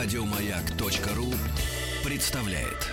Радиомаяк.ру 0.00 1.34
представляет. 2.04 2.86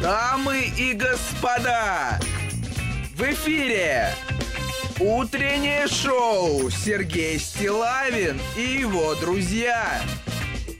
Дамы 0.00 0.72
и 0.78 0.94
господа, 0.94 2.18
в 3.14 3.20
эфире 3.20 4.14
утреннее 4.98 5.88
шоу 5.88 6.70
Сергей 6.70 7.38
Стилавин 7.38 8.40
и 8.56 8.62
его 8.62 9.14
друзья. 9.16 10.00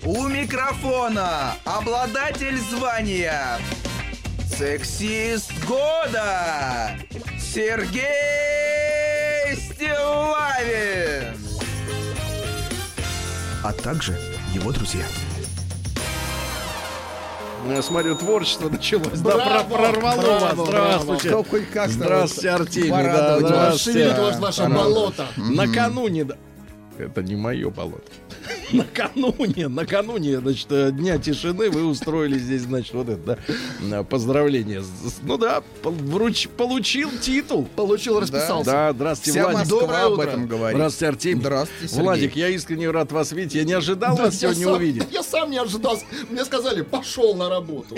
У 0.07 0.27
микрофона 0.27 1.57
обладатель 1.67 2.57
звания 2.59 3.59
Сексист 4.57 5.53
года 5.67 6.97
Сергей 7.39 8.05
Стилавин 9.55 11.37
А 13.63 13.73
также 13.73 14.19
его 14.55 14.73
друзья 14.73 15.05
Я 17.69 17.83
смотрю, 17.83 18.15
творчество 18.17 18.69
началось. 18.71 19.19
Браво, 19.21 19.39
да, 19.45 19.65
про- 19.65 19.77
прорвало 19.77 20.23
браво, 20.23 20.39
вас. 20.41 20.55
Здравствуйте. 20.69 21.29
браво. 21.29 21.45
хоть 21.45 21.71
как-то 21.71 21.93
Здравствуйте, 21.93 22.51
Артемий. 22.51 22.91
Да, 22.91 22.97
порадовать 22.97 23.43
вас. 23.43 23.51
здравствуйте. 23.83 24.15
Вас 24.21 24.39
ваше 24.39 24.69
болото. 24.69 25.27
Накануне... 25.37 26.25
да- 26.25 26.37
Это 26.99 27.23
не 27.23 27.37
мое 27.37 27.69
болото. 27.69 28.11
Накануне, 28.73 29.69
накануне, 29.69 30.41
значит, 30.41 30.67
э, 30.71 30.91
Дня 30.93 31.19
тишины 31.19 31.71
вы 31.71 31.85
устроили 31.85 32.39
здесь, 32.39 32.63
значит, 32.63 32.95
вот 32.95 33.09
это, 33.09 33.39
да, 33.81 34.03
поздравление. 34.03 34.83
Ну 35.23 35.39
да, 35.39 35.63
вруч- 35.83 36.49
получил 36.49 37.11
титул. 37.21 37.69
Получил, 37.77 38.19
расписался. 38.21 38.71
Да, 38.71 38.93
здравствуйте, 38.93 39.41
Вся 39.41 39.51
Владик. 39.51 39.69
Доброе 39.71 40.05
об 40.07 40.19
этом 40.21 40.47
говорит 40.47 40.77
Здравствуйте, 40.77 41.09
Артемий. 41.09 41.41
Здравствуйте, 41.41 41.89
Сергей. 41.89 42.03
Владик, 42.05 42.37
я 42.37 42.49
искренне 42.49 42.91
рад 42.91 43.13
вас 43.13 43.33
видеть. 43.33 43.55
Я 43.55 43.65
не 43.65 43.73
ожидал 43.73 44.17
Да 44.17 44.25
вас 44.25 44.39
сегодня 44.39 44.65
сам- 44.65 44.75
увидеть. 44.75 45.05
Я 45.13 45.23
сам 45.23 45.51
не 45.51 45.59
ожидал. 45.59 45.99
Мне 46.31 46.45
сказали, 46.45 46.83
пошел 46.83 47.35
на 47.35 47.49
работу. 47.49 47.97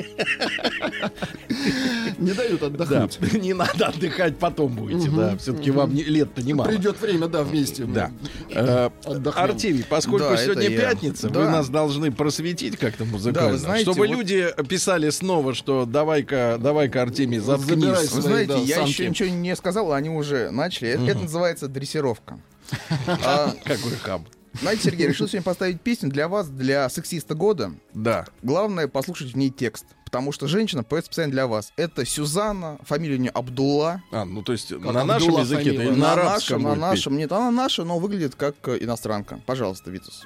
Не 2.18 2.32
дают 2.32 2.60
Да, 2.60 2.66
отдохнуть. 2.66 3.32
не 3.42 3.54
надо 3.54 3.86
отдыхать, 3.88 4.38
потом 4.38 4.72
будете, 4.74 5.08
да. 5.10 5.36
Все-таки 5.38 5.70
вам 5.70 5.94
не- 5.94 6.02
лет-то 6.04 6.42
немало. 6.42 6.68
Придет 6.68 7.00
время, 7.00 7.28
да, 7.28 7.42
вместе. 7.42 7.84
Да. 7.84 8.10
Э. 8.50 8.90
Артемий, 9.34 9.84
поскольку 9.88 10.30
Да, 10.30 10.36
сегодня 10.36 10.57
это 10.60 10.70
я. 10.72 10.80
пятница, 10.80 11.28
вы 11.28 11.34
Да. 11.34 11.50
нас 11.50 11.68
должны 11.68 12.10
просветить 12.12 12.76
как-то 12.76 13.04
музыкально. 13.04 13.48
Да, 13.48 13.52
вы 13.52 13.58
знаете, 13.58 13.84
чтобы 13.84 14.06
вот- 14.06 14.10
люди 14.16 14.46
писали 14.68 15.10
снова, 15.10 15.54
что 15.54 15.84
давай-ка, 15.86 16.58
давай-ка, 16.60 17.02
Артемий, 17.02 17.38
заткнись. 17.38 17.84
Вы 17.84 18.06
свои, 18.06 18.22
знаете, 18.22 18.52
да, 18.54 18.58
я 18.60 18.76
самки. 18.76 18.90
еще 18.90 19.08
ничего 19.10 19.28
не 19.30 19.54
сказал, 19.56 19.92
они 19.92 20.10
уже 20.10 20.50
начали. 20.50 20.90
Это- 20.90 21.04
Это 21.04 21.20
называется 21.20 21.68
дрессировка. 21.68 22.38
А, 23.06 23.52
Какой 23.64 23.92
хаб. 24.02 24.22
Знаете, 24.60 24.82
Сергей, 24.84 25.06
решил 25.08 25.28
сегодня 25.28 25.44
поставить 25.44 25.80
песню 25.80 26.10
для 26.10 26.26
вас, 26.26 26.48
для 26.48 26.88
сексиста 26.88 27.34
года. 27.34 27.72
Да. 27.94 28.26
Главное 28.42 28.88
послушать 28.88 29.32
в 29.34 29.36
ней 29.36 29.50
текст. 29.50 29.84
Потому 30.04 30.32
что 30.32 30.48
женщина 30.48 30.82
поет 30.82 31.04
специально 31.04 31.30
для 31.30 31.46
вас. 31.46 31.70
Это 31.76 32.04
Сюзанна, 32.06 32.78
фамилия 32.82 33.16
у 33.16 33.18
нее 33.18 33.30
Абдулла. 33.30 34.02
А, 34.10 34.24
ну 34.24 34.42
то 34.42 34.52
есть 34.52 34.70
на 34.70 34.76
Абдулла 34.76 35.04
нашем 35.04 35.36
языке, 35.38 35.72
на, 35.72 35.90
на 35.92 36.16
нашем, 36.16 36.62
на 36.62 36.68
будет 36.70 36.74
петь? 36.76 36.80
нашем. 36.90 37.16
Нет, 37.18 37.30
она 37.30 37.50
наша, 37.50 37.84
но 37.84 37.98
выглядит 37.98 38.34
как 38.34 38.54
э, 38.68 38.78
иностранка. 38.80 39.38
Пожалуйста, 39.44 39.90
Витус. 39.90 40.24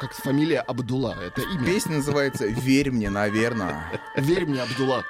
Как 0.00 0.12
фамилия 0.12 0.60
Абдулла. 0.60 1.16
Это 1.22 1.42
имя. 1.42 1.64
Песня 1.64 1.96
называется 1.96 2.46
«Верь 2.46 2.90
мне, 2.90 3.08
наверное». 3.10 4.00
Верь 4.16 4.46
мне, 4.46 4.62
Абдулла. 4.62 5.04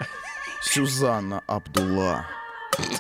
Сюзанна 0.62 1.42
Абдулла. 1.46 2.26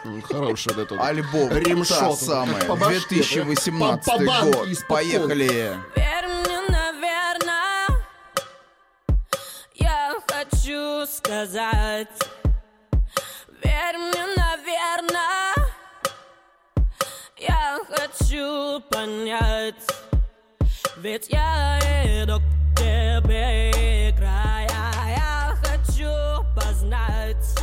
М, 0.04 0.22
Хорошая 0.22 0.74
вот 0.74 0.90
эта. 0.92 1.02
Альбом 1.04 1.50
та 1.84 2.12
самая, 2.16 2.64
по 2.64 2.76
башке, 2.76 3.16
2018 3.16 4.04
по- 4.06 4.18
по 4.18 4.24
банке 4.24 4.52
год. 4.58 4.68
Поехали. 4.88 5.76
Верь 5.94 6.28
мне, 6.28 6.60
наверное, 6.70 7.88
я 9.74 10.14
хочу 10.26 11.06
сказать. 11.06 12.08
Верь 13.62 13.98
мне, 13.98 14.26
наверное, 14.36 15.54
я 17.38 17.78
хочу 17.90 18.80
понять. 18.88 19.74
Ведь 20.98 21.28
я 21.28 21.78
иду 22.22 22.38
к 22.38 22.78
тебе, 22.78 23.70
играя, 24.08 24.66
я 25.14 25.54
хочу 25.62 26.42
познать. 26.54 27.54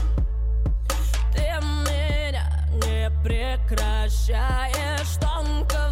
Ты 1.33 1.41
меня 1.41 2.47
не 2.73 3.09
прекращаешь 3.23 5.17
тонко 5.19 5.89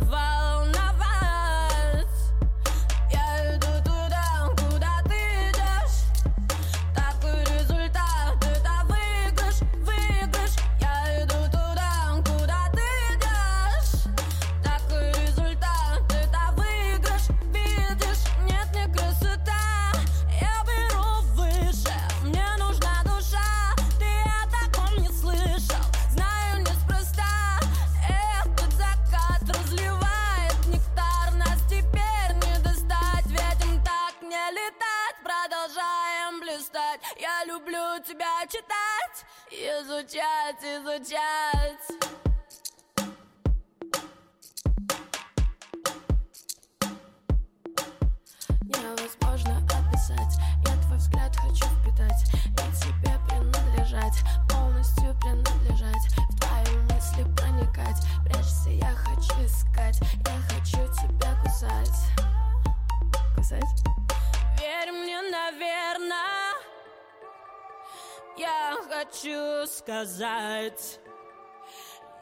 сказать 70.61 70.99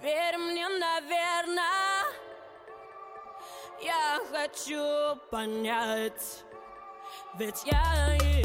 Верь 0.01 0.37
мне, 0.37 0.67
наверное 0.69 2.05
я 3.81 4.19
хочу 4.31 5.15
понять, 5.29 6.43
ведь 7.35 7.63
я 7.65 8.17
иду 8.17 8.38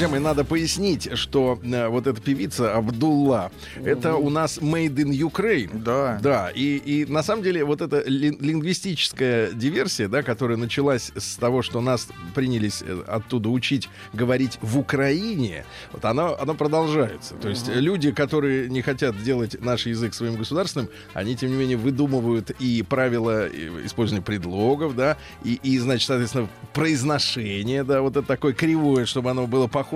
друзья. 0.00 0.08
Мои, 0.08 0.20
надо 0.20 0.44
пояснить, 0.44 1.16
что 1.16 1.58
э, 1.62 1.88
вот 1.88 2.06
эта 2.06 2.20
певица 2.20 2.74
Абдулла, 2.74 3.52
это 3.84 4.14
у 4.14 4.30
нас 4.30 4.58
made 4.58 4.94
in 4.94 5.10
Ukraine. 5.10 5.82
Да. 5.82 6.18
Да, 6.22 6.50
и, 6.54 6.76
и 6.76 7.04
на 7.04 7.22
самом 7.22 7.42
деле 7.42 7.64
вот 7.64 7.80
эта 7.80 8.02
лин- 8.06 8.38
лингвистическая 8.40 9.52
диверсия, 9.52 10.08
да, 10.08 10.22
которая 10.22 10.56
началась 10.56 11.12
с 11.16 11.36
того, 11.36 11.62
что 11.62 11.80
нас 11.80 12.08
принялись 12.34 12.82
э, 12.82 13.02
оттуда 13.06 13.48
учить 13.50 13.88
говорить 14.12 14.58
в 14.62 14.78
Украине, 14.78 15.64
вот 15.92 16.04
она, 16.04 16.34
она 16.38 16.54
продолжается. 16.54 17.34
То 17.34 17.48
есть 17.48 17.68
э, 17.68 17.74
люди, 17.78 18.12
которые 18.12 18.68
не 18.70 18.82
хотят 18.82 19.22
делать 19.22 19.60
наш 19.60 19.86
язык 19.86 20.14
своим 20.14 20.36
государственным, 20.36 20.88
они, 21.12 21.36
тем 21.36 21.50
не 21.50 21.56
менее, 21.56 21.76
выдумывают 21.76 22.50
и 22.58 22.82
правила 22.82 23.48
использования 23.84 24.24
предлогов, 24.24 24.96
да, 24.96 25.16
и, 25.44 25.60
и, 25.62 25.78
значит, 25.78 26.06
соответственно, 26.06 26.48
произношение, 26.72 27.84
да, 27.84 28.00
вот 28.00 28.16
это 28.16 28.26
такое 28.26 28.52
кривое, 28.52 29.04
чтобы 29.04 29.30
оно 29.30 29.46
было 29.46 29.66
похоже, 29.66 29.89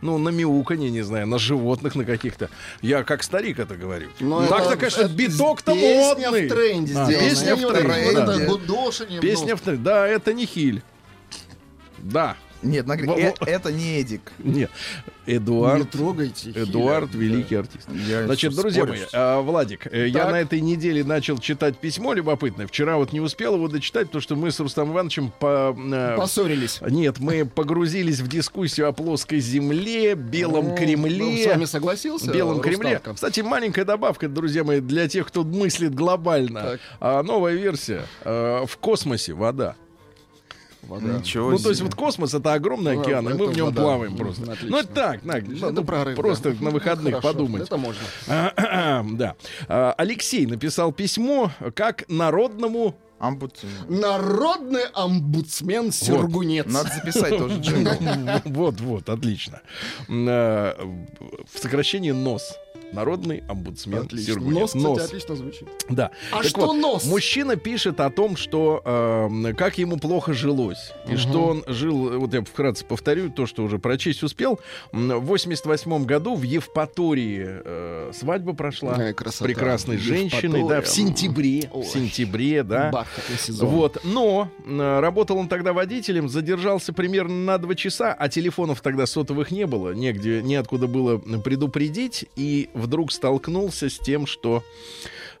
ну, 0.00 0.18
на 0.18 0.28
мяуканье, 0.30 0.90
не 0.90 1.02
знаю, 1.02 1.26
на 1.26 1.38
животных 1.38 1.94
на 1.94 2.04
каких-то. 2.04 2.50
Я 2.82 3.02
как 3.04 3.22
старик 3.22 3.58
это 3.58 3.76
говорю. 3.76 4.08
Но 4.20 4.46
Так-то, 4.46 4.70
это- 4.70 4.76
конечно, 4.76 5.00
это 5.02 5.12
биток-то 5.14 5.72
Песня 5.72 6.30
модный. 6.30 6.46
в 6.46 6.52
тренде 6.52 6.94
А, 6.96 7.04
сделана. 7.06 7.28
песня 7.30 7.56
в 7.56 7.72
тренде, 7.72 8.10
это 8.10 8.26
да. 8.26 8.46
гудошение, 8.46 9.20
Песня 9.20 9.50
ну, 9.50 9.56
в 9.56 9.60
тренде. 9.60 9.82
Да, 9.82 10.06
это 10.06 10.32
не 10.32 10.46
хиль. 10.46 10.82
Да. 11.98 12.36
Нет, 12.66 12.86
на- 12.86 12.96
Во- 12.96 13.18
э- 13.18 13.32
во- 13.40 13.46
это 13.46 13.72
не 13.72 14.00
Эдик. 14.00 14.32
Нет. 14.38 14.70
Не 15.26 15.34
Эдуард. 15.36 15.90
трогайте. 15.90 16.52
Хиля. 16.52 16.62
Эдуард, 16.64 17.10
Да. 17.10 17.18
великий 17.18 17.56
артист. 17.56 17.88
Я 18.08 18.24
Значит, 18.26 18.54
друзья 18.54 18.82
спорю? 18.84 18.98
мои, 19.00 19.06
а, 19.12 19.40
Владик, 19.40 19.86
э, 19.92 20.06
я 20.08 20.20
Так. 20.24 20.32
на 20.32 20.36
этой 20.40 20.60
неделе 20.60 21.02
начал 21.02 21.38
читать 21.38 21.78
письмо 21.78 22.12
любопытное. 22.12 22.66
Вчера 22.68 22.96
вот 22.96 23.12
не 23.12 23.20
успел 23.20 23.54
его 23.56 23.66
дочитать, 23.68 24.06
потому 24.06 24.22
что 24.22 24.36
мы 24.36 24.50
с 24.52 24.60
Рустам 24.60 24.92
Ивановичем 24.92 25.32
по... 25.38 25.76
э, 25.76 26.16
Поссорились. 26.16 26.80
Нет, 26.88 27.18
мы 27.18 27.44
погрузились 27.44 28.20
в 28.20 28.28
дискуссию 28.28 28.88
о 28.88 28.92
плоской 28.92 29.40
земле, 29.40 30.14
белом 30.14 30.68
Ну, 30.68 30.76
Кремле. 30.76 31.24
ну, 31.24 31.42
С 31.42 31.46
вами 31.46 31.64
согласился? 31.64 32.30
Белом? 32.32 32.60
Кремле. 32.60 33.00
Кстати, 33.14 33.40
маленькая 33.40 33.84
добавка, 33.84 34.28
друзья 34.28 34.62
мои, 34.64 34.80
для 34.80 35.08
тех, 35.08 35.26
кто 35.26 35.42
мыслит 35.42 35.94
глобально. 35.94 36.60
Так. 36.62 36.80
А, 37.00 37.22
новая 37.22 37.54
версия. 37.54 38.02
А, 38.24 38.64
в 38.66 38.76
космосе 38.78 39.32
вода. 39.32 39.74
Вода. 40.86 41.18
Ничего 41.18 41.50
Ну, 41.50 41.58
то 41.58 41.68
есть 41.70 41.80
себе. 41.80 41.88
вот 41.88 41.94
космос 41.96 42.34
это 42.34 42.52
огромный 42.52 42.94
Ну, 42.96 43.02
океан, 43.02 43.28
и 43.28 43.34
мы 43.34 43.44
это 43.44 43.52
в 43.52 43.56
нем 43.56 43.66
вода. 43.66 43.82
плаваем 43.82 44.16
просто. 44.16 44.42
отлично. 44.44 44.68
Ну, 44.70 44.78
это 44.78 44.88
так, 44.88 45.24
на, 45.24 45.32
Это 45.38 45.70
ну, 45.72 45.84
прорыв, 45.84 46.16
просто 46.16 46.52
да. 46.52 46.64
на 46.64 46.70
выходных 46.70 47.14
Хорошо, 47.16 47.28
подумать. 47.32 47.62
Это 47.62 47.76
можно. 47.76 48.02
Да. 49.16 49.34
А, 49.68 49.94
Алексей 49.98 50.46
написал 50.46 50.92
письмо 50.92 51.50
как 51.74 52.04
народному 52.08 52.94
Амбудсмен. 53.18 53.70
Народный 53.88 54.84
омбудсмен 54.92 55.90
Сергунец. 55.90 56.66
Надо 56.66 56.90
записать 56.94 57.36
тоже 57.38 57.56
джингл. 57.60 57.90
Вот, 58.44 58.80
вот, 58.80 59.08
отлично. 59.08 59.60
А, 60.08 60.76
В 61.52 61.58
сокращении 61.58 62.10
НОС. 62.10 62.54
Народный 62.92 63.42
омбудсмен 63.48 64.02
Отлично. 64.02 64.34
Сергунец. 64.34 64.74
Нос, 64.74 64.96
кстати, 64.96 65.08
отлично 65.08 65.36
звучит. 65.36 65.68
Да. 65.88 66.10
А 66.30 66.38
Так 66.38 66.46
что 66.46 66.66
вот, 66.66 66.74
нос? 66.74 67.04
Мужчина 67.04 67.56
пишет 67.56 68.00
о 68.00 68.10
том, 68.10 68.36
что 68.36 68.82
э, 68.84 69.54
как 69.54 69.78
ему 69.78 69.98
плохо 69.98 70.32
жилось. 70.32 70.92
И 71.08 71.16
что 71.16 71.46
он 71.46 71.64
жил, 71.66 72.18
вот 72.18 72.32
я 72.34 72.42
вкратце 72.42 72.84
повторю 72.84 73.30
то, 73.30 73.46
что 73.46 73.62
уже 73.64 73.78
прочесть 73.78 74.22
успел. 74.22 74.60
В 74.92 75.20
88 75.20 76.04
году 76.04 76.34
в 76.34 76.42
Евпатории 76.42 77.44
э, 77.46 78.12
свадьба 78.14 78.52
прошла 78.54 78.94
с 78.94 79.14
красота. 79.14 79.44
прекрасной 79.44 79.98
женщиной, 79.98 80.66
да, 80.68 80.80
в 80.80 80.88
сентябре. 80.88 81.68
Ой. 81.72 81.82
В 81.82 81.86
сентябре, 81.86 82.62
да. 82.62 82.90
Бархатный 82.90 83.38
сезон. 83.38 83.68
Вот, 83.68 83.98
но 84.04 84.48
э, 84.64 85.00
работал 85.00 85.38
он 85.38 85.48
тогда 85.48 85.72
водителем, 85.72 86.28
задержался 86.28 86.92
примерно 86.92 87.34
на 87.44 87.58
два 87.58 87.74
часа, 87.74 88.14
а 88.14 88.28
телефонов 88.28 88.80
тогда 88.80 89.06
сотовых 89.06 89.50
не 89.50 89.66
было, 89.66 89.92
негде, 89.92 90.42
неоткуда 90.42 90.86
было 90.86 91.18
предупредить, 91.18 92.26
и 92.36 92.68
вдруг 92.76 93.12
столкнулся 93.12 93.88
с 93.88 93.98
тем, 93.98 94.26
что 94.26 94.62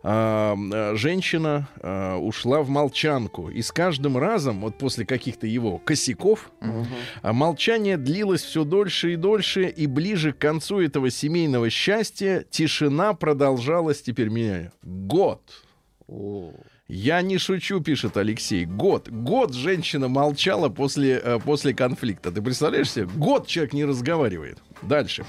а, 0.02 0.56
э, 0.56 0.96
женщина 0.96 1.68
э, 1.80 2.14
ушла 2.14 2.62
в 2.62 2.68
молчанку, 2.68 3.48
и 3.50 3.60
с 3.60 3.72
каждым 3.72 4.16
разом, 4.16 4.60
вот 4.60 4.78
после 4.78 5.04
каких-то 5.04 5.46
его 5.46 5.78
косяков, 5.78 6.50
а 7.22 7.32
молчание 7.32 7.96
длилось 7.96 8.42
все 8.42 8.64
дольше 8.64 9.14
и 9.14 9.16
дольше, 9.16 9.66
и 9.66 9.86
ближе 9.86 10.32
к 10.32 10.38
концу 10.38 10.80
этого 10.80 11.10
семейного 11.10 11.70
счастья 11.70 12.44
тишина 12.50 13.14
продолжалась 13.14 14.02
теперь 14.02 14.28
меня 14.28 14.70
год. 14.82 15.42
Я 16.88 17.20
не 17.20 17.36
шучу, 17.38 17.80
пишет 17.80 18.16
Алексей. 18.16 18.64
Год. 18.64 19.08
Год 19.08 19.54
женщина 19.54 20.06
молчала 20.06 20.68
после, 20.68 21.20
э, 21.22 21.40
после 21.40 21.74
конфликта. 21.74 22.30
Ты 22.30 22.40
представляешь 22.40 22.92
себе? 22.92 23.06
Год 23.06 23.48
человек 23.48 23.72
не 23.72 23.84
разговаривает. 23.84 24.58
Дальше. 24.82 25.26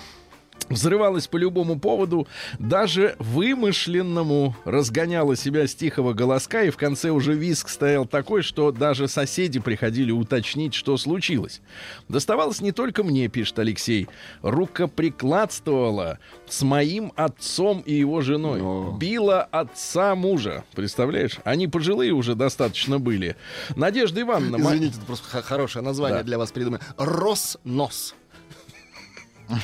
Взрывалась 0.69 1.27
по 1.27 1.37
любому 1.37 1.79
поводу, 1.79 2.27
даже 2.59 3.15
вымышленному 3.19 4.55
разгоняла 4.65 5.35
себя 5.35 5.65
с 5.67 5.73
тихого 5.73 6.13
голоска, 6.13 6.63
и 6.63 6.69
в 6.69 6.77
конце 6.77 7.09
уже 7.11 7.33
виск 7.33 7.69
стоял 7.69 8.05
такой, 8.05 8.41
что 8.41 8.71
даже 8.71 9.07
соседи 9.07 9.59
приходили 9.59 10.11
уточнить, 10.11 10.73
что 10.73 10.97
случилось. 10.97 11.61
Доставалось 12.09 12.61
не 12.61 12.71
только 12.71 13.03
мне, 13.03 13.27
пишет 13.29 13.59
Алексей, 13.59 14.07
рукоприкладствовала 14.41 16.19
с 16.47 16.61
моим 16.63 17.13
отцом 17.15 17.81
и 17.85 17.93
его 17.93 18.21
женой. 18.21 18.61
О. 18.61 18.95
Била 18.99 19.43
отца 19.43 20.15
мужа, 20.15 20.63
представляешь? 20.75 21.37
Они 21.43 21.67
пожилые 21.67 22.11
уже 22.11 22.35
достаточно 22.35 22.99
были. 22.99 23.35
Надежда 23.75 24.21
Ивановна... 24.21 24.57
Извините, 24.57 24.97
это 24.97 25.05
просто 25.05 25.41
хорошее 25.41 25.83
название 25.83 26.19
Да. 26.19 26.23
для 26.23 26.37
вас 26.37 26.51
придумано. 26.51 26.81
Роснос. 26.97 28.15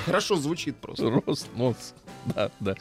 Хорошо 0.06 0.36
звучит 0.36 0.76
просто. 0.78 1.10
Рост, 1.26 1.48
нос. 1.56 1.94
Да, 2.36 2.52
да. 2.60 2.76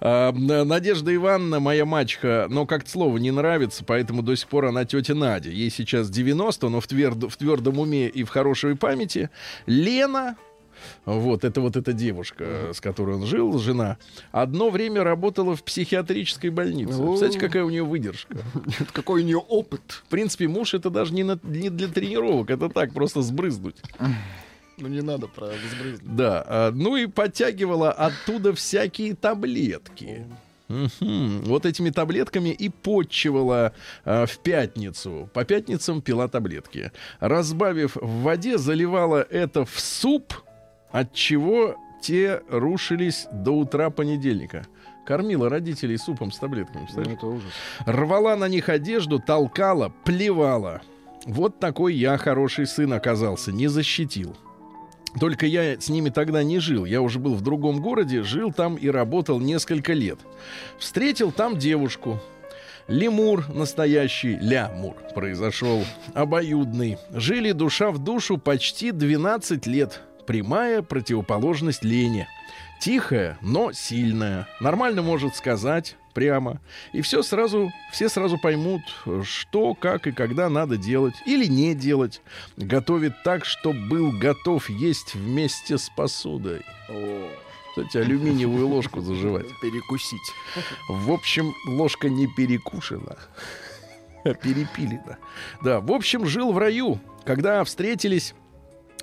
А, 0.00 0.32
Надежда 0.32 1.14
Ивановна, 1.14 1.60
моя 1.60 1.84
мачеха, 1.84 2.46
но 2.50 2.66
как-то 2.66 2.90
слово 2.90 3.18
не 3.18 3.30
нравится, 3.30 3.84
поэтому 3.84 4.22
до 4.22 4.34
сих 4.36 4.48
пор 4.48 4.64
она 4.66 4.84
тетя 4.84 5.14
Надя. 5.14 5.50
Ей 5.50 5.70
сейчас 5.70 6.10
90, 6.10 6.68
но 6.68 6.80
в, 6.80 6.86
тверд- 6.88 7.28
в 7.28 7.36
твердом 7.36 7.78
уме 7.78 8.08
и 8.08 8.24
в 8.24 8.28
хорошей 8.30 8.74
памяти. 8.76 9.30
Лена, 9.66 10.36
вот, 11.04 11.44
это 11.44 11.60
вот 11.60 11.76
эта 11.76 11.92
девушка, 11.92 12.70
с 12.72 12.80
которой 12.80 13.16
он 13.16 13.26
жил, 13.26 13.58
жена, 13.58 13.98
одно 14.32 14.70
время 14.70 15.04
работала 15.04 15.54
в 15.54 15.62
психиатрической 15.62 16.50
больнице. 16.50 16.94
Представляете, 16.94 17.38
какая 17.38 17.64
у 17.64 17.70
нее 17.70 17.84
выдержка? 17.84 18.38
Какой 18.92 19.22
у 19.22 19.24
нее 19.24 19.38
опыт. 19.38 19.82
В 20.06 20.08
принципе, 20.08 20.48
муж 20.48 20.74
это 20.74 20.90
даже 20.90 21.12
не, 21.12 21.22
на- 21.22 21.38
не 21.44 21.68
для 21.70 21.86
тренировок, 21.88 22.50
это 22.50 22.68
так, 22.68 22.92
просто 22.92 23.22
сбрызнуть. 23.22 23.76
Ну 24.80 24.88
не 24.88 25.02
надо 25.02 25.28
про 25.28 25.46
взбрызнуть. 25.46 26.16
Да, 26.16 26.44
а, 26.46 26.70
ну 26.72 26.96
и 26.96 27.06
подтягивала 27.06 27.92
оттуда 27.92 28.52
всякие 28.54 29.14
таблетки. 29.14 30.26
Мгм. 30.68 31.42
Вот 31.44 31.66
этими 31.66 31.90
таблетками 31.90 32.50
и 32.50 32.68
подчивала 32.68 33.72
а, 34.04 34.26
в 34.26 34.38
пятницу. 34.38 35.28
По 35.34 35.44
пятницам 35.44 36.00
пила 36.00 36.28
таблетки. 36.28 36.92
Разбавив 37.18 37.96
в 37.96 38.22
воде, 38.22 38.56
заливала 38.56 39.26
это 39.30 39.64
в 39.64 39.78
суп, 39.80 40.34
от 40.92 41.12
чего 41.12 41.76
те 42.00 42.42
рушились 42.48 43.26
до 43.32 43.52
утра 43.52 43.90
понедельника. 43.90 44.66
Кормила 45.04 45.48
родителей 45.48 45.98
супом 45.98 46.30
с 46.30 46.38
таблетками. 46.38 46.84
представляешь? 46.84 47.18
это 47.18 47.26
ужас. 47.26 47.52
Рвала 47.84 48.36
на 48.36 48.48
них 48.48 48.68
одежду, 48.68 49.18
толкала, 49.18 49.92
плевала. 50.04 50.82
Вот 51.26 51.58
такой 51.58 51.94
я 51.94 52.16
хороший 52.16 52.66
сын 52.66 52.92
оказался, 52.92 53.52
не 53.52 53.66
защитил. 53.66 54.36
Только 55.18 55.46
я 55.46 55.80
с 55.80 55.88
ними 55.88 56.10
тогда 56.10 56.42
не 56.42 56.58
жил. 56.58 56.84
Я 56.84 57.02
уже 57.02 57.18
был 57.18 57.34
в 57.34 57.40
другом 57.40 57.80
городе, 57.80 58.22
жил 58.22 58.52
там 58.52 58.76
и 58.76 58.88
работал 58.88 59.40
несколько 59.40 59.92
лет. 59.92 60.18
Встретил 60.78 61.32
там 61.32 61.58
девушку. 61.58 62.20
Лемур 62.86 63.44
настоящий, 63.48 64.36
лямур 64.40 64.96
произошел, 65.14 65.84
обоюдный. 66.14 66.98
Жили 67.12 67.52
душа 67.52 67.90
в 67.90 67.98
душу 67.98 68.38
почти 68.38 68.90
12 68.92 69.66
лет. 69.66 70.00
Прямая 70.26 70.82
противоположность 70.82 71.84
Лене. 71.84 72.28
Тихая, 72.80 73.36
но 73.42 73.72
сильная. 73.72 74.48
Нормально 74.60 75.02
может 75.02 75.36
сказать 75.36 75.96
прямо. 76.10 76.60
И 76.92 77.00
все 77.00 77.22
сразу, 77.22 77.72
все 77.92 78.08
сразу 78.08 78.38
поймут, 78.38 78.82
что, 79.22 79.74
как 79.74 80.06
и 80.06 80.12
когда 80.12 80.48
надо 80.48 80.76
делать 80.76 81.14
или 81.26 81.46
не 81.46 81.74
делать. 81.74 82.22
Готовит 82.56 83.22
так, 83.22 83.44
что 83.44 83.72
был 83.72 84.12
готов 84.12 84.68
есть 84.70 85.14
вместе 85.14 85.78
с 85.78 85.88
посудой. 85.88 86.62
Кстати, 87.70 87.98
алюминиевую 87.98 88.66
ложку 88.66 89.00
заживать. 89.00 89.46
Перекусить. 89.62 90.18
В 90.88 91.12
общем, 91.12 91.54
ложка 91.66 92.08
не 92.08 92.26
перекушена, 92.26 93.16
а 94.24 94.34
перепилена. 94.34 95.18
Да, 95.62 95.80
в 95.80 95.92
общем, 95.92 96.26
жил 96.26 96.52
в 96.52 96.58
раю. 96.58 97.00
Когда 97.24 97.62
встретились 97.64 98.34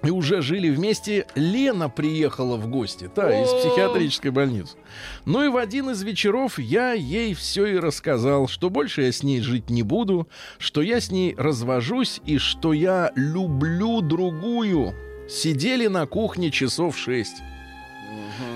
и 0.04 0.10
уже 0.10 0.42
жили 0.42 0.70
вместе, 0.70 1.26
Лена 1.36 1.90
приехала 1.90 2.58
в 2.58 2.68
гости, 2.68 3.10
та, 3.14 3.42
из 3.42 3.50
психиатрической 3.50 4.32
больницы. 4.32 4.78
Ну 5.26 5.44
и 5.44 5.48
в 5.48 5.58
один 5.58 5.90
из 5.90 6.04
вечеров 6.04 6.60
я 6.60 6.94
ей 6.94 7.34
все 7.34 7.66
и 7.66 7.78
рассказал, 7.78 8.48
что 8.48 8.70
больше 8.70 9.04
я 9.04 9.12
с 9.12 9.24
ней 9.24 9.42
жить 9.42 9.70
не 9.70 9.84
буду, 9.84 10.28
что 10.60 10.82
я 10.82 11.00
с 11.00 11.12
ней 11.12 11.36
развожусь 11.38 12.22
и 12.26 12.38
что 12.38 12.74
я 12.74 13.12
люблю 13.16 14.02
другую. 14.02 14.94
Сидели 15.30 15.88
на 15.88 16.06
кухне 16.06 16.52
часов 16.52 16.98
шесть. 16.98 17.42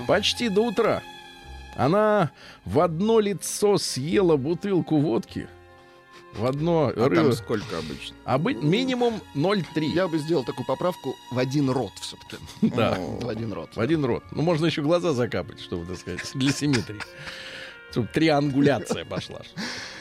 Почти 0.06 0.48
до 0.48 0.62
утра. 0.62 1.02
Она 1.76 2.30
в 2.64 2.80
одно 2.80 3.20
лицо 3.20 3.78
съела 3.78 4.36
бутылку 4.36 4.98
водки. 4.98 5.48
В 6.34 6.46
одно 6.46 6.92
А 6.96 7.08
рыло. 7.08 7.24
там 7.24 7.32
сколько 7.34 7.78
обычно? 7.78 8.16
А 8.24 8.38
быть 8.38 8.62
минимум 8.62 9.20
0,3. 9.34 9.84
Я 9.94 10.08
бы 10.08 10.18
сделал 10.18 10.44
такую 10.44 10.66
поправку 10.66 11.14
в 11.30 11.38
один 11.38 11.68
рот 11.70 11.92
все-таки. 12.00 12.36
Да. 12.74 12.96
В 12.98 13.28
один 13.28 13.52
рот. 13.52 13.70
В 13.76 13.80
один 13.80 14.04
рот. 14.04 14.24
Ну, 14.32 14.42
можно 14.42 14.66
еще 14.66 14.82
глаза 14.82 15.12
закапать, 15.12 15.60
чтобы, 15.60 15.84
так 15.86 15.98
сказать, 15.98 16.20
для 16.34 16.52
симметрии. 16.52 17.00
Чтобы 17.90 18.08
триангуляция 18.12 19.04
пошла. 19.04 19.40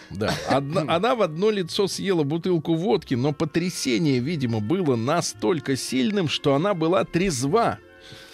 Да. 0.09 0.33
Одна- 0.50 0.93
она 0.93 1.15
в 1.15 1.21
одно 1.21 1.50
лицо 1.51 1.88
съела 1.88 2.23
бутылку 2.23 2.75
водки, 2.75 3.13
но 3.15 3.31
потрясение, 3.31 4.19
видимо, 4.19 4.59
было 4.59 4.97
настолько 4.97 5.77
сильным, 5.77 6.27
что 6.27 6.53
она 6.53 6.73
была 6.73 7.05
трезва. 7.05 7.79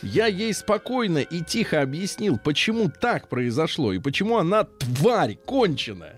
Я 0.01 0.25
ей 0.25 0.55
спокойно 0.55 1.19
и 1.19 1.43
тихо 1.43 1.83
объяснил, 1.83 2.39
почему 2.43 2.89
так 2.89 3.29
произошло 3.29 3.93
и 3.93 3.99
почему 3.99 4.37
она 4.39 4.63
тварь 4.63 5.35
конченая. 5.45 6.16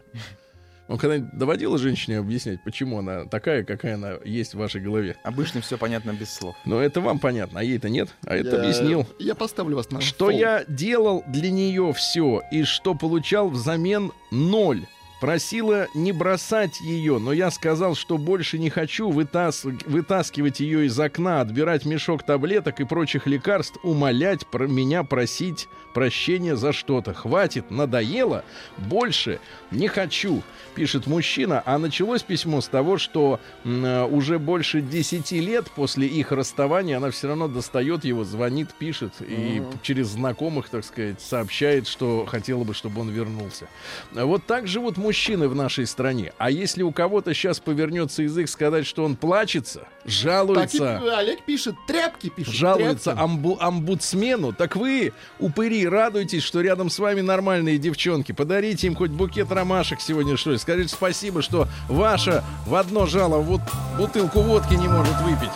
Он 0.89 0.97
когда-нибудь 0.97 1.37
доводила 1.37 1.77
женщине 1.77 2.17
объяснять, 2.17 2.63
почему 2.63 2.97
она 2.99 3.25
такая, 3.25 3.63
какая 3.63 3.93
она 3.93 4.15
есть 4.25 4.55
в 4.55 4.57
вашей 4.57 4.81
голове? 4.81 5.15
Обычно 5.23 5.61
все 5.61 5.77
понятно 5.77 6.11
без 6.13 6.33
слов. 6.33 6.55
Но 6.65 6.81
это 6.81 6.99
вам 6.99 7.19
понятно, 7.19 7.59
а 7.59 7.63
ей-то 7.63 7.89
нет. 7.89 8.09
А 8.25 8.35
это 8.35 8.55
Я- 8.55 8.61
объяснил. 8.63 9.07
Я 9.19 9.35
поставлю 9.35 9.75
вас 9.75 9.91
на 9.91 10.01
Что 10.01 10.25
фол. 10.25 10.37
я 10.37 10.65
делал 10.67 11.23
для 11.27 11.51
нее 11.51 11.93
все 11.93 12.41
и 12.51 12.63
что 12.63 12.95
получал 12.95 13.49
взамен 13.49 14.11
ноль. 14.31 14.85
Просила 15.19 15.87
не 15.93 16.13
бросать 16.13 16.79
ее, 16.79 17.19
но 17.19 17.33
я 17.33 17.51
сказал, 17.51 17.95
что 17.95 18.17
больше 18.17 18.57
не 18.57 18.69
хочу 18.69 19.09
вытас- 19.09 19.65
вытаскивать 19.85 20.61
ее 20.61 20.85
из 20.85 20.97
окна, 20.97 21.41
отбирать 21.41 21.85
мешок 21.85 22.23
таблеток 22.23 22.79
и 22.79 22.85
прочих 22.85 23.27
лекарств, 23.27 23.77
умолять 23.83 24.47
про 24.47 24.65
меня 24.65 25.03
просить 25.03 25.67
прощения 25.93 26.55
за 26.55 26.71
что-то. 26.71 27.13
Хватит, 27.13 27.69
надоело, 27.69 28.45
больше 28.77 29.41
не 29.71 29.89
хочу, 29.89 30.41
пишет 30.73 31.05
мужчина. 31.05 31.61
А 31.65 31.77
началось 31.77 32.23
письмо 32.23 32.61
с 32.61 32.69
того, 32.69 32.97
что 32.97 33.41
э, 33.65 34.03
уже 34.05 34.39
больше 34.39 34.81
10 34.81 35.31
лет 35.33 35.69
после 35.71 36.07
их 36.07 36.31
расставания 36.31 36.95
она 36.95 37.11
все 37.11 37.27
равно 37.27 37.49
достает 37.49 38.05
его, 38.05 38.23
звонит, 38.23 38.73
пишет 38.73 39.15
и 39.19 39.61
через 39.81 40.07
знакомых, 40.07 40.69
так 40.69 40.85
сказать, 40.85 41.19
сообщает, 41.19 41.87
что 41.87 42.25
хотела 42.25 42.63
бы, 42.63 42.73
чтобы 42.73 43.01
он 43.01 43.09
вернулся. 43.09 43.67
Вот 44.13 44.45
так 44.45 44.67
живут 44.67 44.95
мужчины 44.95 45.08
в 45.47 45.55
нашей 45.55 45.85
стране. 45.87 46.33
А 46.37 46.49
если 46.51 46.83
у 46.83 46.91
кого-то 46.91 47.33
сейчас 47.33 47.59
повернется 47.59 48.23
язык 48.23 48.49
сказать, 48.49 48.85
что 48.85 49.03
он 49.03 49.15
плачется, 49.15 49.79
Так 49.81 50.05
и 50.05 50.09
жалуется, 50.09 51.17
Олег 51.17 51.45
пишет, 51.45 51.75
тряпки 51.87 52.29
пишет. 52.29 52.53
жалуется 52.53 53.11
тряпки. 53.13 53.19
амбу- 53.23 53.57
омбудсмену, 53.59 54.53
так 54.53 54.75
вы, 54.75 55.13
упыри, 55.39 55.87
радуйтесь, 55.87 56.43
что 56.43 56.61
рядом 56.61 56.89
с 56.89 56.99
вами 56.99 57.21
нормальные 57.21 57.77
девчонки. 57.77 58.31
Подарите 58.31 58.87
им 58.87 58.95
хоть 58.95 59.11
букет 59.11 59.51
ромашек 59.51 60.01
сегодня, 60.01 60.37
что 60.37 60.51
ли. 60.51 60.57
Скажите 60.57 60.89
спасибо, 60.93 61.41
что 61.41 61.67
ваша 61.87 62.43
в 62.65 62.75
одно 62.75 63.05
жало 63.05 63.37
вот 63.39 63.61
бутылку 63.97 64.41
водки 64.41 64.73
не 64.75 64.87
может 64.87 65.15
выпить. 65.21 65.51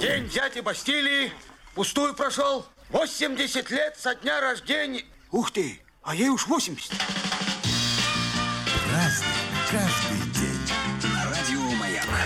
День 0.00 0.24
взятия 0.26 0.62
Бастилии 0.62 1.32
пустую 1.74 2.14
прошел. 2.14 2.64
80 2.90 3.70
лет 3.70 3.96
со 3.98 4.14
дня 4.14 4.40
рождения. 4.40 5.04
Ух 5.32 5.50
ты, 5.50 5.80
а 6.02 6.14
ей 6.14 6.28
уж 6.28 6.46
80. 6.46 6.92
Каждый 9.76 10.16
день. 10.32 11.12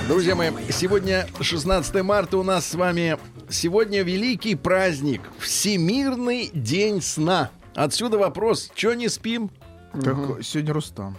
Друзья 0.06 0.36
мои, 0.36 0.50
сегодня 0.70 1.26
16 1.40 2.02
марта 2.04 2.38
у 2.38 2.44
нас 2.44 2.64
с 2.64 2.74
вами 2.76 3.18
сегодня 3.48 4.02
великий 4.02 4.54
праздник 4.54 5.22
Всемирный 5.40 6.50
день 6.54 7.02
сна. 7.02 7.50
Отсюда 7.74 8.18
вопрос, 8.18 8.70
что 8.76 8.94
не 8.94 9.08
спим? 9.08 9.50
Так, 9.92 10.16
сегодня 10.44 10.72
Рустам. 10.72 11.18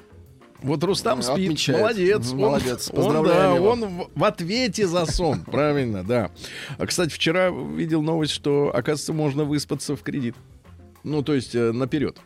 Вот 0.62 0.82
Рустам 0.86 1.22
спит. 1.22 1.48
Отмечает. 1.48 1.82
Молодец. 1.82 2.32
Он- 2.32 2.38
молодец. 2.38 2.90
Он, 2.92 2.96
Поздравляем 2.96 3.52
да, 3.52 3.56
его. 3.56 3.70
он 3.70 3.86
в, 3.86 4.10
в 4.16 4.24
ответе 4.24 4.88
за 4.88 5.06
сон. 5.08 5.42
Правильно, 5.46 6.02
да. 6.06 6.32
А, 6.78 6.86
кстати, 6.86 7.10
вчера 7.12 7.50
видел 7.50 8.02
новость, 8.02 8.32
что, 8.32 8.72
оказывается, 8.74 9.12
можно 9.12 9.44
выспаться 9.44 9.98
в 9.98 10.02
кредит. 10.02 10.36
Ну, 11.04 11.24
то 11.24 11.34
есть 11.34 11.56
э, 11.56 11.74
наперед. 11.74 12.18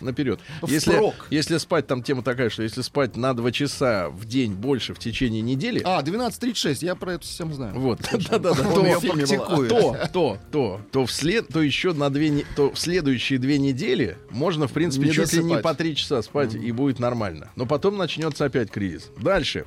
Наперед. 0.00 0.40
Если, 0.66 0.92
Впрок. 0.92 1.26
если 1.30 1.58
спать, 1.58 1.86
там 1.86 2.02
тема 2.02 2.22
такая, 2.22 2.50
что 2.50 2.62
если 2.62 2.82
спать 2.82 3.16
на 3.16 3.34
2 3.34 3.52
часа 3.52 4.08
в 4.10 4.24
день 4.24 4.52
больше 4.52 4.94
в 4.94 4.98
течение 4.98 5.42
недели, 5.42 5.80
А, 5.84 6.02
12.36, 6.02 6.84
я 6.84 6.94
про 6.94 7.14
эту 7.14 7.26
систему 7.26 7.54
знаю. 7.54 7.74
вот, 7.78 8.00
да-да-да, 8.12 8.54
то, 8.54 9.66
то, 9.68 9.96
то, 10.12 10.38
то, 10.52 10.80
то 10.92 11.06
вслед, 11.06 11.48
то 11.48 11.62
еще 11.62 11.92
на 11.92 12.10
две, 12.10 12.44
то 12.54 12.70
в 12.72 12.78
следующие 12.78 13.38
две 13.38 13.58
недели 13.58 14.16
можно, 14.30 14.66
в 14.68 14.72
принципе, 14.72 15.10
чуть 15.10 15.32
ли 15.32 15.42
не 15.44 15.58
по 15.58 15.74
три 15.74 15.96
часа 15.96 16.22
спать 16.22 16.54
и 16.54 16.72
будет 16.72 16.98
нормально. 16.98 17.50
Но 17.56 17.66
потом 17.66 17.96
начнется 17.96 18.44
опять 18.44 18.70
кризис. 18.70 19.10
Дальше. 19.18 19.64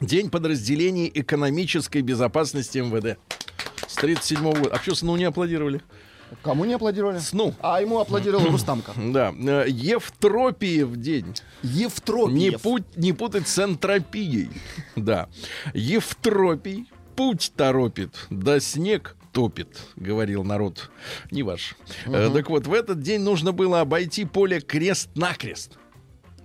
День 0.00 0.30
подразделений 0.30 1.10
экономической 1.14 2.02
безопасности 2.02 2.78
МВД. 2.78 3.18
С 3.88 3.94
37 3.94 4.42
года. 4.42 4.70
А 4.74 4.78
что 4.78 4.94
сну 4.94 5.16
не 5.16 5.24
аплодировали? 5.24 5.80
Кому 6.42 6.64
не 6.64 6.74
аплодировали? 6.74 7.18
Сну. 7.18 7.54
А 7.60 7.80
ему 7.80 8.00
аплодировал 8.00 8.46
Рустамка. 8.50 8.92
Да. 8.96 9.32
Э, 9.38 9.64
Евтропиев 9.68 10.96
день. 10.96 11.34
Евтропиев. 11.62 12.52
Не, 12.52 12.58
путь, 12.58 12.84
не 12.96 13.12
путать 13.12 13.48
с 13.48 13.58
энтропией. 13.62 14.50
Да. 14.96 15.28
Евтропий 15.74 16.88
путь 17.16 17.52
торопит, 17.56 18.14
да 18.30 18.60
снег 18.60 19.16
топит, 19.32 19.68
говорил 19.96 20.44
народ. 20.44 20.90
Не 21.30 21.42
ваш. 21.42 21.76
Э, 22.06 22.30
так 22.32 22.48
вот, 22.50 22.66
в 22.66 22.72
этот 22.72 23.00
день 23.00 23.20
нужно 23.20 23.52
было 23.52 23.80
обойти 23.80 24.24
поле 24.24 24.60
крест-накрест. 24.60 25.72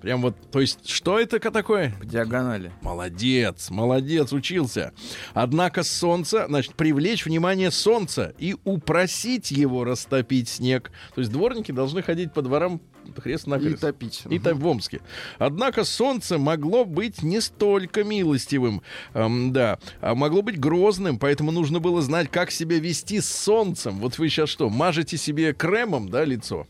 Прям 0.01 0.21
вот, 0.21 0.35
то 0.51 0.59
есть, 0.59 0.89
что 0.89 1.19
это 1.19 1.39
такое? 1.51 1.93
По 1.99 2.05
диагонали. 2.05 2.71
Молодец, 2.81 3.69
молодец, 3.69 4.33
учился. 4.33 4.93
Однако 5.33 5.83
солнце, 5.83 6.45
значит, 6.47 6.73
привлечь 6.73 7.25
внимание 7.25 7.69
солнца 7.69 8.33
и 8.39 8.55
упросить 8.63 9.51
его 9.51 9.83
растопить 9.83 10.49
снег. 10.49 10.91
То 11.13 11.21
есть 11.21 11.31
дворники 11.31 11.71
должны 11.71 12.01
ходить 12.01 12.33
по 12.33 12.41
дворам 12.41 12.81
крест 13.23 13.47
на 13.47 13.55
И 13.55 13.73
топить. 13.75 14.23
и 14.29 14.39
там 14.39 14.57
в 14.59 14.67
Омске. 14.67 15.01
Однако 15.37 15.83
солнце 15.83 16.37
могло 16.37 16.85
быть 16.85 17.23
не 17.23 17.41
столько 17.41 18.03
милостивым, 18.03 18.81
эм, 19.13 19.51
да, 19.53 19.79
а 20.01 20.15
могло 20.15 20.41
быть 20.41 20.59
грозным, 20.59 21.19
поэтому 21.19 21.51
нужно 21.51 21.79
было 21.79 22.01
знать, 22.01 22.29
как 22.31 22.51
себя 22.51 22.79
вести 22.79 23.19
с 23.21 23.29
солнцем. 23.29 23.99
Вот 23.99 24.17
вы 24.17 24.29
сейчас 24.29 24.49
что, 24.49 24.69
мажете 24.69 25.17
себе 25.17 25.53
кремом, 25.53 26.09
да, 26.09 26.23
лицо? 26.25 26.67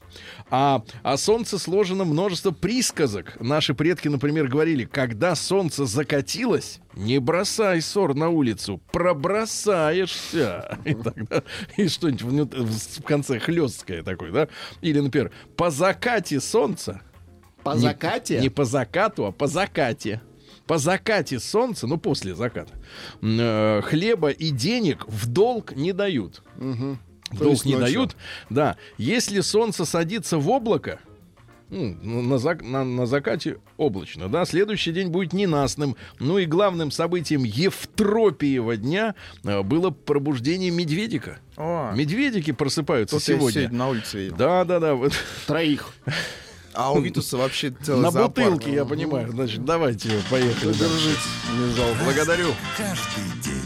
А 0.49 0.83
о 1.03 1.17
солнце 1.17 1.57
сложено 1.57 2.03
множество 2.05 2.51
присказок. 2.51 3.37
Наши 3.39 3.73
предки, 3.73 4.07
например, 4.07 4.47
говорили, 4.47 4.85
когда 4.85 5.35
солнце 5.35 5.85
закатилось, 5.85 6.79
не 6.93 7.19
бросай 7.19 7.81
ссор 7.81 8.15
на 8.15 8.29
улицу, 8.29 8.81
пробросаешься. 8.91 10.77
И, 10.85 10.93
тогда, 10.93 11.43
и 11.77 11.87
что-нибудь 11.87 12.21
внут- 12.21 12.53
в 12.55 13.03
конце 13.03 13.39
хлесткое 13.39 14.03
такое, 14.03 14.31
да? 14.31 14.47
Или, 14.81 14.99
например, 14.99 15.31
по 15.55 15.69
закате 15.69 16.20
солнца, 16.29 17.01
По 17.63 17.73
не- 17.73 17.79
закате? 17.81 18.39
Не, 18.39 18.49
по 18.49 18.65
закату, 18.65 19.25
а 19.25 19.31
по 19.31 19.47
закате. 19.47 20.21
По 20.67 20.77
закате 20.77 21.39
солнца, 21.39 21.87
ну 21.87 21.97
после 21.97 22.33
заката, 22.35 22.73
э, 23.21 23.81
хлеба 23.83 24.29
и 24.29 24.51
денег 24.51 25.05
в 25.07 25.27
долг 25.27 25.75
не 25.75 25.91
дают. 25.91 26.43
Мгм. 26.57 26.99
В 27.31 27.37
долг 27.39 27.65
не 27.65 27.73
ночью. 27.75 27.79
дают. 27.79 28.15
Да. 28.49 28.77
Если 28.97 29.41
солнце 29.41 29.85
садится 29.85 30.37
в 30.37 30.49
облако, 30.49 30.99
ну, 31.71 32.21
на, 32.21 32.35
зак- 32.35 32.63
на- 32.63 32.83
на 32.83 33.05
закате 33.05 33.57
облачно, 33.77 34.27
да, 34.27 34.45
следующий 34.45 34.91
день 34.91 35.07
будет 35.07 35.33
ненастным. 35.33 35.95
Ну 36.19 36.37
и 36.37 36.45
главным 36.45 36.91
событием 36.91 37.43
Евтропиева 37.43 38.75
дня 38.77 39.15
э, 39.43 39.61
было 39.63 39.89
пробуждение 39.89 40.69
медведика. 40.71 41.39
О, 41.57 41.91
Медведики 41.95 42.51
просыпаются 42.51 43.17
тут 43.17 43.27
я 43.27 43.35
сегодня. 43.35 43.61
сегодня 43.61 43.77
на 43.77 43.89
улице 43.89 44.17
видел. 44.17 44.35
Да, 44.35 44.65
да, 44.65 44.79
да. 44.79 44.95
вот. 44.95 45.13
Троих. 45.47 45.87
А 46.73 46.93
у 46.93 47.01
Витуса 47.01 47.35
вообще 47.37 47.71
целый 47.83 48.01
На 48.01 48.11
зоопарк. 48.11 48.49
бутылке, 48.53 48.73
я 48.73 48.85
понимаю. 48.85 49.29
Значит, 49.31 49.65
давайте 49.65 50.09
поехали. 50.29 50.71
дальше. 50.73 51.09
Не 51.59 51.73
жалко. 51.75 52.03
Благодарю. 52.05 52.47
Каждый 52.77 53.41
день. 53.43 53.61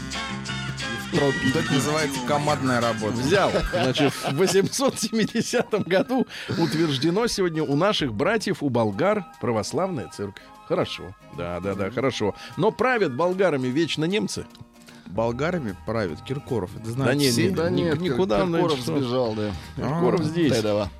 Вот 1.20 1.34
это 1.54 1.72
называется 1.72 2.20
командная 2.26 2.80
работа. 2.80 3.16
Взял. 3.16 3.50
Значит, 3.72 4.12
в 4.12 4.36
870 4.36 5.86
году 5.86 6.26
утверждено 6.58 7.26
сегодня 7.26 7.62
у 7.62 7.74
наших 7.76 8.12
братьев, 8.12 8.62
у 8.62 8.68
болгар, 8.68 9.24
православная 9.40 10.08
церковь. 10.08 10.42
Хорошо. 10.68 11.14
Да, 11.36 11.60
да, 11.60 11.74
да, 11.74 11.90
хорошо. 11.90 12.34
Но 12.56 12.70
правят 12.70 13.14
болгарами 13.14 13.68
вечно 13.68 14.04
немцы. 14.04 14.44
Болгарами 15.06 15.76
правит 15.86 16.20
Киркоров. 16.22 16.70
Это 16.76 16.90
знают 16.90 17.12
Да 17.12 17.14
не, 17.14 17.30
все. 17.30 17.44
не, 17.44 17.50
Да 17.50 17.70
нет, 17.70 18.00
никуда 18.00 18.42
он, 18.42 18.52
Киркоров 18.52 18.80
значит, 18.80 19.04
сбежал, 19.04 19.34
да. 19.34 19.52
Киркоров 19.76 20.24
здесь. 20.24 20.52
Тедова. 20.52 20.90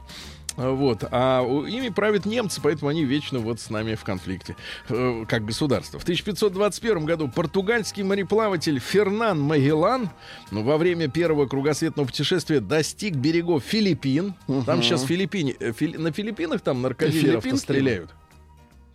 Вот, 0.56 1.04
а 1.10 1.42
ими 1.44 1.90
правят 1.90 2.24
немцы, 2.26 2.60
поэтому 2.62 2.88
они 2.88 3.04
вечно 3.04 3.38
вот 3.38 3.60
с 3.60 3.70
нами 3.70 3.94
в 3.94 4.04
конфликте, 4.04 4.56
э, 4.88 5.24
как 5.28 5.44
государство. 5.44 5.98
В 5.98 6.02
1521 6.02 7.04
году 7.04 7.28
португальский 7.28 8.02
мореплаватель 8.02 8.78
Фернан 8.78 9.40
Магеллан 9.40 10.10
ну, 10.50 10.62
во 10.62 10.78
время 10.78 11.08
первого 11.08 11.46
кругосветного 11.46 12.06
путешествия 12.06 12.60
достиг 12.60 13.16
берегов 13.16 13.62
Филиппин. 13.64 14.34
Там 14.64 14.82
сейчас 14.82 15.04
Филиппине, 15.04 15.54
э, 15.60 15.72
Фили- 15.72 15.98
на 15.98 16.12
Филиппинах 16.12 16.60
там 16.62 16.82
наркодилеров 16.82 17.42
Филиппинки? 17.42 17.62
стреляют. 17.62 18.10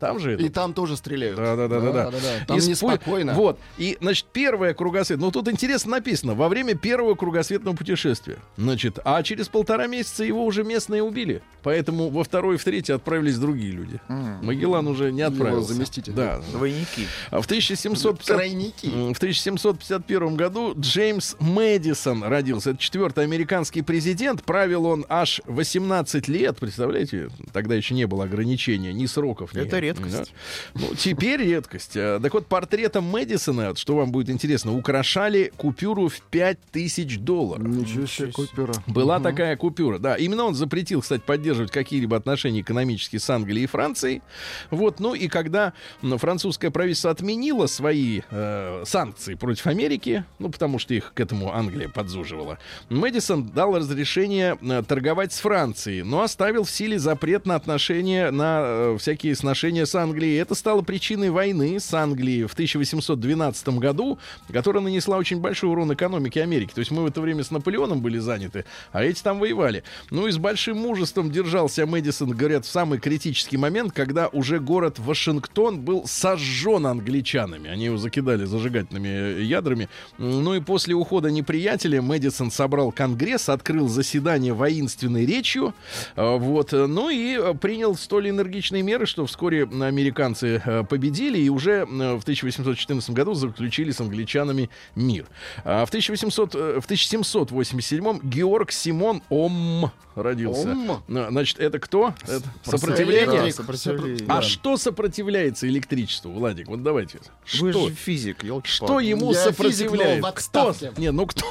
Там 0.02 0.20
же 0.20 0.34
это. 0.34 0.44
И 0.44 0.50
там 0.50 0.74
тоже 0.74 0.98
стреляют. 0.98 1.38
Да, 1.38 1.56
да, 1.56 1.68
да, 1.70 1.80
да, 1.80 2.12
да. 2.12 2.12
Там 2.48 2.58
И 2.58 2.62
неспокойно. 2.68 3.34
Вот. 3.34 3.58
И, 3.78 3.98
значит, 4.02 4.26
первое 4.34 4.74
кругосветное. 4.74 5.28
Ну, 5.28 5.32
тут 5.32 5.48
интересно 5.48 5.92
написано. 5.92 6.34
Во 6.34 6.50
время 6.50 6.76
первого 6.76 7.16
кругосветного 7.16 7.76
путешествия. 7.76 8.38
Значит, 8.58 9.00
а 9.06 9.22
через 9.24 9.48
полтора 9.48 9.88
месяца 9.88 10.24
его 10.24 10.44
уже 10.44 10.64
местные 10.64 11.04
убили. 11.04 11.42
Поэтому 11.64 12.10
во 12.10 12.24
второй 12.24 12.56
и 12.56 12.58
в 12.58 12.64
третий 12.64 12.92
отправились 12.92 13.38
другие 13.38 13.72
люди. 13.72 14.00
Магеллан 14.10 14.88
уже 14.88 15.12
не 15.12 15.22
отправился. 15.22 15.74
заместитель. 15.74 16.14
Да. 16.14 16.42
Двойники. 16.52 17.06
А 17.30 17.40
в 17.42 17.46
1750... 17.46 18.26
Тройники. 18.26 18.88
М, 18.88 19.14
В 19.14 19.18
1751 19.18 20.36
году 20.36 20.74
Джеймс 20.78 21.36
Мэдисон 21.40 22.24
родился. 22.24 22.72
Это 22.72 22.80
четвертый 22.80 23.24
американский 23.24 23.84
президент. 23.84 24.44
Правил 24.44 24.86
он 24.88 25.06
аж 25.10 25.42
18 25.46 26.28
лет. 26.28 26.58
Представляете? 26.58 27.30
Тогда 27.54 27.76
еще 27.76 27.94
не 27.94 28.08
было 28.08 28.24
ограничения 28.24 28.94
ни 28.94 29.06
сроков. 29.06 29.54
ни- 29.54 29.62
Это 29.62 29.78
редкость. 29.92 30.34
Да. 30.74 30.82
Ну, 30.82 30.96
теперь 30.96 31.42
редкость. 31.42 31.94
А, 31.96 32.20
Так 32.20 32.34
вот, 32.34 32.48
портретом 32.48 33.06
Мэдисона, 33.06 33.70
вот, 33.70 33.78
что 33.78 33.96
вам 33.96 34.12
будет 34.12 34.30
интересно, 34.30 34.76
украшали 34.76 35.52
купюру 35.58 36.08
в 36.08 36.22
5000 36.22 37.18
долларов. 37.18 37.66
Ничего 37.68 38.06
себе 38.06 38.32
купюра. 38.32 38.74
Была 38.88 39.20
такая 39.20 39.56
купюра, 39.56 40.00
да. 40.00 40.16
Именно 40.16 40.46
он 40.46 40.56
запретил, 40.56 41.02
кстати, 41.02 41.22
поддерживать 41.22 41.72
какие-либо 41.72 42.16
отношения 42.18 42.62
экономические 42.62 43.20
с 43.20 43.30
Англией 43.30 43.66
и 43.66 43.68
Францией. 43.68 44.22
Вот, 44.70 45.00
ну 45.00 45.14
и 45.14 45.28
когда 45.28 45.74
французское 46.02 46.72
правительство 46.72 47.12
отменило 47.12 47.68
свои 47.68 48.22
э, 48.30 48.84
санкции 48.86 49.36
против 49.36 49.68
Америки, 49.68 50.24
ну 50.40 50.50
потому 50.50 50.80
что 50.80 50.94
их 50.94 51.14
к 51.14 51.20
этому 51.20 51.54
Англия 51.54 51.90
подзуживала, 51.90 52.58
Мэдисон 52.90 53.50
дал 53.50 53.78
разрешение 53.78 54.58
э, 54.62 54.84
торговать 54.88 55.34
с 55.34 55.40
Францией, 55.40 56.04
но 56.04 56.22
оставил 56.22 56.64
в 56.64 56.72
силе 56.72 57.00
запрет 57.00 57.46
на 57.46 57.56
отношения, 57.56 58.32
на 58.32 58.62
э, 58.64 58.98
всякие 59.00 59.36
сношения 59.36 59.81
с 59.86 59.96
Англией. 59.96 60.40
Это 60.40 60.56
стало 60.56 60.82
причиной 60.82 61.30
войны 61.30 61.80
с 61.80 61.94
Англией 61.94 62.46
в 62.46 62.54
1812 62.54 63.70
году, 63.80 64.20
которая 64.52 64.84
нанесла 64.84 65.18
очень 65.18 65.40
большой 65.40 65.70
урон 65.70 65.94
экономике 65.94 66.42
Америки. 66.44 66.72
То 66.74 66.80
есть 66.80 66.92
мы 66.92 67.04
в 67.04 67.06
это 67.06 67.22
время 67.22 67.44
с 67.44 67.52
Наполеоном 67.52 68.02
были 68.02 68.20
заняты, 68.20 68.66
а 68.92 69.04
эти 69.04 69.22
там 69.22 69.40
воевали. 69.40 69.84
Ну 70.10 70.28
и 70.28 70.32
с 70.32 70.38
большим 70.38 70.78
мужеством 70.78 71.32
держался 71.32 71.86
Мэдисон, 71.86 72.32
говорят, 72.32 72.66
в 72.66 72.70
самый 72.70 73.00
критический 73.00 73.58
момент, 73.58 73.94
когда 73.94 74.28
уже 74.28 74.60
город 74.60 75.00
Вашингтон 75.00 75.82
был 75.82 76.06
сожжен 76.08 76.86
англичанами. 76.86 77.70
Они 77.70 77.86
его 77.86 77.98
закидали 77.98 78.46
зажигательными 78.46 79.08
э, 79.08 79.42
ядрами. 79.44 79.90
Ну 80.18 80.54
и 80.56 80.60
после 80.60 80.96
ухода 80.96 81.32
неприятеля 81.32 82.02
Мэдисон 82.02 82.52
собрал 82.52 82.92
конгресс, 82.92 83.50
открыл 83.50 83.88
заседание 83.88 84.54
воинственной 84.54 85.26
речью. 85.26 85.74
э, 86.16 86.38
Вот. 86.38 86.72
Ну 86.72 87.10
и 87.10 87.38
э, 87.38 87.54
принял 87.54 87.96
столь 87.96 88.30
энергичные 88.30 88.84
меры, 88.84 89.06
что 89.06 89.26
вскоре 89.26 89.66
американцы 89.80 90.62
э, 90.64 90.84
победили 90.84 91.40
и 91.40 91.50
уже 91.50 91.72
э, 91.82 91.84
в 91.86 92.22
1814 92.22 93.10
году 93.12 93.34
заключили 93.34 93.92
с 93.92 94.02
англичанами 94.02 94.70
мир. 94.96 95.26
А 95.64 95.86
в, 95.86 95.90
1800, 95.90 96.56
э, 96.56 96.80
в 96.82 96.86
1787 96.86 98.20
Георг 98.24 98.72
Симон 98.72 99.22
Ом 99.30 99.92
родился. 100.16 100.72
Ом? 100.72 101.04
Значит, 101.08 101.60
это 101.60 101.80
кто? 101.80 102.14
Это 102.24 102.44
сопротивление? 102.64 103.52
сопротивление. 103.52 104.26
А 104.28 104.42
что 104.42 104.78
сопротивляется 104.78 105.68
электричеству, 105.68 106.32
Владик? 106.32 106.68
Вот 106.68 106.84
давайте. 106.84 107.20
Вы 107.60 107.72
Что? 107.72 107.90
же 107.90 107.96
физик, 107.96 108.44
елки 108.44 108.70
Что 108.70 109.00
ему 109.00 109.32
Я 109.32 109.40
физик, 109.40 109.56
сопротивляет? 109.56 110.22
но 110.22 110.32
в 110.32 110.34
кто? 110.34 110.76
Не, 110.98 111.12
ну 111.12 111.26
кто? 111.26 111.46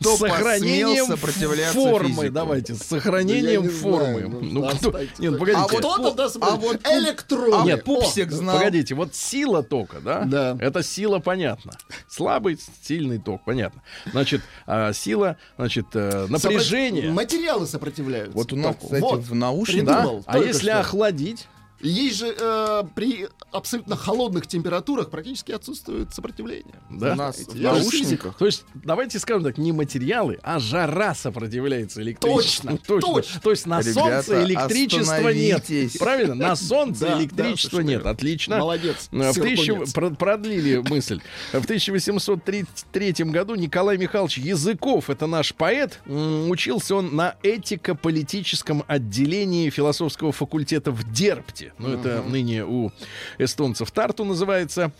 Кто 0.00 0.16
сохранением 0.16 1.06
сопротивляться 1.06 1.74
формы, 1.74 2.08
физику? 2.08 2.30
давайте, 2.30 2.74
с 2.74 2.78
сохранением 2.78 3.62
не 3.62 3.68
формы. 3.68 4.04
знаю, 4.04 4.28
ну, 4.28 4.40
ну, 4.40 4.68
кто? 4.68 4.98
Нет, 5.18 5.30
так. 5.32 5.38
погодите. 5.38 5.58
А 5.58 5.98
вот 5.98 6.16
даст 6.16 6.36
а 6.40 6.56
вот 6.56 6.86
электроны. 6.86 7.62
а 7.62 7.64
Нет, 7.64 7.82
вот 7.86 8.00
Пупсик 8.02 8.30
знал. 8.30 8.58
Погодите, 8.58 8.94
вот 8.94 9.14
сила 9.14 9.62
тока, 9.62 10.00
да? 10.00 10.24
Да. 10.24 10.56
Это 10.60 10.82
сила, 10.82 11.18
понятно. 11.18 11.72
Слабый, 12.08 12.58
сильный 12.82 13.18
ток, 13.18 13.42
понятно. 13.44 13.82
Значит, 14.10 14.42
а, 14.66 14.92
сила, 14.92 15.36
значит, 15.56 15.86
э, 15.94 16.26
напряжение. 16.28 17.02
Сопротив- 17.08 17.14
Материалы 17.14 17.66
сопротивляются. 17.66 18.36
Вот 18.36 18.52
у 18.52 18.56
нас, 18.56 18.74
току. 18.76 18.86
кстати, 18.86 19.02
Вот. 19.02 19.20
в 19.20 19.34
наушниках... 19.34 20.04
Да? 20.04 20.22
А 20.26 20.38
если 20.38 20.70
что. 20.70 20.80
охладить? 20.80 21.48
Есть 21.80 22.18
же 22.18 22.34
э, 22.38 22.82
при 22.94 23.28
абсолютно 23.52 23.96
холодных 23.96 24.46
температурах 24.46 25.10
практически 25.10 25.52
отсутствует 25.52 26.12
сопротивление. 26.12 26.74
Да? 26.90 27.12
У 27.12 27.16
нас 27.16 27.36
в 27.36 27.54
Я 27.54 27.74
же 27.74 27.80
наушниках... 27.80 28.36
То 28.36 28.46
есть, 28.46 28.64
давайте 28.74 29.18
скажем 29.18 29.44
так, 29.44 29.58
не 29.58 29.72
материалы, 29.72 30.38
а 30.42 30.58
жара 30.58 31.14
сопротивляется 31.14 32.02
электричеству. 32.02 32.70
Точно, 32.70 32.78
точно. 32.86 33.14
точно. 33.14 33.40
То 33.40 33.50
есть 33.50 33.66
на 33.66 33.80
Ребята, 33.80 34.22
солнце 34.22 34.44
электричества 34.44 35.28
нет. 35.28 35.66
Правильно? 35.98 36.34
На 36.34 36.56
солнце 36.56 37.06
Да, 37.06 37.20
электричества 37.20 37.78
да, 37.78 37.84
нет. 37.84 38.06
Отлично. 38.06 38.58
Молодец. 38.58 39.08
А 39.12 39.32
В 39.32 39.34
тысячу... 39.34 39.84
Продлили 40.18 40.78
мысль. 40.78 41.20
В 41.52 41.64
1833 41.64 43.12
году 43.26 43.54
Николай 43.54 43.98
Михайлович 43.98 44.38
Языков, 44.38 45.10
это 45.10 45.26
наш 45.26 45.54
поэт, 45.54 46.00
учился 46.06 46.96
он 46.96 47.14
на 47.14 47.36
этико-политическом 47.42 48.84
отделении 48.86 49.70
философского 49.70 50.32
факультета 50.32 50.90
в 50.90 51.12
Дерпте. 51.12 51.67
Ну, 51.78 51.88
это 51.90 52.22
ныне 52.22 52.64
у 52.64 52.92
эстонцев 53.38 53.90
Тарту 53.90 54.24
называется. 54.24 54.90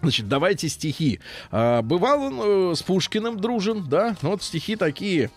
Значит, 0.00 0.28
давайте 0.28 0.68
стихи. 0.68 1.20
А, 1.52 1.80
бывал 1.82 2.22
он 2.22 2.40
э, 2.42 2.74
с 2.74 2.82
Пушкиным 2.82 3.38
дружен, 3.38 3.88
да? 3.88 4.16
Ну, 4.22 4.30
Вот 4.30 4.42
стихи 4.42 4.74
такие, 4.74 5.30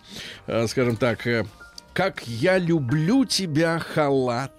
э, 0.46 0.66
скажем 0.66 0.96
так, 0.96 1.24
э, 1.26 1.46
как 1.92 2.26
я 2.26 2.58
люблю 2.58 3.24
тебя, 3.24 3.78
халат. 3.78 4.52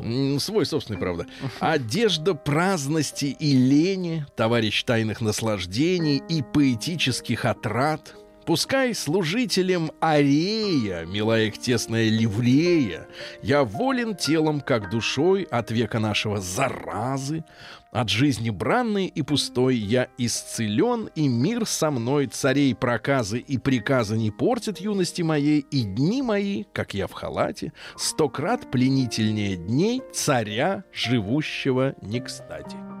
М, 0.00 0.38
Свой 0.38 0.64
собственный, 0.66 0.98
правда. 0.98 1.26
Одежда 1.60 2.34
праздности 2.34 3.26
и 3.26 3.52
лени, 3.56 4.26
товарищ 4.36 4.82
тайных 4.84 5.20
наслаждений 5.20 6.22
и 6.28 6.42
поэтических 6.42 7.44
отрад. 7.46 8.14
Пускай 8.48 8.94
служителем 8.94 9.90
арея, 10.00 11.04
милая 11.04 11.48
их 11.48 11.58
тесная 11.58 12.08
ливрея, 12.08 13.06
я 13.42 13.62
волен 13.62 14.16
телом, 14.16 14.62
как 14.62 14.88
душой, 14.88 15.42
от 15.42 15.70
века 15.70 15.98
нашего 15.98 16.40
заразы, 16.40 17.44
от 17.92 18.08
жизни 18.08 18.48
бранной 18.48 19.04
и 19.04 19.20
пустой 19.20 19.76
я 19.76 20.08
исцелен, 20.16 21.10
и 21.14 21.28
мир 21.28 21.66
со 21.66 21.90
мной 21.90 22.26
царей 22.26 22.74
проказы 22.74 23.38
и 23.38 23.58
приказы 23.58 24.16
не 24.16 24.30
портят 24.30 24.78
юности 24.78 25.20
моей, 25.20 25.60
и 25.70 25.82
дни 25.82 26.22
мои, 26.22 26.64
как 26.72 26.94
я 26.94 27.06
в 27.06 27.12
халате, 27.12 27.74
сто 27.98 28.30
крат 28.30 28.70
пленительнее 28.70 29.56
дней 29.56 30.00
царя, 30.14 30.84
живущего 30.90 31.94
не 32.00 32.20
кстати. 32.20 32.97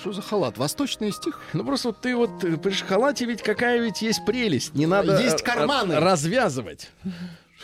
Что 0.00 0.12
за 0.12 0.22
халат? 0.22 0.58
Восточный 0.58 1.12
стих? 1.12 1.40
Ну 1.52 1.64
просто 1.64 1.88
вот 1.88 2.00
ты 2.00 2.14
вот 2.16 2.44
э, 2.44 2.56
при 2.56 2.72
халате 2.72 3.24
ведь 3.24 3.42
какая 3.42 3.80
ведь 3.80 4.02
есть 4.02 4.24
прелесть, 4.24 4.74
не 4.74 4.86
надо 4.86 5.20
Есть 5.20 5.40
э, 5.40 5.44
карманы. 5.44 5.96
развязывать, 6.00 6.90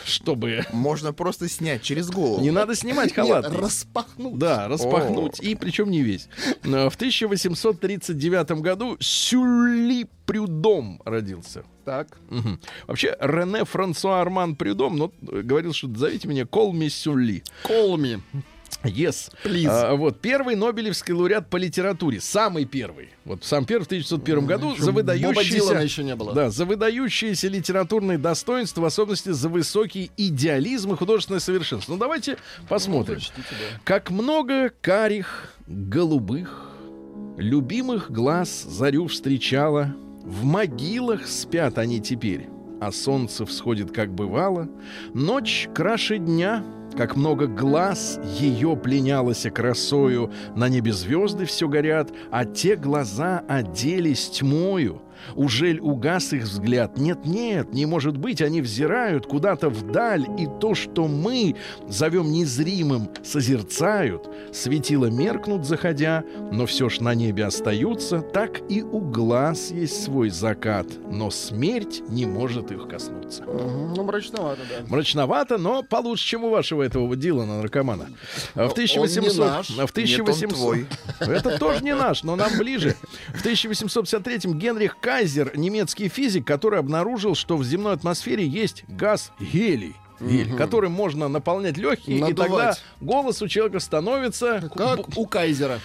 чтобы 0.03 0.65
Можно 0.71 1.13
просто 1.13 1.47
снять 1.47 1.81
через 1.83 2.09
голову. 2.09 2.41
не 2.41 2.51
надо 2.51 2.75
снимать 2.75 3.13
халат. 3.13 3.49
Нет, 3.49 3.59
распахнуть. 3.61 4.37
Да, 4.37 4.67
распахнуть. 4.67 5.39
И 5.39 5.55
причем 5.55 5.89
не 5.91 6.01
весь. 6.01 6.27
В 6.63 6.95
1839 6.95 8.51
году 8.61 8.97
Сюлли 8.99 10.07
Прюдом 10.25 11.01
родился. 11.05 11.63
Так. 11.85 12.17
Мгм. 12.29 12.59
Вообще, 12.87 13.15
Рене 13.19 13.63
Франсуа 13.63 14.19
Арман 14.19 14.55
Прюдом 14.55 14.97
ну, 14.97 15.13
э, 15.31 15.41
говорил, 15.41 15.71
что 15.71 15.87
зовите 15.95 16.27
меня 16.27 16.45
Колми 16.47 16.87
Сюлли. 16.89 17.43
Колми. 17.63 18.21
Yes. 18.85 19.31
Please. 19.43 19.67
А, 19.67 19.95
вот, 19.95 20.19
первый 20.19 20.55
Нобелевский 20.55 21.13
лауреат 21.13 21.49
по 21.49 21.57
литературе. 21.57 22.21
Самый 22.21 22.65
первый. 22.65 23.09
Вот 23.25 23.43
сам 23.43 23.65
первый 23.65 23.83
в 23.83 23.87
1901 23.87 24.45
году 24.45 24.71
Еще 24.73 24.83
за 24.83 24.91
выдающийся... 24.91 25.73
еще 25.75 26.03
не 26.03 26.15
было. 26.15 26.33
Да, 26.33 26.49
за 26.49 26.65
выдающиеся 26.65 27.47
литературные 27.47 28.17
достоинства, 28.17 28.81
в 28.81 28.85
особенности 28.85 29.29
за 29.29 29.49
высокий 29.49 30.11
идеализм 30.17 30.93
и 30.93 30.95
художественное 30.95 31.39
совершенство. 31.39 31.93
Ну, 31.93 31.99
давайте 31.99 32.37
посмотрим. 32.69 33.19
Как 33.83 34.09
много 34.09 34.71
карих, 34.81 35.53
голубых, 35.67 36.71
любимых 37.37 38.11
глаз 38.11 38.63
зарю 38.63 39.07
встречала, 39.07 39.95
в 40.23 40.43
могилах 40.43 41.27
спят 41.27 41.77
они 41.77 41.99
теперь, 41.99 42.47
а 42.81 42.91
солнце 42.91 43.45
всходит, 43.45 43.91
как 43.91 44.13
бывало, 44.13 44.67
ночь 45.13 45.67
краше 45.73 46.17
дня, 46.17 46.63
как 46.97 47.15
много 47.15 47.47
глаз 47.47 48.19
ее 48.39 48.75
пленялось 48.75 49.45
красою, 49.53 50.31
на 50.55 50.69
небе 50.69 50.93
звезды 50.93 51.45
все 51.45 51.67
горят, 51.67 52.11
а 52.31 52.45
те 52.45 52.75
глаза 52.75 53.43
оделись 53.47 54.29
тьмою, 54.29 55.01
Ужель 55.33 55.79
угас 55.79 56.33
их 56.33 56.43
взгляд? 56.43 56.97
Нет-нет, 56.97 57.73
не 57.73 57.85
может 57.85 58.17
быть, 58.17 58.41
они 58.41 58.61
взирают 58.61 59.25
куда-то 59.25 59.69
вдаль, 59.69 60.25
и 60.37 60.47
то, 60.59 60.75
что 60.75 61.07
мы 61.07 61.55
зовем 61.87 62.31
незримым, 62.31 63.09
созерцают. 63.23 64.29
Светила 64.53 65.07
меркнут, 65.07 65.65
заходя, 65.65 66.23
но 66.51 66.65
все 66.65 66.89
ж 66.89 66.99
на 66.99 67.15
небе 67.15 67.45
остаются, 67.45 68.21
так 68.21 68.61
и 68.69 68.81
у 68.81 68.99
глаз 68.99 69.71
есть 69.71 70.03
свой 70.03 70.29
закат, 70.29 70.87
но 71.09 71.31
смерть 71.31 72.01
не 72.09 72.25
может 72.25 72.71
их 72.71 72.87
коснуться. 72.87 73.43
Ну, 73.45 74.03
мрачновато, 74.03 74.61
да. 74.69 74.85
Мрачновато, 74.87 75.57
но 75.57 75.83
получше, 75.83 76.25
чем 76.25 76.43
у 76.43 76.49
вашего 76.49 76.83
этого 76.83 77.15
Дилана 77.15 77.57
наркомана. 77.57 78.07
В 78.53 78.59
Он 78.59 78.67
не 78.67 78.71
1800... 78.71 79.37
наш. 79.37 79.67
В 79.69 79.91
1800... 79.91 80.49
твой. 80.49 80.87
Это 81.19 81.57
тоже 81.57 81.83
не 81.83 81.95
наш, 81.95 82.23
но 82.23 82.35
нам 82.35 82.57
ближе. 82.57 82.95
В 83.33 83.45
1853-м 83.45 84.57
Генрих 84.57 84.97
Кайзер, 85.15 85.57
немецкий 85.57 86.09
физик, 86.09 86.45
который 86.45 86.77
обнаружил, 86.77 87.35
что 87.35 87.55
в 87.55 87.63
земной 87.63 87.93
атмосфере 87.93 88.45
есть 88.45 88.83
газ 88.89 89.31
гелий. 89.39 89.95
Гель, 90.19 90.55
которым 90.55 90.91
можно 90.91 91.27
наполнять 91.27 91.77
легкие, 91.77 92.17
и 92.17 92.21
тогда 92.21 92.43
Надувать. 92.43 92.83
голос 93.01 93.41
у 93.41 93.47
человека 93.47 93.79
становится 93.79 94.69
Как 94.75 95.17
у 95.17 95.25
Кайзера. 95.25 95.79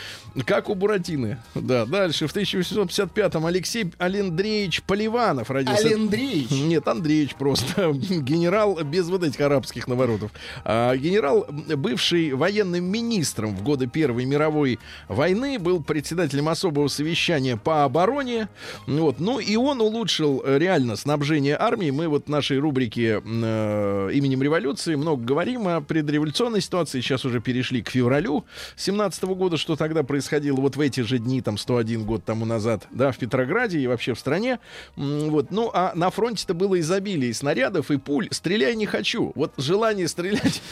как 0.47 0.69
у 0.69 0.75
Буратины. 0.75 1.39
Да, 1.55 1.87
дальше. 1.87 2.27
В 2.27 2.35
1855-м 2.35 3.47
Алексей 3.47 3.93
Алендреевич 3.99 4.83
Поливанов 4.83 5.51
родился. 5.51 5.87
Алендреевич. 5.87 6.51
Нет, 6.51 6.87
Андреевич 6.87 7.35
просто. 7.35 7.93
Генерал 7.93 8.79
без 8.85 9.09
вот 9.09 9.25
этих 9.25 9.41
арабских 9.41 9.89
наворотов. 9.89 10.31
А, 10.65 10.97
генерал, 10.97 11.47
бывший 11.49 12.33
военным 12.35 12.85
министром 12.85 13.55
в 13.57 13.63
годы 13.63 13.87
Первой 13.87 14.25
мировой 14.25 14.79
войны, 15.09 15.59
был 15.59 15.83
председателем 15.83 16.49
особого 16.49 16.89
совещания 16.89 17.57
по 17.57 17.85
обороне. 17.85 18.49
Вот. 18.87 19.19
Ну 19.21 19.39
и 19.41 19.57
он 19.57 19.81
улучшил 19.81 20.43
реально 20.47 20.97
снабжение 20.97 21.57
армии. 21.59 21.91
Мы 21.91 22.09
вот 22.09 22.27
в 22.27 22.29
нашей 22.29 22.59
рубрике 22.59 23.21
э, 23.25 24.11
именем 24.21 24.43
революции 24.43 24.95
много 24.95 25.25
говорим 25.25 25.67
о 25.67 25.81
предреволюционной 25.81 26.61
ситуации. 26.61 27.01
Сейчас 27.01 27.25
уже 27.25 27.41
перешли 27.41 27.83
к 27.83 27.91
февралю 27.91 28.45
17 28.77 29.25
года, 29.25 29.57
что 29.57 29.77
тогда 29.77 30.03
происходило 30.03 30.57
вот 30.57 30.77
в 30.77 30.81
эти 30.81 31.01
же 31.01 31.19
дни, 31.19 31.41
там 31.41 31.59
101 31.59 32.05
год 32.05 32.25
тому 32.25 32.45
назад, 32.45 32.87
да, 32.91 33.13
в 33.13 33.19
Петрограде 33.19 33.81
и 33.81 33.87
вообще 33.87 34.15
в 34.15 34.19
стране. 34.19 34.61
Вот. 34.97 35.51
Ну, 35.51 35.71
а 35.73 35.93
на 35.95 36.11
фронте-то 36.11 36.55
было 36.55 36.79
изобилие 36.79 37.31
и 37.31 37.35
снарядов, 37.35 37.91
и 37.91 37.97
пуль. 37.97 38.29
Стреляй 38.31 38.77
не 38.77 38.87
хочу. 38.87 39.33
Вот 39.35 39.53
желание 39.57 40.07
стрелять 40.07 40.63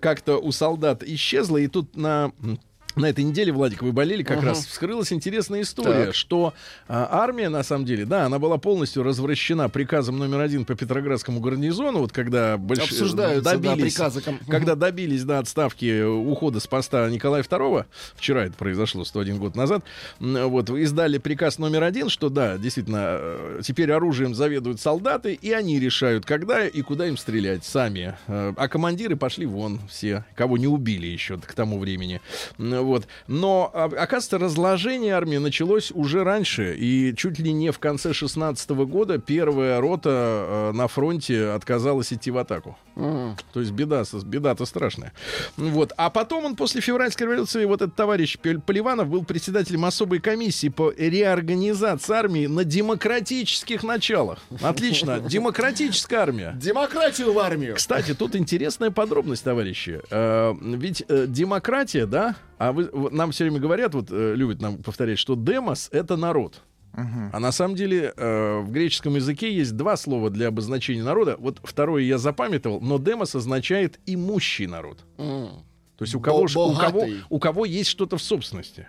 как-то 0.00 0.38
у 0.38 0.52
солдат 0.52 1.02
исчезло, 1.02 1.56
и 1.56 1.66
тут 1.66 1.96
на... 1.96 2.32
на 2.96 3.06
этой 3.06 3.24
неделе, 3.24 3.52
Владик, 3.52 3.82
вы 3.82 3.92
болели, 3.92 4.22
как 4.22 4.38
Ага. 4.38 4.48
раз 4.48 4.66
вскрылась 4.66 5.12
интересная 5.12 5.62
история, 5.62 6.06
Так. 6.06 6.14
что 6.14 6.54
а, 6.88 7.08
армия, 7.10 7.48
на 7.48 7.62
самом 7.62 7.84
деле, 7.84 8.04
да, 8.04 8.26
она 8.26 8.38
была 8.38 8.56
полностью 8.58 9.02
развращена 9.02 9.68
приказом 9.68 10.18
номер 10.18 10.40
один 10.40 10.64
по 10.64 10.74
Петроградскому 10.74 11.40
гарнизону, 11.40 11.98
вот 12.00 12.12
когда 12.12 12.56
больш... 12.56 12.80
Обсуждаются, 12.80 13.42
да, 13.44 13.56
добились, 13.56 13.94
приказы 13.94 14.20
ком- 14.20 14.38
когда 14.48 14.74
добились 14.74 15.24
до 15.24 15.38
отставки 15.40 15.86
э, 15.86 16.06
ухода 16.06 16.60
с 16.60 16.66
поста 16.66 17.08
Николая 17.10 17.42
II, 17.42 17.84
вчера 18.16 18.44
это 18.44 18.54
произошло 18.54 19.04
101 19.04 19.38
год 19.38 19.56
назад, 19.56 19.84
вот, 20.20 20.70
издали 20.70 21.18
приказ 21.18 21.58
номер 21.58 21.82
один, 21.82 22.08
что 22.08 22.28
да, 22.28 22.58
действительно, 22.58 23.16
э, 23.18 23.60
теперь 23.64 23.90
оружием 23.92 24.34
заведуют 24.34 24.80
солдаты, 24.80 25.34
и 25.34 25.52
они 25.52 25.80
решают, 25.80 26.24
когда 26.26 26.66
и 26.66 26.82
куда 26.82 27.08
им 27.08 27.16
стрелять 27.16 27.64
сами. 27.64 28.16
Э, 28.28 28.52
А 28.56 28.68
командиры 28.68 29.16
пошли 29.16 29.46
вон 29.46 29.80
все, 29.88 30.24
кого 30.36 30.58
не 30.58 30.66
убили 30.66 31.06
еще 31.06 31.38
к 31.38 31.52
тому 31.54 31.78
времени. 31.78 32.20
Вот. 32.84 33.06
Но, 33.26 33.70
а, 33.72 33.84
оказывается, 33.84 34.38
разложение 34.38 35.14
армии 35.14 35.38
началось 35.38 35.90
уже 35.90 36.22
раньше, 36.24 36.76
и 36.76 37.14
чуть 37.16 37.38
ли 37.38 37.52
не 37.52 37.70
в 37.70 37.78
конце 37.78 38.12
16 38.12 38.70
года 38.70 39.18
первая 39.18 39.80
рота 39.80 40.10
э, 40.10 40.72
на 40.72 40.88
фронте 40.88 41.48
отказалась 41.50 42.12
идти 42.12 42.30
в 42.30 42.38
атаку. 42.38 42.76
Мгм. 42.94 43.36
То 43.52 43.60
есть 43.60 43.72
беда, 43.72 44.04
беда-то 44.24 44.64
страшная. 44.66 45.12
Вот. 45.56 45.92
А 45.96 46.10
потом 46.10 46.44
он 46.44 46.56
после 46.56 46.80
февральской 46.80 47.26
революции, 47.26 47.64
вот 47.64 47.82
этот 47.82 47.96
товарищ 47.96 48.38
Поливанов 48.38 49.08
был 49.08 49.24
председателем 49.24 49.84
особой 49.84 50.20
комиссии 50.20 50.68
по 50.68 50.92
реорганизации 50.96 52.14
армии 52.14 52.46
на 52.46 52.64
демократических 52.64 53.82
началах. 53.82 54.38
Отлично. 54.62 55.20
Демократическая 55.28 56.16
армия. 56.16 56.52
Демократию 56.56 57.32
в 57.32 57.38
армию. 57.38 57.76
Кстати, 57.76 58.14
тут 58.14 58.36
интересная 58.36 58.90
подробность, 58.90 59.44
товарищи. 59.44 60.00
Э, 60.10 60.54
ведь 60.60 61.04
э, 61.08 61.26
демократия, 61.28 62.06
да, 62.06 62.36
а 62.68 62.72
вы, 62.72 62.88
вот 62.92 63.12
нам 63.12 63.30
все 63.30 63.44
время 63.44 63.60
говорят, 63.60 63.94
вот 63.94 64.10
э, 64.10 64.34
любят 64.34 64.60
нам 64.62 64.78
повторять, 64.82 65.18
что 65.18 65.34
демос— 65.36 65.88
это 65.92 66.16
народ. 66.16 66.62
А 67.32 67.40
на 67.40 67.50
самом 67.52 67.74
деле 67.74 68.12
э, 68.16 68.60
в 68.60 68.70
греческом 68.70 69.16
языке 69.16 69.52
есть 69.52 69.76
два 69.76 69.96
слова 69.96 70.30
для 70.30 70.46
обозначения 70.48 71.02
народа. 71.02 71.36
Вот 71.40 71.58
второе 71.64 72.02
я 72.04 72.18
запамятовал, 72.18 72.80
но 72.80 72.98
демос 72.98 73.34
означает 73.34 73.98
имущий 74.06 74.68
народ. 74.68 75.04
М. 75.18 75.48
То 75.98 76.04
есть 76.04 76.14
у 76.14 76.20
кого, 76.20 76.46
Бо- 76.54 76.72
у 76.72 76.76
кого, 76.76 77.06
у 77.30 77.38
кого 77.40 77.64
есть 77.64 77.90
что-то 77.90 78.16
в 78.16 78.22
собственности. 78.22 78.86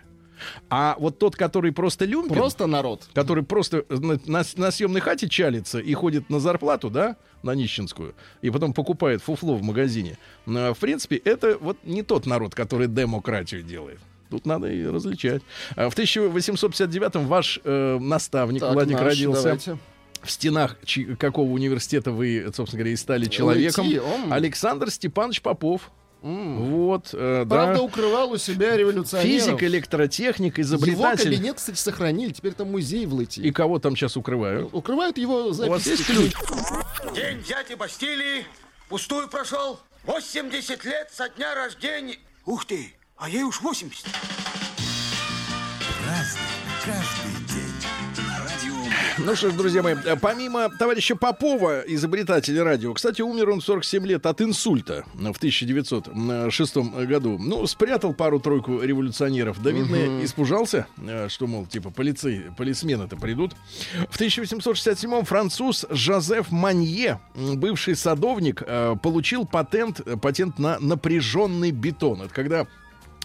А 0.70 0.96
вот 0.98 1.18
тот, 1.18 1.36
который 1.36 1.72
просто 1.72 2.04
люмпин, 2.04 2.34
Просто 2.34 2.66
народ. 2.66 3.08
который 3.14 3.42
просто 3.44 3.84
на, 3.88 4.18
на, 4.26 4.42
на 4.56 4.70
съемной 4.70 5.00
хате 5.00 5.28
чалится 5.28 5.78
и 5.78 5.92
ходит 5.94 6.30
на 6.30 6.40
зарплату, 6.40 6.90
да, 6.90 7.16
на 7.42 7.54
нищенскую, 7.54 8.14
и 8.42 8.50
потом 8.50 8.72
покупает 8.72 9.22
фуфло 9.22 9.54
в 9.54 9.62
магазине. 9.62 10.18
Но, 10.46 10.74
в 10.74 10.78
принципе, 10.78 11.16
это 11.16 11.56
вот 11.60 11.76
не 11.84 12.02
тот 12.02 12.26
народ, 12.26 12.54
который 12.54 12.88
демократию 12.88 13.62
делает. 13.62 14.00
Тут 14.30 14.44
надо 14.46 14.66
и 14.72 14.84
различать. 14.84 15.42
А 15.76 15.88
В 15.88 15.96
1859-м 15.96 17.26
ваш 17.26 17.60
э, 17.62 17.98
наставник 18.00 18.60
Так, 18.60 18.72
Владик 18.74 18.94
наш, 18.94 19.04
родился 19.04 19.42
давайте. 19.42 19.78
в 20.22 20.30
стенах 20.30 20.76
какого 21.18 21.48
университета 21.52 22.10
вы, 22.10 22.50
собственно 22.54 22.80
говоря, 22.80 22.92
и 22.92 22.96
стали 22.96 23.26
человеком. 23.26 23.86
Уйти, 23.86 24.00
ом. 24.00 24.32
Александр 24.32 24.90
Степанович 24.90 25.42
Попов. 25.42 25.90
Вот, 26.22 27.10
э, 27.12 27.44
Правда, 27.48 27.74
да. 27.74 27.82
укрывал 27.82 28.32
у 28.32 28.38
себя 28.38 28.76
революционеров. 28.76 29.44
Физик, 29.44 29.62
электротехник, 29.62 30.58
Его 30.58 30.62
изобретатель. 30.66 31.24
кабинет, 31.34 31.56
кстати, 31.56 31.78
сохранили. 31.78 32.32
Теперь 32.32 32.52
там 32.54 32.70
музей 32.72 33.06
в 33.06 33.14
Лыти. 33.14 33.40
И 33.40 33.52
кого 33.52 33.78
там 33.78 33.94
сейчас 33.94 34.16
укрывают? 34.16 34.68
Укрывают 34.72 35.18
его 35.18 35.44
У 35.44 35.52
вас 35.52 35.56
записи. 35.82 35.88
есть 35.90 36.06
ключ? 36.06 36.32
День 37.14 37.38
взятия 37.38 37.76
Бастилии 37.76 38.44
пустую 38.88 39.28
прошел. 39.28 39.78
80 40.04 40.84
лет 40.84 41.10
со 41.12 41.28
дня 41.28 41.54
рождения. 41.54 42.16
Ух 42.44 42.64
ты, 42.64 42.94
а 43.16 43.28
ей 43.28 43.42
уж 43.42 43.60
80. 43.60 44.06
Разный, 46.06 46.40
каждый 46.84 47.25
Ну 49.18 49.34
что 49.34 49.50
ж, 49.50 49.54
друзья 49.54 49.82
мои, 49.82 49.94
помимо 50.20 50.68
товарища 50.68 51.16
Попова, 51.16 51.80
изобретателя 51.86 52.64
радио, 52.64 52.92
кстати, 52.92 53.22
умер 53.22 53.48
он 53.48 53.60
в 53.60 53.64
47 53.64 54.06
лет 54.06 54.26
от 54.26 54.42
инсульта 54.42 55.04
в 55.14 55.38
1906 55.38 56.76
году. 57.06 57.38
Ну, 57.38 57.66
спрятал 57.66 58.12
пару-тройку 58.12 58.82
революционеров. 58.82 59.62
Да, 59.62 59.70
видно, 59.70 60.22
испужался, 60.22 60.86
э, 60.98 61.28
что, 61.30 61.46
мол, 61.46 61.64
типа, 61.64 61.90
полицей, 61.90 62.42
полисмены-то 62.58 63.16
придут. 63.16 63.54
В 64.10 64.16
1867 64.16 65.24
француз 65.24 65.86
Жозеф 65.88 66.50
Манье, 66.50 67.18
бывший 67.34 67.96
садовник, 67.96 68.62
э, 68.66 68.96
получил 69.02 69.46
патент, 69.46 70.00
э, 70.04 70.16
патент 70.16 70.58
на 70.58 70.78
напряженный 70.78 71.70
бетон. 71.70 72.20
Это 72.20 72.34
когда 72.34 72.66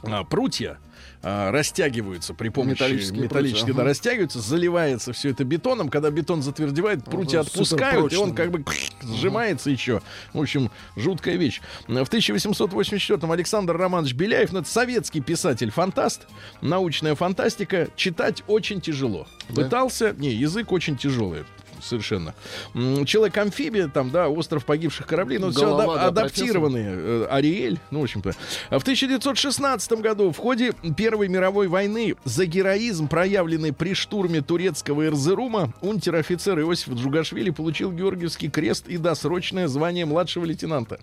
а, 0.03 0.23
прутья 0.23 0.79
а, 1.23 1.51
растягиваются 1.51 2.33
при 2.33 2.49
помощи 2.49 2.71
Металлические 2.71 3.23
металлические, 3.23 3.65
прутья, 3.65 3.75
да, 3.75 3.81
ага. 3.81 3.89
растягиваются, 3.89 4.39
заливается 4.39 5.13
все 5.13 5.29
это 5.29 5.43
бетоном. 5.43 5.89
Когда 5.89 6.09
бетон 6.09 6.41
затвердевает, 6.41 7.03
прутья 7.03 7.41
Ага, 7.41 7.49
отпускают, 7.49 8.13
и 8.13 8.15
он 8.15 8.33
как 8.33 8.51
бы 8.51 8.63
сжимается 9.03 9.69
еще. 9.69 10.01
В 10.33 10.41
общем, 10.41 10.71
жуткая 10.95 11.35
вещь. 11.35 11.61
В 11.87 11.91
1884-м 11.91 13.31
Александр 13.31 13.77
Романович 13.77 14.13
Беляев, 14.13 14.51
ну, 14.51 14.59
это 14.59 14.69
советский 14.69 15.21
писатель-фантаст, 15.21 16.27
научная 16.61 17.15
фантастика, 17.15 17.87
читать 17.95 18.43
очень 18.47 18.81
тяжело. 18.81 19.27
Да. 19.49 19.63
Пытался, 19.63 20.13
не, 20.17 20.31
язык 20.31 20.71
очень 20.71 20.97
тяжелый. 20.97 21.43
Совершенно. 21.81 22.33
Человек-амфибия, 22.73 23.87
там, 23.87 24.11
да, 24.11 24.29
остров 24.29 24.65
погибших 24.65 25.07
кораблей, 25.07 25.39
но 25.39 25.51
все 25.51 25.61
Голова, 25.61 25.95
да, 25.95 26.07
адаптированные. 26.07 26.91
Э, 26.93 27.27
Ариэль, 27.29 27.79
ну, 27.89 27.99
в 28.01 28.03
общем-то. 28.03 28.33
А 28.69 28.79
В 28.79 28.83
1916 28.83 29.93
году 29.93 30.31
в 30.31 30.37
ходе 30.37 30.73
Первой 30.95 31.27
мировой 31.27 31.67
войны 31.67 32.15
за 32.23 32.45
героизм, 32.45 33.07
проявленный 33.07 33.73
при 33.73 33.93
штурме 33.93 34.41
турецкого 34.41 35.07
Эрзерума, 35.07 35.73
унтер-офицер 35.81 36.59
Иосиф 36.59 36.93
Джугашвили 36.93 37.49
получил 37.49 37.91
Георгиевский 37.91 38.49
крест 38.49 38.87
и 38.87 38.97
досрочное 38.97 39.67
звание 39.67 40.05
младшего 40.05 40.45
лейтенанта. 40.45 40.99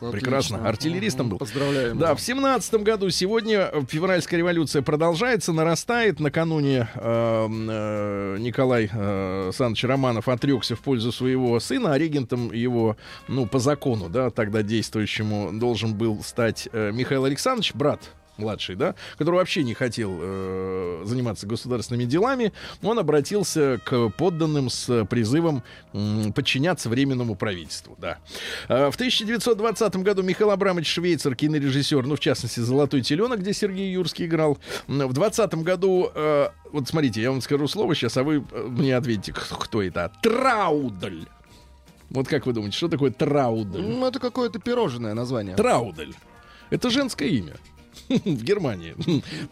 Прекрасно. 0.00 0.56
Отлично. 0.56 0.68
Артиллеристом 0.68 1.28
был. 1.28 1.38
Поздравляем. 1.38 1.98
Да, 1.98 2.14
в 2.14 2.20
семнадцатом 2.20 2.84
году 2.84 3.10
сегодня 3.10 3.70
э, 3.72 3.82
февральская 3.88 4.38
революция 4.38 4.82
продолжается, 4.82 5.52
нарастает. 5.52 6.20
Накануне 6.20 6.88
э, 6.94 7.46
э, 7.48 8.36
Николай 8.38 8.90
э, 8.92 9.50
Саныч 9.54 9.84
Романов 9.84 10.28
отрекся 10.28 10.76
в 10.76 10.80
пользу 10.80 11.12
своего 11.12 11.58
сына, 11.60 11.94
а 11.94 11.98
регентом 11.98 12.52
его, 12.52 12.96
ну, 13.28 13.46
по 13.46 13.58
закону, 13.58 14.08
да, 14.08 14.30
тогда 14.30 14.62
действующему, 14.62 15.50
должен 15.52 15.94
был 15.94 16.22
стать 16.22 16.68
э, 16.72 16.90
Михаил 16.92 17.24
Александрович, 17.24 17.74
брат 17.74 18.00
младший, 18.38 18.76
да, 18.76 18.94
который 19.18 19.36
вообще 19.36 19.62
не 19.62 19.74
хотел 19.74 20.18
э, 20.20 21.02
заниматься 21.04 21.46
государственными 21.46 22.04
делами, 22.04 22.52
он 22.82 22.98
обратился 22.98 23.80
к 23.84 24.10
подданным 24.10 24.70
с 24.70 25.04
призывом 25.06 25.62
м, 25.92 26.32
подчиняться 26.32 26.88
временному 26.88 27.34
правительству, 27.34 27.96
да. 27.98 28.18
Э, 28.68 28.90
в 28.90 28.94
1920 28.94 29.96
году 29.96 30.22
Михаил 30.22 30.50
Абрамович 30.50 30.86
Швейцер, 30.86 31.34
кинорежиссер, 31.34 32.06
ну, 32.06 32.16
в 32.16 32.20
частности, 32.20 32.60
«Золотой 32.60 33.02
теленок», 33.02 33.40
где 33.40 33.52
Сергей 33.52 33.92
Юрский 33.92 34.26
играл. 34.26 34.58
В 34.86 35.12
20 35.12 35.54
году, 35.62 36.10
э, 36.14 36.48
вот 36.72 36.88
смотрите, 36.88 37.22
я 37.22 37.30
вам 37.30 37.40
скажу 37.40 37.68
слово 37.68 37.94
сейчас, 37.94 38.16
а 38.16 38.22
вы 38.22 38.44
э, 38.50 38.66
мне 38.68 38.96
ответите, 38.96 39.32
кто, 39.32 39.82
это. 39.82 40.12
Траудль. 40.22 41.26
Вот 42.10 42.28
как 42.28 42.46
вы 42.46 42.52
думаете, 42.52 42.76
что 42.76 42.88
такое 42.88 43.10
траудль? 43.10 43.82
Ну, 43.82 44.06
это 44.06 44.20
какое-то 44.20 44.58
пирожное 44.58 45.14
название. 45.14 45.56
Траудель. 45.56 46.14
Это 46.70 46.90
женское 46.90 47.28
имя 47.28 47.54
в 48.24 48.42
Германии. 48.42 48.94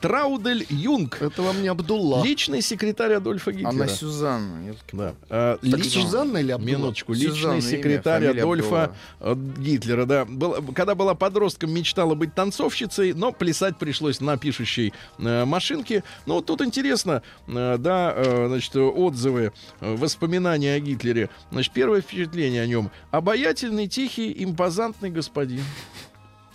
Траудель 0.00 0.66
Юнг. 0.70 1.20
Это 1.20 1.42
вам 1.42 1.62
не 1.62 1.68
Абдулла. 1.68 2.22
Личный 2.24 2.60
секретарь 2.62 3.14
Адольфа 3.14 3.52
Гитлера. 3.52 3.68
Она 3.70 3.88
Сюзанна. 3.88 4.74
Да. 4.92 5.14
А, 5.28 5.58
Так 5.58 5.80
лич- 5.80 5.88
Сюзанна 5.90 6.38
или 6.38 6.52
Абдулла? 6.52 6.70
Минуточку. 6.70 7.14
Сюзанна, 7.14 7.56
Личный 7.56 7.70
имя, 7.72 7.78
секретарь 7.82 8.22
фамилия 8.22 8.42
Адольфа 8.42 8.96
э, 9.20 9.34
Гитлера, 9.58 10.06
да. 10.06 10.24
Был- 10.24 10.72
когда 10.74 10.94
была 10.94 11.14
подростком, 11.14 11.72
мечтала 11.72 12.14
быть 12.14 12.34
танцовщицей, 12.34 13.12
но 13.12 13.32
плясать 13.32 13.78
пришлось 13.78 14.20
на 14.20 14.36
пишущей 14.36 14.92
э, 15.18 15.44
машинке. 15.44 16.04
Ну, 16.26 16.34
вот 16.34 16.46
тут 16.46 16.60
интересно, 16.62 17.22
э, 17.46 17.76
да, 17.78 18.12
э, 18.16 18.46
значит, 18.48 18.76
отзывы, 18.76 19.52
э, 19.80 19.94
воспоминания 19.96 20.74
о 20.74 20.80
Гитлере. 20.80 21.30
Значит, 21.50 21.72
первое 21.72 22.00
впечатление 22.00 22.62
о 22.62 22.66
нем. 22.66 22.90
Обаятельный, 23.10 23.88
тихий, 23.88 24.34
импозантный 24.44 25.10
господин. 25.10 25.62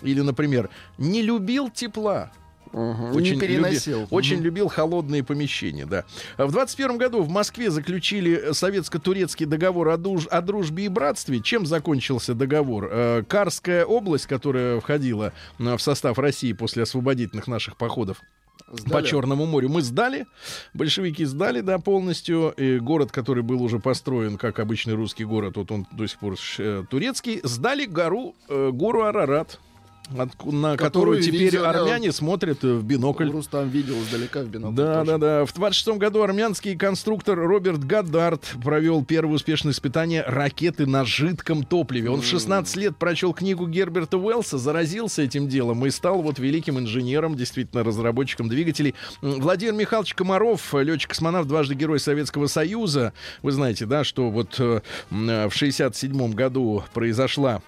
Или, 0.02 0.22
например, 0.22 0.70
не 0.98 1.22
любил 1.22 1.70
тепла. 1.70 2.32
Мгм. 2.72 3.16
Очень 3.16 3.34
не 3.36 3.40
переносил. 3.40 4.02
люби- 4.02 4.08
очень 4.12 4.38
любил 4.42 4.68
холодные 4.68 5.24
помещения, 5.24 5.88
да. 5.88 6.06
А 6.38 6.46
В 6.46 6.52
21 6.52 6.98
году 7.00 7.24
в 7.24 7.30
Москве 7.30 7.72
заключили 7.72 8.54
советско-турецкий 8.54 9.48
договор 9.48 9.90
о, 9.90 9.98
дуж- 9.98 10.28
о 10.28 10.40
дружбе 10.42 10.86
и 10.86 10.88
братстве. 10.88 11.40
Чем 11.42 11.66
закончился 11.66 12.36
договор? 12.36 12.88
Э, 12.92 13.24
Карская 13.28 13.86
область, 13.86 14.28
которая 14.28 14.80
входила 14.82 15.34
э, 15.58 15.76
в 15.78 15.82
состав 15.82 16.20
России 16.20 16.54
после 16.54 16.84
освободительных 16.84 17.48
наших 17.48 17.76
походов 17.76 18.22
Сдали? 18.72 19.02
по 19.02 19.08
Черному 19.08 19.48
морю, 19.48 19.70
мы 19.70 19.82
сдали. 19.82 20.28
Большевики 20.76 21.26
сдали, 21.26 21.62
да, 21.62 21.80
полностью. 21.80 22.54
И 22.56 22.78
город, 22.78 23.12
который 23.12 23.42
был 23.42 23.64
уже 23.64 23.80
построен 23.80 24.38
как 24.38 24.60
обычный 24.60 24.94
русский 24.94 25.24
город, 25.26 25.58
вот 25.58 25.72
он 25.72 25.88
до 25.92 26.06
сих 26.06 26.20
пор 26.20 26.36
э, 26.60 26.84
турецкий, 26.88 27.40
сдали 27.44 27.86
гору, 27.86 28.36
э, 28.48 28.70
гору 28.72 29.02
Арарат. 29.06 29.60
Отку- 30.18 30.52
на 30.52 30.76
которую 30.78 30.78
Которую 30.78 31.22
теперь 31.22 31.42
видели, 31.46 31.62
армяне 31.62 32.12
смотрят 32.12 32.64
э, 32.64 32.74
в 32.74 32.84
бинокль. 32.84 33.30
Рустам 33.30 33.70
видел 33.70 33.96
издалека 34.02 34.42
в 34.42 34.48
бинокль. 34.48 34.76
Да, 34.76 35.00
тоже. 35.00 35.12
да, 35.12 35.18
да. 35.18 35.46
В 35.46 35.54
26 35.54 35.98
году 35.98 36.22
армянский 36.22 36.76
конструктор 36.76 37.38
Роберт 37.38 37.84
Гаддард 37.84 38.44
провел 38.64 39.04
первое 39.04 39.36
успешное 39.36 39.74
испытание 39.74 40.24
ракеты 40.26 40.86
на 40.86 41.06
жидком 41.06 41.64
топливе. 41.64 42.10
Он 42.10 42.22
в 42.22 42.26
16 42.26 42.76
лет 42.78 42.98
прочел 42.98 43.34
книгу 43.34 43.68
Герберта 43.68 44.18
Уэллса, 44.18 44.58
заразился 44.58 45.22
этим 45.22 45.48
делом 45.48 45.86
и 45.86 45.90
стал 45.90 46.22
вот 46.22 46.40
великим 46.40 46.80
инженером, 46.80 47.36
действительно 47.36 47.84
разработчиком 47.84 48.50
двигателей. 48.50 48.96
Владимир 49.22 49.74
Михайлович 49.74 50.14
Комаров, 50.14 50.74
летчик-космонавт, 50.74 51.48
дважды 51.48 51.76
Герой 51.76 52.00
Советского 52.00 52.48
Союза. 52.48 53.14
Вы 53.42 53.52
знаете, 53.52 53.86
да, 53.86 54.04
что 54.04 54.30
вот 54.30 54.56
э, 54.60 54.82
э, 55.12 55.50
в 55.50 55.54
67 55.54 56.34
году 56.34 56.84
произошла 56.94 57.62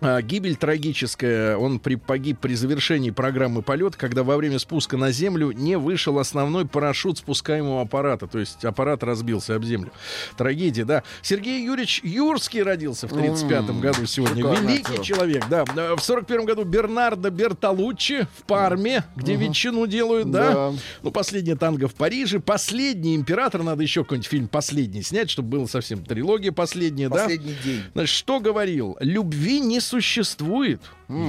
Гибель 0.00 0.56
трагическая. 0.56 1.56
Он 1.56 1.78
при, 1.78 1.94
погиб 1.96 2.38
при 2.40 2.54
завершении 2.54 3.10
программы 3.10 3.62
полет, 3.62 3.96
когда 3.96 4.22
во 4.22 4.36
время 4.36 4.58
спуска 4.58 4.96
на 4.96 5.10
землю 5.10 5.52
не 5.52 5.76
вышел 5.76 6.18
основной 6.18 6.66
парашют 6.66 7.18
спускаемого 7.18 7.82
аппарата. 7.82 8.26
То 8.26 8.38
есть 8.38 8.64
аппарат 8.64 9.02
разбился 9.02 9.54
об 9.54 9.64
землю. 9.64 9.90
Трагедия, 10.36 10.84
да. 10.84 11.02
Сергей 11.22 11.64
Юрьевич 11.64 12.00
Юрский 12.04 12.62
родился 12.62 13.08
в 13.08 13.12
1935 13.12 13.80
году 13.80 14.06
сегодня. 14.06 14.42
шикарный 14.42 14.72
Великий 14.72 15.02
человек, 15.02 15.44
да. 15.48 15.64
А, 15.76 15.96
В 15.96 16.02
41 16.02 16.44
году 16.44 16.64
Бернардо 16.64 17.30
Бертолуччи 17.30 18.26
в 18.38 18.42
Парме, 18.44 19.04
где 19.16 19.36
ветчину 19.36 19.86
делают, 19.86 20.30
да. 20.30 20.52
Да. 20.52 20.72
Ну, 21.02 21.10
последняя 21.10 21.56
танго 21.56 21.88
в 21.88 21.94
Париже. 21.94 22.40
Последний 22.40 23.16
император. 23.16 23.62
Надо 23.62 23.82
еще 23.82 24.02
какой-нибудь 24.02 24.28
фильм 24.28 24.48
последний 24.48 25.02
снять, 25.02 25.30
чтобы 25.30 25.48
было 25.48 25.66
совсем 25.66 26.04
трилогия 26.04 26.52
последняя, 26.52 27.08
да. 27.08 27.22
Последний 27.24 27.56
день. 27.64 27.82
Значит, 27.94 28.14
что 28.14 28.40
говорил? 28.40 28.96
Любви 29.00 29.60
не 29.60 29.80
существует. 29.86 30.80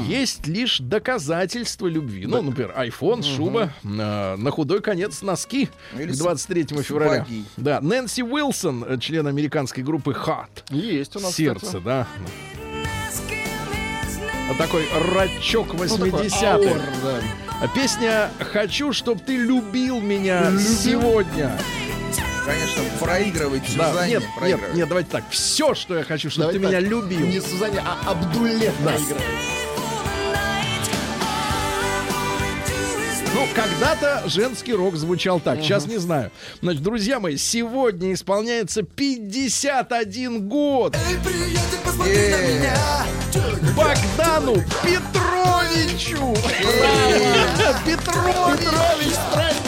Есть 0.08 0.48
лишь 0.48 0.80
доказательства 0.80 1.88
любви. 1.88 2.26
Ну, 2.26 2.42
например, 2.42 2.74
iPhone, 2.78 3.22
шуба, 3.24 3.72
а, 3.86 4.36
на 4.36 4.52
худой 4.52 4.82
конец 4.82 5.22
носки 5.22 5.70
Ну, 5.94 6.02
или 6.02 6.12
к 6.12 6.18
23 6.18 6.82
февраля. 6.84 7.20
сапоги. 7.20 7.44
Да, 7.58 7.80
Нэнси 7.82 8.24
Уилсон, 8.24 8.84
э, 8.88 8.98
член 9.00 9.28
американской 9.28 9.84
группы 9.84 10.12
Hot. 10.12 10.48
Есть 10.72 11.16
у 11.16 11.20
нас, 11.20 11.36
Сердце, 11.36 11.66
кстати. 11.66 11.84
да. 11.84 12.08
Вот 14.48 14.58
такой 14.58 14.86
рачок 15.14 15.68
Ну, 15.74 15.80
такой 15.88 16.10
80-х. 16.10 16.54
аур, 16.56 16.80
да. 17.04 17.20
А 17.62 17.68
Песня 17.68 18.30
«Хочу, 18.40 18.94
чтоб 18.94 19.20
ты 19.24 19.36
любил 19.36 20.00
меня 20.00 20.52
сегодня». 20.60 21.58
Конечно, 22.48 22.82
проигрывает 23.00 23.64
Да, 23.76 23.90
Сюзанне. 23.90 24.12
нет, 24.14 24.22
нет, 24.24 24.30
проигрывает. 24.38 24.76
нет, 24.76 24.88
давайте 24.88 25.10
так. 25.12 25.24
Все, 25.30 25.74
что 25.76 25.98
я 25.98 26.04
хочу, 26.04 26.30
чтобы 26.30 26.54
Давайте 26.54 26.60
ты 26.60 26.68
меня 26.68 26.80
так, 26.82 26.90
любил. 26.90 27.28
Не 27.28 27.42
Сузанне, 27.42 27.84
а 27.86 28.10
Абдулле 28.12 28.72
проигрывает. 28.84 29.26
Ну, 33.36 33.46
когда-то 33.54 34.24
женский 34.28 34.74
рок 34.74 34.96
звучал 34.96 35.40
так, 35.40 35.60
сейчас 35.62 35.86
не 35.86 35.98
знаю. 35.98 36.32
Значит, 36.62 36.82
друзья 36.82 37.20
мои, 37.20 37.38
сегодня 37.38 38.14
исполняется 38.14 38.82
51 38.82 40.48
год 40.48 40.96
Э, 42.06 42.64
Богдану 43.76 44.56
Петровичу! 44.84 46.34
Браво! 46.64 47.82
Петрович! 47.86 49.14
Да! 49.36 49.67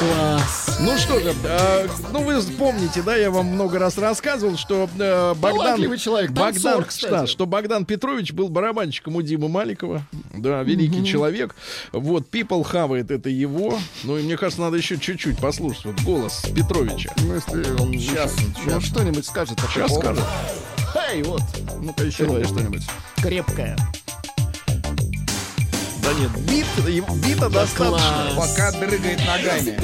Класс. 0.00 0.78
Ну 0.80 0.96
что 0.96 1.20
же, 1.20 1.34
э, 1.44 1.86
ну 2.10 2.22
вы 2.22 2.40
помните, 2.58 3.02
да, 3.02 3.16
я 3.16 3.30
вам 3.30 3.48
много 3.48 3.78
раз 3.78 3.98
рассказывал, 3.98 4.56
что 4.56 4.88
э, 4.98 5.34
Богдан, 5.34 5.98
человек, 5.98 6.32
танцор, 6.34 6.72
Богдан, 6.72 6.84
кстати. 6.84 7.10
да, 7.10 7.26
что 7.26 7.44
Богдан 7.44 7.84
Петрович 7.84 8.32
был 8.32 8.48
барабанщиком 8.48 9.16
у 9.16 9.22
Димы 9.22 9.50
Маликова, 9.50 10.02
да, 10.34 10.62
великий 10.62 11.04
человек. 11.04 11.54
Вот 11.92 12.30
People 12.30 12.64
хавает 12.64 13.10
это 13.10 13.28
его, 13.28 13.78
ну 14.04 14.16
и 14.16 14.22
мне 14.22 14.38
кажется, 14.38 14.62
надо 14.62 14.78
еще 14.78 14.98
чуть-чуть 14.98 15.38
послушать 15.38 15.84
вот 15.84 16.00
голос 16.00 16.44
Петровича. 16.56 17.12
Ну, 17.18 17.34
если 17.34 17.70
он 17.78 17.92
Сейчас, 17.92 18.34
ну, 18.64 18.80
что-нибудь 18.80 19.26
скажет. 19.26 19.58
Сейчас 19.70 19.94
скажет. 19.94 20.24
Эй, 21.10 21.22
вот. 21.22 21.42
Ну-ка 21.78 22.04
еще 22.04 22.24
давай 22.24 22.44
что-нибудь. 22.44 22.82
Крепкое. 23.16 23.76
Да 26.10 26.16
нет, 26.18 26.30
бит, 26.40 26.66
бита 27.24 27.48
достаточно. 27.48 28.32
Пока 28.36 28.72
дрыгает 28.72 29.20
ногами. 29.24 29.78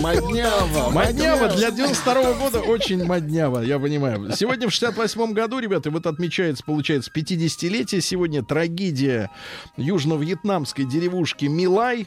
Моднява. 0.00 0.90
Моднява 0.90 1.48
для 1.48 1.72
92 1.72 2.34
года 2.34 2.60
очень 2.60 3.04
моднява, 3.04 3.62
я 3.64 3.80
понимаю. 3.80 4.30
Сегодня 4.36 4.68
в 4.68 4.70
68 4.70 5.32
году, 5.32 5.58
ребята, 5.58 5.90
вот 5.90 6.06
отмечается, 6.06 6.62
получается, 6.64 7.10
50-летие. 7.12 8.00
Сегодня 8.00 8.44
трагедия 8.44 9.28
южно-вьетнамской 9.76 10.84
деревушки 10.84 11.46
Милай 11.46 12.06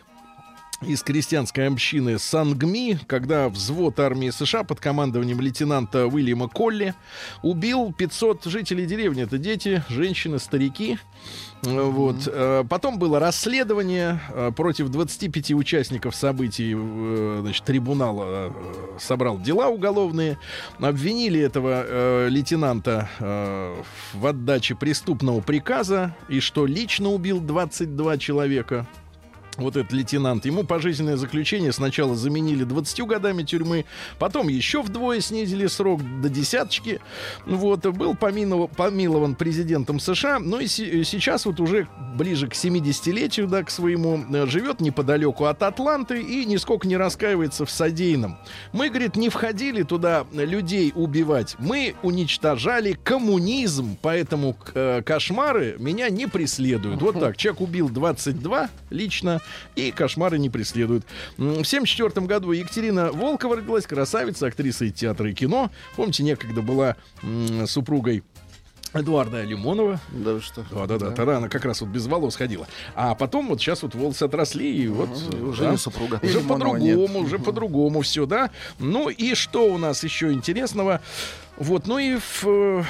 из 0.81 1.03
крестьянской 1.03 1.67
общины 1.67 2.17
Сангми, 2.17 2.97
когда 3.07 3.49
взвод 3.49 3.99
армии 3.99 4.29
США 4.29 4.63
под 4.63 4.79
командованием 4.79 5.41
лейтенанта 5.41 6.07
Уильяма 6.07 6.47
Колли 6.47 6.93
убил 7.43 7.91
500 7.91 8.45
жителей 8.45 8.85
деревни. 8.85 9.23
Это 9.23 9.37
дети, 9.37 9.83
женщины, 9.89 10.39
старики. 10.39 10.97
Вот. 11.63 12.15
Э, 12.27 12.63
Потом 12.69 12.99
было 12.99 13.19
расследование 13.19 14.21
э, 14.29 14.51
против 14.55 14.89
25 14.89 15.51
участников 15.51 16.15
событий. 16.15 16.73
э, 16.75 17.39
Значит, 17.41 17.63
трибунал 17.65 18.19
э, 18.21 18.51
собрал 18.99 19.39
дела 19.39 19.67
уголовные. 19.67 20.37
Обвинили 20.79 21.39
этого 21.41 22.27
лейтенанта 22.27 23.09
в 23.19 24.25
отдаче 24.25 24.75
преступного 24.75 25.41
приказа 25.41 26.15
и 26.27 26.39
что 26.39 26.65
лично 26.65 27.09
убил 27.09 27.39
22 27.39 28.17
человека. 28.17 28.87
Вот 29.59 29.75
этот 29.75 29.91
лейтенант, 29.91 30.45
ему 30.45 30.63
пожизненное 30.63 31.17
заключение. 31.17 31.71
Сначала 31.71 32.15
заменили 32.15 32.63
20 32.63 33.01
годами 33.05 33.43
тюрьмы, 33.43 33.85
потом 34.17 34.47
еще 34.47 34.81
вдвое 34.81 35.21
снизили 35.21 35.67
срок 35.67 36.01
до 36.21 36.29
десяточки. 36.29 36.99
Вот, 37.45 37.85
был 37.85 38.15
помилован, 38.15 38.67
помилован 38.67 39.35
президентом 39.35 39.99
США, 39.99 40.39
но 40.39 40.59
и 40.59 40.67
се- 40.67 41.03
сейчас 41.03 41.45
вот 41.45 41.59
уже 41.59 41.87
ближе 42.15 42.47
к 42.47 42.53
70-летию, 42.53 43.47
да, 43.47 43.63
к 43.63 43.69
своему, 43.69 44.23
э, 44.33 44.45
живет 44.47 44.81
неподалеку 44.81 45.45
от 45.45 45.61
Атланты 45.63 46.21
и 46.21 46.45
нисколько 46.45 46.87
не 46.87 46.97
раскаивается 46.97 47.65
в 47.65 47.71
содеянном. 47.71 48.37
Мы, 48.73 48.89
говорит, 48.89 49.15
не 49.15 49.29
входили 49.29 49.83
туда 49.83 50.25
людей 50.33 50.91
убивать, 50.95 51.55
мы 51.59 51.95
уничтожали 52.03 52.93
коммунизм, 53.03 53.97
поэтому 54.01 54.55
э, 54.73 55.01
кошмары 55.05 55.75
меня 55.79 56.09
не 56.09 56.27
преследуют. 56.27 57.01
Вот 57.01 57.19
так, 57.19 57.37
человек 57.37 57.61
убил 57.61 57.89
22 57.89 58.69
лично, 58.89 59.39
и 59.75 59.91
кошмары 59.91 60.39
не 60.39 60.49
преследуют. 60.49 61.03
В 61.37 61.41
1974 61.41 62.25
году 62.25 62.51
Екатерина 62.51 63.11
Волкова 63.11 63.57
родилась, 63.57 63.85
красавица, 63.85 64.47
актриса 64.47 64.85
и 64.85 64.91
театра 64.91 65.29
и 65.29 65.33
кино. 65.33 65.71
Помните, 65.95 66.23
некогда 66.23 66.61
была 66.61 66.95
м, 67.23 67.67
супругой 67.67 68.23
Эдуарда 68.93 69.43
Лимонова. 69.43 69.99
Да 70.11 70.33
вы 70.33 70.41
что? 70.41 70.65
Да, 70.71 70.87
да, 70.87 70.97
да. 70.97 71.11
Тогда 71.11 71.37
она 71.37 71.47
как 71.47 71.63
раз 71.65 71.81
вот 71.81 71.89
без 71.89 72.07
волос 72.07 72.35
ходила. 72.35 72.67
А 72.95 73.13
потом 73.13 73.47
вот 73.47 73.61
сейчас 73.61 73.83
вот 73.83 73.93
волосы 73.93 74.23
отросли, 74.23 74.75
и 74.75 74.87
вот... 74.87 75.09
уже 75.41 75.65
да, 75.65 75.71
не 75.71 75.77
супруга. 75.77 76.19
Уже 76.23 76.39
Лимонова 76.39 76.73
по-другому, 76.73 77.19
уже 77.19 77.39
по-другому 77.39 78.01
все, 78.01 78.25
да. 78.25 78.49
Ну 78.79 79.09
и 79.09 79.35
что 79.35 79.71
у 79.71 79.77
нас 79.77 80.03
еще 80.03 80.31
интересного? 80.31 81.01
Вот, 81.57 81.85
ну 81.85 81.99
и 81.99 82.17
в... 82.17 82.85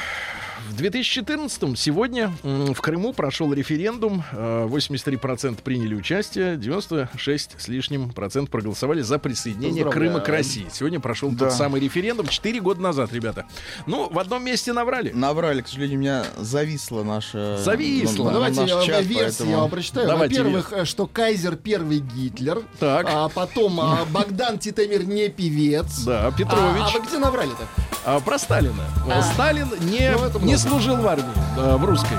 э, 0.68 0.72
В 0.72 0.76
2014 0.78 1.78
сегодня 1.80 2.32
в 2.44 2.76
Крыму 2.82 3.14
прошел 3.14 3.54
референдум. 3.54 4.24
э, 4.32 4.68
83% 4.70 5.62
приняли 5.62 5.96
участие, 5.96 6.58
96 6.58 7.56
с 7.60 7.68
лишним 7.68 8.10
процент 8.12 8.50
проголосовали 8.50 9.02
за 9.02 9.20
присоединение 9.20 9.84
Поздравляю. 9.84 10.12
Крыма 10.14 10.26
к 10.26 10.30
России. 10.30 10.68
Сегодня 10.72 11.00
прошел 11.00 11.30
Да. 11.32 11.46
тот 11.46 11.54
самый 11.54 11.82
референдум 11.82 12.28
4 12.28 12.60
года 12.62 12.82
назад, 12.82 13.14
ребята. 13.14 13.46
Ну, 13.86 14.10
в 14.10 14.20
одном 14.20 14.44
месте 14.44 14.74
наврали. 14.74 15.12
Наврали, 15.12 15.62
к 15.62 15.68
сожалению, 15.68 15.98
у 16.00 16.02
меня 16.02 16.26
зависло 16.38 17.04
наше... 17.04 17.58
Зависло. 17.64 18.26
ну, 18.26 18.32
давайте 18.32 18.62
наш 18.62 18.70
я 18.70 18.84
чат, 18.84 19.06
версии 19.06 19.24
поэтому- 19.24 19.52
я 19.52 19.58
вам 19.58 19.70
прочитаю. 19.70 20.08
Давайте 20.08 20.38
Во-первых, 20.40 20.74
э, 20.74 20.86
что 20.86 21.08
Кайзер 21.08 21.56
первый 21.56 22.00
Гитлер. 22.00 22.62
Так. 22.80 23.08
А 23.10 23.30
потом 23.30 23.80
а, 23.80 24.06
Богдан 24.12 24.60
Титамир 24.60 25.04
не 25.06 25.30
певец. 25.30 26.04
Да, 26.06 26.28
А, 26.28 26.32
Петрович. 26.32 26.82
а 26.82 26.90
вы 27.00 27.06
где 27.06 27.18
наврали-то? 27.18 27.68
А, 28.06 28.20
про 28.20 28.38
Сталина. 28.40 28.84
А. 29.10 29.22
Сталин 29.22 29.70
не, 29.82 30.12
Ну, 30.40 30.49
не 30.50 30.58
служил 30.58 30.96
в 30.96 31.08
армии, 31.08 31.26
да, 31.56 31.78
в 31.78 31.86
русской. 31.86 32.18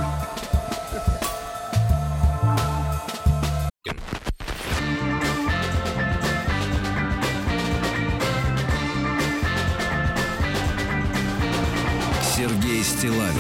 Сергей 12.37 12.85
Стилавин 12.85 13.35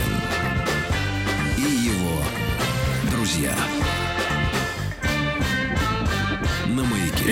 и 1.56 1.60
его 1.60 2.20
друзья. 3.12 3.54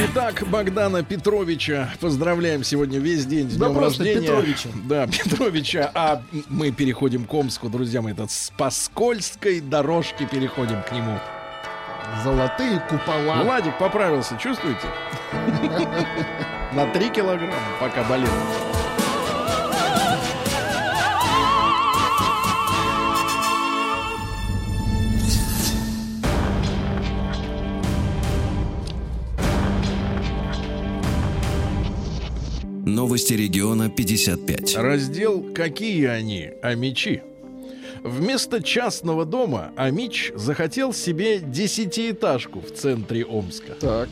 Итак, 0.00 0.44
Богдана 0.48 1.02
Петровича 1.02 1.90
поздравляем 2.00 2.62
сегодня 2.62 3.00
весь 3.00 3.26
день 3.26 3.50
с 3.50 3.56
Да 3.56 3.66
днем 3.68 3.78
рождения. 3.80 4.20
Петровича. 4.20 4.68
Да, 4.84 5.06
Петровича. 5.08 5.90
А 5.92 6.22
мы 6.48 6.70
переходим 6.70 7.24
к 7.24 7.34
Омску, 7.34 7.68
друзья 7.68 8.00
мои. 8.00 8.12
Это 8.12 8.28
с 8.28 8.52
по 8.56 8.70
скользкой 8.70 9.60
дорожке 9.60 10.24
переходим 10.26 10.82
к 10.82 10.92
нему. 10.92 11.18
Золотые 12.22 12.78
купола. 12.88 13.42
Владик 13.42 13.76
поправился, 13.78 14.36
чувствуете? 14.38 14.86
На 16.72 16.86
3 16.86 17.10
килограмма, 17.10 17.54
пока 17.80 18.04
болел. 18.04 18.30
Новости 32.88 33.34
региона 33.34 33.90
55. 33.90 34.76
Раздел 34.76 35.42
«Какие 35.54 36.06
они, 36.06 36.50
амичи?» 36.62 37.22
Вместо 38.02 38.62
частного 38.62 39.26
дома 39.26 39.72
Амич 39.76 40.32
захотел 40.34 40.94
себе 40.94 41.40
десятиэтажку 41.40 42.60
в 42.60 42.72
центре 42.72 43.24
Омска. 43.26 43.74
Так. 43.74 44.08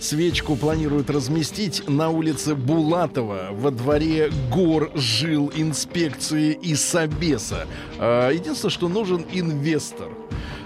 Свечку 0.00 0.56
планируют 0.56 1.10
разместить 1.10 1.86
на 1.88 2.08
улице 2.08 2.54
Булатова 2.54 3.48
во 3.52 3.70
дворе 3.70 4.30
гор 4.50 4.90
жил 4.94 5.52
инспекции 5.54 6.58
и 6.62 6.74
Собеса. 6.74 7.66
А, 7.98 8.30
Единственное, 8.30 8.70
что 8.70 8.88
нужен 8.88 9.26
инвестор. 9.32 10.08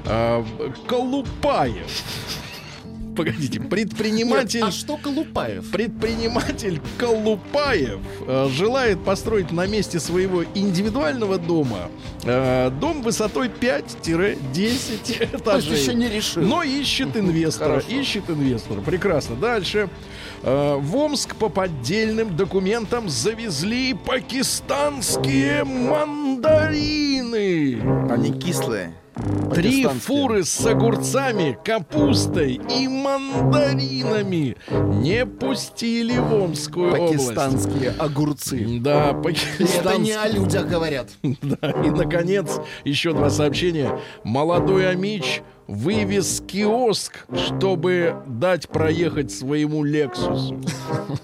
А, 0.04 0.44
Колупаев. 0.86 2.02
Погодите, 3.16 3.60
предприниматель... 3.60 4.60
Нет, 4.60 4.68
а 4.68 4.72
что 4.72 4.96
Колупаев? 4.96 5.70
Предприниматель 5.70 6.80
Колупаев 6.98 7.98
э, 8.26 8.48
желает 8.50 9.02
построить 9.04 9.50
на 9.52 9.66
месте 9.66 9.98
своего 10.00 10.44
индивидуального 10.54 11.38
дома 11.38 11.90
э, 12.24 12.70
дом 12.80 13.02
высотой 13.02 13.48
5-10 13.48 14.00
То 14.14 14.26
есть 14.56 15.34
этажей. 15.34 15.78
еще 15.80 15.94
не 15.94 16.08
решил. 16.08 16.42
Но 16.42 16.62
ищет 16.62 17.16
инвестора. 17.16 17.80
Хорошо. 17.80 17.88
Ищет 17.90 18.30
инвестора. 18.30 18.80
Прекрасно. 18.80 19.36
Дальше. 19.36 19.88
Э, 20.42 20.76
В 20.76 20.96
Омск 20.96 21.34
по 21.36 21.48
поддельным 21.48 22.36
документам 22.36 23.08
завезли 23.08 23.94
пакистанские 23.94 25.64
мандарины. 26.70 27.80
Они 28.10 28.32
кислые. 28.32 28.94
Три 29.54 29.82
Пакистанские. 29.84 30.00
фуры 30.00 30.44
с 30.44 30.66
огурцами, 30.66 31.58
капустой 31.64 32.60
и 32.70 32.88
мандаринами 32.88 34.56
не 35.02 35.26
пустили 35.26 36.16
в 36.18 36.32
Омскую 36.34 36.92
область. 36.92 37.34
Пакистанские 37.34 37.90
огурцы. 37.98 38.78
Да, 38.80 39.10
Это 39.10 39.16
не 39.16 39.22
пакистанские. 39.22 40.18
о 40.18 40.28
людях 40.28 40.66
говорят. 40.68 41.08
Да, 41.42 41.70
и, 41.84 41.90
наконец, 41.90 42.60
еще 42.84 43.12
два 43.12 43.30
сообщения. 43.30 43.98
Молодой 44.24 44.88
Амич 44.90 45.42
вывез 45.70 46.42
киоск, 46.46 47.26
чтобы 47.36 48.16
дать 48.26 48.68
проехать 48.68 49.30
своему 49.30 49.84
Лексусу. 49.84 50.60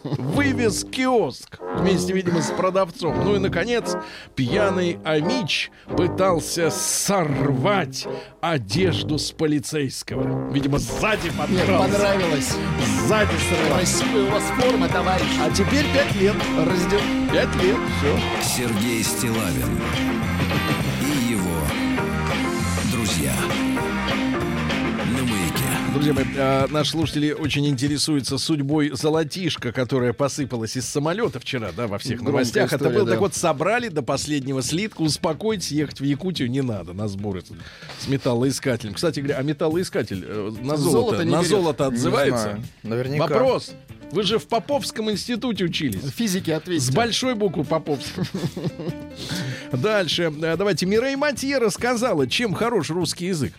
Вывез 0.05 0.85
киоск 0.85 1.59
вместе, 1.79 2.13
видимо, 2.13 2.41
с 2.41 2.51
продавцом. 2.51 3.25
Ну 3.25 3.35
и, 3.35 3.39
наконец, 3.39 3.97
пьяный 4.37 4.99
Амич 5.05 5.71
пытался 5.97 6.71
сорвать 6.71 8.07
одежду 8.41 9.19
с 9.19 9.33
полицейского. 9.33 10.51
Видимо, 10.53 10.79
сзади 10.79 11.29
Мне 11.31 11.59
подкрался. 11.59 11.93
понравилось. 11.93 12.57
Сзади 13.05 13.31
сорвал. 13.51 13.79
Красивая 13.79 14.25
у 14.25 14.31
вас 14.31 14.45
форма, 14.61 14.89
товарищ. 14.89 15.27
А 15.43 15.51
теперь 15.51 15.85
пять 15.93 16.15
лет. 16.21 16.37
Раздел... 16.65 17.01
Пять 17.33 17.55
лет, 17.63 17.77
все. 17.99 18.63
Сергей 18.63 19.03
Стилавин 19.03 19.81
и 21.03 21.33
его 21.33 21.61
друзья. 22.93 23.33
Друзья 25.97 26.13
мои, 26.13 26.25
а, 26.37 26.67
наши 26.69 26.91
слушатели 26.91 27.33
очень 27.33 27.67
интересуются 27.67 28.37
судьбой 28.37 28.91
золотишка, 28.93 29.73
которая 29.73 30.13
посыпалась 30.13 30.77
из 30.77 30.85
самолета 30.85 31.41
вчера, 31.41 31.73
да, 31.75 31.87
во 31.87 31.97
всех 31.97 32.21
новостях. 32.21 32.67
Это 32.67 32.77
история, 32.77 32.95
было 32.97 33.07
да. 33.07 33.13
так 33.13 33.21
вот 33.21 33.35
собрали 33.35 33.89
до 33.89 34.03
последнего 34.03 34.63
слитка, 34.63 35.01
успокойтесь, 35.01 35.71
ехать 35.71 36.01
в 36.01 36.05
Якутию 36.05 36.51
не 36.51 36.61
надо 36.61 36.93
на 36.93 37.09
сборы 37.09 37.43
с 37.99 38.09
металлоискателем. 38.09 38.93
Кстати 38.93 39.21
говоря, 39.21 39.39
а 39.39 39.43
металлоискатель 39.43 40.23
э, 40.23 40.53
на 40.61 40.77
золото, 40.77 41.17
Золото 41.17 41.25
на 41.25 41.39
берет. 41.39 41.47
золото 41.47 41.87
отзывается? 41.87 42.43
знаю. 42.43 42.63
Наверняка. 42.83 43.27
Вопрос. 43.27 43.73
Вы 44.11 44.23
же 44.23 44.39
в 44.39 44.47
Поповском 44.49 45.11
институте 45.11 45.65
учились. 45.65 46.03
Физики 46.15 46.51
ответьте. 46.51 46.85
С 46.85 46.91
большой 46.91 47.37
буквы 47.37 47.65
Поповского. 47.65 48.27
Дальше. 49.73 50.31
Э, 50.43 50.57
Давайте. 50.59 50.85
Мирей 50.85 51.17
Матье 51.17 51.57
рассказала, 51.57 52.27
чем 52.27 52.53
хорош 52.53 52.91
русский 52.91 53.29
язык. 53.29 53.55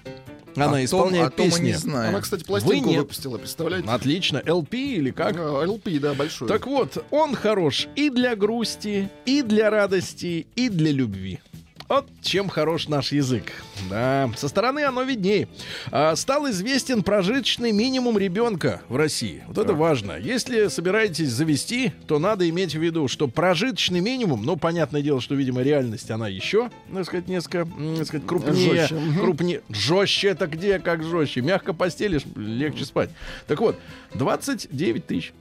Она 0.58 0.66
О 0.66 0.72
том- 0.76 0.86
исполняет 0.86 1.28
о 1.28 1.30
том 1.38 1.46
песни. 1.46 1.66
не 1.68 1.74
знаем. 1.74 2.10
Она, 2.10 2.22
кстати, 2.22 2.44
пластинку 2.44 2.90
Вы 2.90 2.98
выпустила, 2.98 3.38
представляете? 3.38 3.88
Отлично. 3.90 4.38
LP 4.46 4.76
или 4.96 5.12
как? 5.12 5.36
LP, 5.36 6.00
да, 6.00 6.14
большой. 6.16 6.48
Так 6.48 6.66
вот, 6.68 7.06
он 7.12 7.36
хорош 7.36 7.88
и 7.96 8.10
для 8.10 8.36
грусти, 8.36 9.10
и 9.26 9.42
для 9.44 9.70
радости, 9.70 10.48
и 10.56 10.70
для 10.70 10.92
любви. 10.92 11.40
Вот 11.88 12.10
чем 12.22 12.50
хорош 12.50 12.90
наш 12.90 13.14
язык. 13.14 13.46
Да, 13.90 14.30
со 14.36 14.50
стороны 14.50 14.84
оно 14.84 15.04
видней. 15.04 15.48
А, 15.90 16.16
стал 16.18 16.50
известен 16.50 17.02
прожиточный 17.02 17.72
минимум 17.72 18.18
ребенка 18.18 18.82
в 18.90 18.98
России. 18.98 19.44
Вот 19.48 19.58
это 19.58 19.74
важно. 19.74 20.18
Если 20.18 20.68
собираетесь 20.68 21.30
завести, 21.30 21.94
то 22.06 22.20
надо 22.20 22.48
иметь 22.50 22.76
в 22.76 22.80
виду, 22.80 23.08
что 23.08 23.30
прожиточный 23.30 24.02
минимум, 24.02 24.44
ну, 24.44 24.58
понятное 24.58 25.02
дело, 25.02 25.22
что, 25.22 25.36
видимо, 25.36 25.62
реальность, 25.62 26.12
она 26.12 26.28
еще, 26.28 26.70
так 26.94 27.06
сказать, 27.06 27.30
несколько, 27.30 27.66
так 27.66 28.06
сказать, 28.06 28.28
крупнее. 28.28 28.88
Жестче. 28.88 29.02
Крупнее. 29.20 29.62
Жестче 29.70 30.28
это 30.30 30.48
где, 30.48 30.80
как 30.80 31.04
жестче. 31.04 31.42
Мягко 31.42 31.74
постелишь, 31.74 32.24
легче 32.36 32.84
спать. 32.84 33.10
Так 33.48 33.62
вот, 33.62 33.78
29 34.14 35.06
тысяч. 35.06 35.34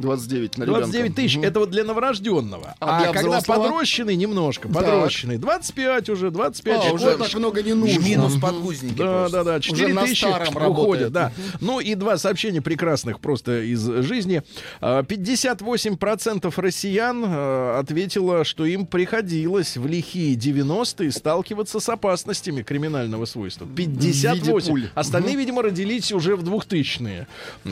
29 0.00 0.58
на 0.58 0.62
ребенка. 0.64 0.80
29 0.80 1.14
тысяч 1.14 1.36
Мгм. 1.36 1.44
это 1.44 1.60
вот 1.60 1.70
для 1.70 1.84
новорожденного. 1.84 2.74
А 2.80 2.96
А, 2.98 3.00
для 3.04 3.12
когда 3.12 3.38
взрослого? 3.38 3.68
подрощенный 3.68 4.16
немножко, 4.16 4.68
подрощенный, 4.68 5.38
25 5.38 6.08
уже, 6.08 6.30
25. 6.30 6.86
А, 6.90 6.92
уже 6.92 7.04
Вот 7.10 7.18
так 7.18 7.34
много 7.34 7.62
не 7.62 7.74
нужно. 7.74 8.00
Минус 8.00 8.36
подгузники 8.40 8.96
да, 8.98 9.04
просто. 9.20 9.36
да, 9.38 9.44
да, 9.44 9.60
4 9.60 9.94
на 9.94 10.02
тысячи 10.02 10.26
уходят, 10.66 11.12
да. 11.12 11.32
Ну 11.60 11.80
и 11.80 11.94
два 11.94 12.16
сообщения 12.18 12.60
прекрасных 12.62 13.20
просто 13.20 13.62
из 13.62 13.84
жизни. 14.04 14.42
А, 14.80 15.02
58% 15.02 16.52
россиян 16.56 17.22
а, 17.26 17.78
ответило, 17.80 18.44
что 18.44 18.64
им 18.64 18.86
приходилось 18.86 19.76
в 19.76 19.86
лихие 19.86 20.34
90-е 20.36 21.12
сталкиваться 21.12 21.80
с 21.80 21.88
опасностями 21.88 22.62
криминального 22.62 23.24
свойства. 23.24 23.66
58. 23.76 24.68
пуль. 24.70 24.88
Остальные, 24.94 25.36
видимо, 25.36 25.62
родились 25.62 26.12
уже 26.12 26.36
в 26.36 26.42
2000-е, 26.42 27.26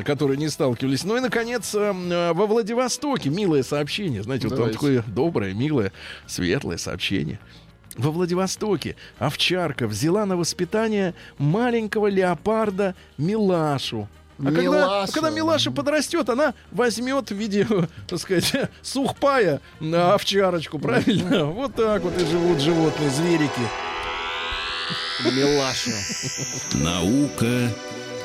которые 0.05 0.37
не 0.37 0.49
сталкивались. 0.49 1.05
Ну 1.05 1.17
и, 1.17 1.21
наконец, 1.21 1.75
а, 1.75 1.95
а, 1.95 2.18
во 2.35 2.47
Владивостоке 2.47 3.31
милое 3.31 3.63
сообщение. 3.63 4.23
Знаете, 4.23 4.45
вот 4.49 4.53
он 4.53 4.59
Давайте. 4.59 4.79
такое 4.79 5.05
доброе, 5.07 5.55
милое, 5.55 5.93
светлое 6.27 6.77
сообщение. 6.77 7.39
Во 7.97 8.11
Владивостоке 8.13 8.95
овчарка 9.19 9.89
взяла 9.89 10.25
на 10.25 10.37
воспитание 10.37 11.15
маленького 11.39 12.07
леопарда 12.07 12.95
Милашу. 13.17 14.09
А 14.39 14.45
когда, 14.45 14.63
Милашу. 14.63 15.11
а 15.11 15.13
когда 15.13 15.31
Милаша 15.31 15.71
подрастет, 15.73 16.29
она 16.29 16.55
возьмет 16.71 17.31
в 17.31 17.35
виде, 17.35 17.67
так 18.07 18.21
сказать, 18.21 18.53
сухпая 18.83 19.61
на 19.81 20.15
овчарочку, 20.15 20.79
правильно? 20.79 21.47
Вот 21.59 21.75
так 21.75 22.03
вот 22.03 22.17
и 22.21 22.25
живут 22.25 22.61
животные, 22.61 23.11
зверики. 23.11 23.63
Милаша. 25.25 25.91
Наука 26.75 27.69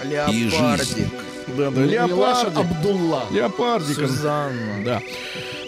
Леопардик. 0.03 1.09
Да, 1.57 1.71
да, 1.71 1.81
леопардик. 1.81 2.57
Абдулла. 2.57 3.23
Леопардиком. 3.31 4.07
Сюзанна. 4.07 4.83
Да. 4.83 5.01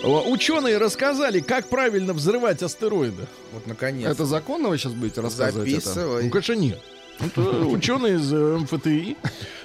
Ученые 0.03 0.77
рассказали, 0.77 1.39
как 1.39 1.67
правильно 1.67 2.13
взрывать 2.13 2.61
астероиды. 2.61 3.25
Вот 3.53 3.65
наконец. 3.67 4.09
Это 4.09 4.25
законно 4.25 4.69
вы 4.69 4.77
сейчас 4.77 4.93
будете 4.93 5.21
рассказывать 5.21 5.67
это? 5.69 5.81
Записывай. 5.81 6.23
Ну, 6.25 6.29
конечно, 6.29 6.53
нет. 6.53 6.79
Это 7.19 7.41
ученые 7.65 8.15
из 8.15 8.31
э, 8.33 8.57
МФТИ, 8.57 9.17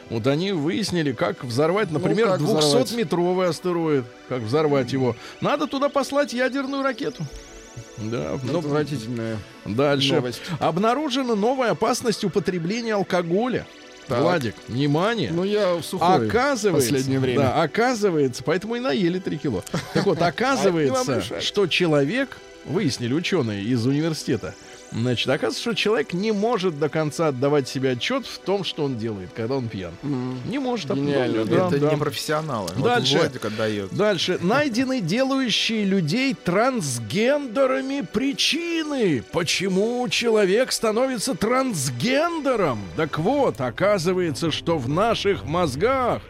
вот 0.08 0.26
они 0.26 0.52
выяснили, 0.52 1.12
как 1.12 1.44
взорвать, 1.44 1.90
например, 1.90 2.26
Ну, 2.26 2.32
как 2.32 2.40
взорвать? 2.40 2.90
200-метровый 2.92 3.48
астероид. 3.48 4.04
Как 4.28 4.40
взорвать 4.42 4.92
его. 4.92 5.16
Надо 5.40 5.66
туда 5.66 5.88
послать 5.88 6.32
ядерную 6.32 6.82
ракету. 6.82 7.24
Да, 7.98 8.38
Ну, 8.42 8.52
ну, 8.52 8.58
Отвратительная 8.60 9.38
дальше. 9.64 10.14
новость. 10.14 10.40
Обнаружена 10.58 11.34
новая 11.34 11.72
опасность 11.72 12.24
употребления 12.24 12.94
алкоголя. 12.94 13.66
Так. 14.10 14.22
Владик, 14.22 14.54
внимание. 14.66 15.30
Ну, 15.32 15.44
я 15.44 15.80
сухой 15.82 16.26
Оказывается, 16.26 16.90
в 16.90 16.92
последнее 16.94 17.20
время. 17.20 17.38
да, 17.38 17.62
оказывается, 17.62 18.42
поэтому 18.44 18.74
и 18.74 18.80
наели 18.80 19.20
3 19.20 19.38
кило. 19.38 19.62
Так 19.94 20.04
вот, 20.04 20.20
оказывается, 20.22 21.18
решать. 21.18 21.42
что 21.44 21.66
человек, 21.68 22.38
выяснили 22.64 23.14
ученые 23.14 23.62
из 23.62 23.86
университета, 23.86 24.54
значит, 24.92 25.28
оказывается, 25.28 25.60
что 25.60 25.74
человек 25.74 26.12
не 26.12 26.32
может 26.32 26.78
до 26.78 26.88
конца 26.88 27.28
отдавать 27.28 27.68
себе 27.68 27.90
отчет 27.92 28.26
в 28.26 28.38
том, 28.38 28.64
что 28.64 28.84
он 28.84 28.98
делает, 28.98 29.30
когда 29.34 29.56
он 29.56 29.68
пьян. 29.68 29.92
М. 30.02 30.38
Не 30.46 30.58
может. 30.58 30.92
Гениально, 30.92 31.44
да, 31.44 31.68
это 31.68 31.78
да. 31.78 31.90
не 31.90 31.96
профессионалы. 31.96 32.68
Вот 32.76 32.84
Дальше. 32.84 33.18
Владик 33.18 33.44
отдает. 33.44 33.92
Дальше. 33.94 34.38
Найдены 34.40 35.00
делающие 35.00 35.84
людей 35.84 36.34
трансгендерами 36.34 38.00
причины. 38.02 39.22
Почему 39.32 40.08
человек 40.08 40.72
становится 40.72 41.34
трансгендером? 41.34 42.80
Так 42.96 43.18
вот, 43.18 43.60
оказывается, 43.60 44.50
что 44.50 44.78
в 44.78 44.88
наших 44.88 45.44
мозгах 45.44 46.22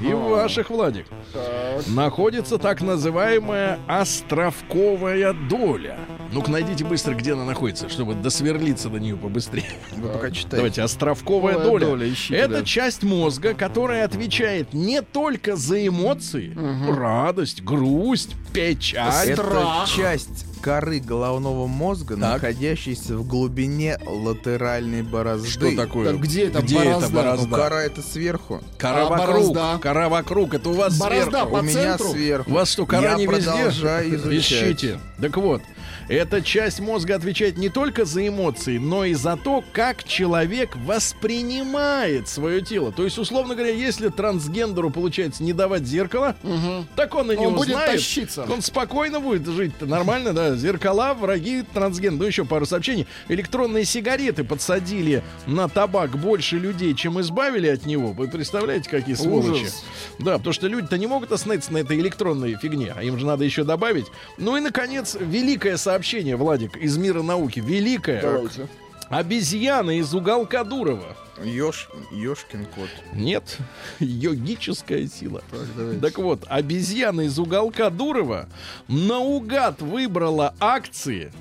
и 0.00 0.12
в 0.12 0.28
ваших, 0.28 0.70
Владик, 0.70 1.06
Так. 1.32 1.86
находится 1.88 2.58
так 2.58 2.80
называемая 2.82 3.78
островковая 3.86 5.32
доля. 5.32 5.98
Ну-ка, 6.32 6.50
найдите 6.50 6.84
быстро, 6.84 7.14
где 7.14 7.34
она 7.34 7.44
находится, 7.44 7.88
чтобы 7.90 8.14
досверлиться 8.14 8.88
до 8.88 8.98
нее 8.98 9.16
побыстрее. 9.16 9.70
Вы 9.96 10.08
пока 10.08 10.30
читайте. 10.30 10.56
Давайте, 10.56 10.82
островковая 10.82 11.58
доля. 11.58 11.86
доля, 11.86 12.10
ищите, 12.10 12.36
Это 12.36 12.60
да. 12.60 12.64
часть 12.64 13.02
мозга, 13.02 13.52
которая 13.52 14.04
отвечает 14.06 14.72
не 14.72 15.02
только 15.02 15.56
за 15.56 15.86
эмоции, 15.86 16.56
радость, 16.90 17.62
грусть, 17.62 18.30
печаль. 18.54 19.28
Это 19.28 19.42
страх. 19.42 19.88
часть 19.94 20.46
коры 20.62 21.00
головного 21.00 21.66
мозга, 21.66 22.14
Так. 22.16 22.34
находящейся 22.42 23.16
в 23.18 23.26
глубине 23.26 23.98
латеральной 24.06 25.02
борозды. 25.02 25.48
Что 25.48 25.76
такое? 25.76 26.12
Так 26.12 26.20
где 26.22 26.46
это 26.46 26.62
Где 26.62 26.76
борозда? 26.76 27.04
это 27.06 27.14
борозда? 27.14 27.46
Ну, 27.48 27.56
кора 27.56 27.82
это 27.82 28.00
сверху. 28.02 28.60
Кора 28.78 29.02
А 29.06 29.08
вокруг. 29.10 29.26
борозда? 29.28 29.78
Кора 29.82 30.08
вокруг. 30.08 30.54
Это 30.54 30.70
у 30.70 30.72
вас 30.74 30.98
Борозда 30.98 31.30
сверху. 31.30 31.50
по 31.50 31.56
У 31.56 31.62
меня 31.62 31.72
центру? 31.72 32.08
сверху. 32.10 32.50
У 32.50 32.54
вас 32.54 32.70
что, 32.70 32.86
кора 32.86 33.10
Я 33.10 33.14
не 33.16 33.26
везде? 33.26 33.50
продолжаю 33.50 34.14
изучать. 34.14 34.32
Ищите. 34.40 34.98
Так 35.20 35.36
вот, 35.36 35.62
эта 36.08 36.42
часть 36.42 36.80
мозга 36.80 37.16
отвечает 37.16 37.56
не 37.58 37.68
только 37.68 38.04
за 38.04 38.26
эмоции, 38.26 38.78
но 38.78 39.04
и 39.04 39.14
за 39.14 39.36
то, 39.36 39.64
как 39.72 40.04
человек 40.04 40.76
воспринимает 40.76 42.28
свое 42.28 42.60
тело. 42.62 42.92
То 42.92 43.04
есть, 43.04 43.18
условно 43.18 43.54
говоря, 43.54 43.72
если 43.72 44.08
трансгендеру 44.08 44.90
получается 44.90 45.42
не 45.42 45.52
давать 45.52 45.84
зеркало, 45.84 46.36
Мгм. 46.42 46.86
так 46.96 47.14
он 47.14 47.30
и 47.32 47.36
не 47.36 47.46
Он 47.46 47.54
будет 47.54 47.68
узнает. 47.70 47.92
тащиться. 47.92 48.44
Он 48.50 48.62
спокойно 48.62 49.20
будет 49.20 49.46
жить 49.46 49.72
нормально, 49.80 50.32
да. 50.32 50.54
Зеркала, 50.56 51.14
враги, 51.14 51.62
трансген. 51.62 52.16
Ну, 52.18 52.24
еще 52.24 52.44
пару 52.44 52.66
сообщений. 52.66 53.06
Электронные 53.28 53.84
сигареты 53.84 54.44
подсадили 54.44 55.22
на 55.46 55.68
табак 55.68 56.18
больше 56.18 56.58
людей, 56.58 56.94
чем 56.94 57.20
избавили 57.20 57.68
от 57.68 57.86
него. 57.86 58.12
Вы 58.12 58.28
представляете, 58.28 58.90
какие 58.90 59.14
сволочи? 59.14 59.62
Ужас. 59.62 59.84
Да, 60.18 60.38
потому 60.38 60.52
что 60.52 60.66
люди-то 60.68 60.98
не 60.98 61.06
могут 61.06 61.32
остановиться 61.32 61.72
на 61.72 61.78
этой 61.78 61.98
электронной 61.98 62.56
фигне, 62.56 62.92
а 62.96 63.02
им 63.02 63.18
же 63.18 63.26
надо 63.26 63.44
еще 63.44 63.64
добавить. 63.64 64.06
Ну 64.38 64.56
и, 64.56 64.60
наконец, 64.60 65.16
великое 65.18 65.76
сообщение, 65.76 65.91
Владик, 66.36 66.76
из 66.76 66.96
мира 66.96 67.22
науки. 67.22 67.60
Великое. 67.60 68.22
Давайте. 68.22 68.68
Обезьяна 69.08 69.98
из 69.98 70.14
уголка 70.14 70.64
Дурова. 70.64 71.16
Ёж, 71.44 71.90
ёшкин 72.12 72.66
кот. 72.66 72.88
Нет, 73.12 73.58
йогическая 74.00 75.06
сила. 75.06 75.42
Так, 75.50 75.66
давайте. 75.76 76.00
Так 76.00 76.18
вот, 76.18 76.44
обезьяна 76.48 77.22
из 77.22 77.38
уголка 77.38 77.90
Дурова 77.90 78.48
наугад 78.88 79.82
выбрала 79.82 80.54
акции 80.60 81.32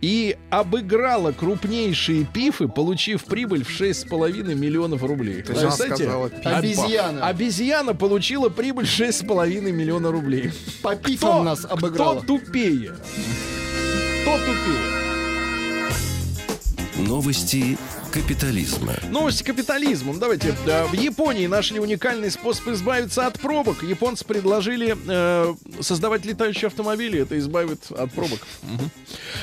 и 0.00 0.36
обыграла 0.50 1.32
крупнейшие 1.32 2.24
пифы, 2.24 2.68
получив 2.68 3.24
прибыль 3.24 3.64
в 3.64 3.70
6,5 3.70 4.54
миллионов 4.54 5.02
рублей. 5.02 5.42
То 5.42 5.52
есть 5.52 5.64
она 5.64 5.70
Представляете? 5.70 6.04
сказала 6.04 6.30
пиф. 6.30 6.46
Обезьяна. 6.46 7.26
Обезьяна 7.26 7.94
получила 7.94 8.48
прибыль 8.48 8.84
6,5 8.84 9.72
миллиона 9.72 10.10
рублей. 10.10 10.52
По 10.82 10.96
пифам 10.96 11.44
нас 11.44 11.64
обыграла. 11.64 12.20
Кто 12.20 12.38
тупее? 12.38 12.94
Кто 14.22 14.32
тупее? 14.38 14.96
Новости 17.06 17.78
капитализма. 18.20 18.94
Новости 19.10 19.42
капитализма. 19.42 20.12
Ну, 20.14 20.18
Давайте. 20.18 20.54
э, 20.66 20.86
В 20.86 20.94
Японии 20.94 21.46
нашли 21.46 21.78
уникальный 21.80 22.30
способ 22.30 22.68
избавиться 22.68 23.26
от 23.26 23.38
пробок. 23.38 23.82
Японцы 23.82 24.24
предложили 24.24 24.96
э, 25.06 25.54
создавать 25.80 26.24
летающие 26.24 26.68
автомобили. 26.68 27.20
Это 27.20 27.38
избавит 27.38 27.90
от 27.90 28.10
пробок. 28.12 28.40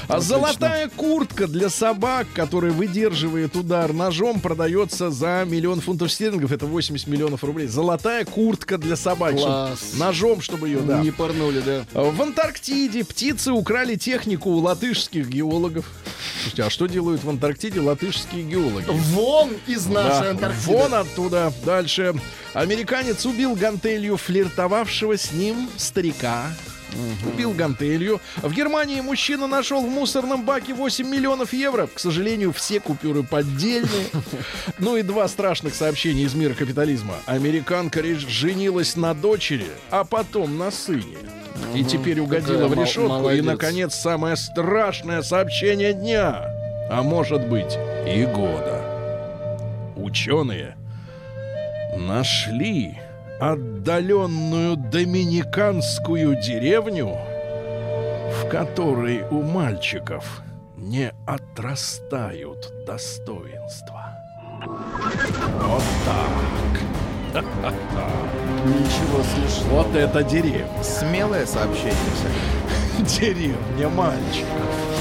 А 0.07 0.19
золотая 0.19 0.89
куртка 0.89 1.45
для 1.47 1.69
собак, 1.69 2.25
которая 2.33 2.71
выдерживает 2.71 3.55
удар 3.55 3.93
ножом, 3.93 4.39
продается 4.41 5.11
за 5.11 5.45
миллион 5.47 5.79
фунтов 5.79 6.11
стерлингов. 6.11 6.51
Это 6.51 6.65
80 6.65 7.07
миллионов 7.07 7.43
рублей. 7.43 7.67
Золотая 7.67 8.25
куртка 8.25 8.77
для 8.79 8.95
собак. 8.95 9.35
Класс. 9.35 9.93
Ножом, 9.97 10.41
чтобы 10.41 10.67
ее, 10.69 10.79
да. 10.79 10.99
Не 10.99 11.11
порнули, 11.11 11.59
да. 11.59 11.85
В 11.93 12.19
Антарктиде 12.21 13.03
птицы 13.03 13.51
украли 13.51 13.95
технику 13.95 14.49
у 14.49 14.57
латышских 14.57 15.27
геологов. 15.29 15.85
Слушайте, 16.41 16.63
а 16.63 16.69
что 16.71 16.87
делают 16.87 17.23
в 17.23 17.29
Антарктиде 17.29 17.79
латышские 17.79 18.43
геологи? 18.43 18.62
Вон 18.69 19.51
из 19.67 19.85
нашей 19.87 20.21
Да, 20.21 20.29
Антарктиды. 20.31 20.71
Вон 20.71 20.93
оттуда. 20.93 21.53
Дальше. 21.65 22.13
Американец 22.53 23.25
убил 23.25 23.55
гантелью 23.55 24.17
флиртовавшего 24.17 25.17
с 25.17 25.31
ним 25.31 25.69
старика. 25.77 26.47
Убил 27.25 27.51
гантелью. 27.53 28.21
В 28.37 28.53
Германии 28.53 29.01
мужчина 29.01 29.47
нашел 29.47 29.81
в 29.81 29.89
мусорном 29.89 30.43
баке 30.43 30.73
8 30.73 31.07
миллионов 31.07 31.53
евро. 31.53 31.87
К 31.87 31.99
сожалению, 31.99 32.53
все 32.53 32.79
купюры 32.79 33.23
поддельные. 33.23 34.07
Ну 34.79 34.97
и 34.97 35.01
два 35.01 35.27
страшных 35.27 35.75
сообщения 35.75 36.23
из 36.23 36.33
мира 36.33 36.53
капитализма. 36.53 37.15
Американка 37.25 38.03
женилась 38.03 38.95
на 38.95 39.13
дочери, 39.13 39.67
а 39.89 40.03
потом 40.03 40.57
на 40.57 40.71
сыне. 40.71 41.17
И 41.73 41.83
теперь 41.83 42.19
угодила 42.19 42.67
в 42.67 42.73
решетку. 42.73 43.29
И, 43.29 43.41
наконец, 43.41 43.95
самое 43.95 44.35
страшное 44.35 45.21
сообщение 45.21 45.93
дня. 45.93 46.52
А 46.89 47.01
может 47.01 47.47
быть, 47.47 47.77
и 48.07 48.25
года. 48.25 48.81
Ученые 49.95 50.75
нашли 51.97 52.99
отдаленную 53.39 54.77
доминиканскую 54.77 56.41
деревню, 56.41 57.17
в 58.41 58.49
которой 58.49 59.23
у 59.29 59.41
мальчиков 59.41 60.41
не 60.77 61.11
отрастают 61.25 62.71
достоинства. 62.85 64.17
Вот 64.65 65.83
так. 66.05 67.43
Ничего 68.65 69.23
смешного. 69.23 69.83
Вот 69.83 69.95
это 69.95 70.23
деревня. 70.23 70.83
Смелое 70.83 71.45
сообщение. 71.45 71.93
Деревня 72.99 73.89
мальчиков. 73.89 74.92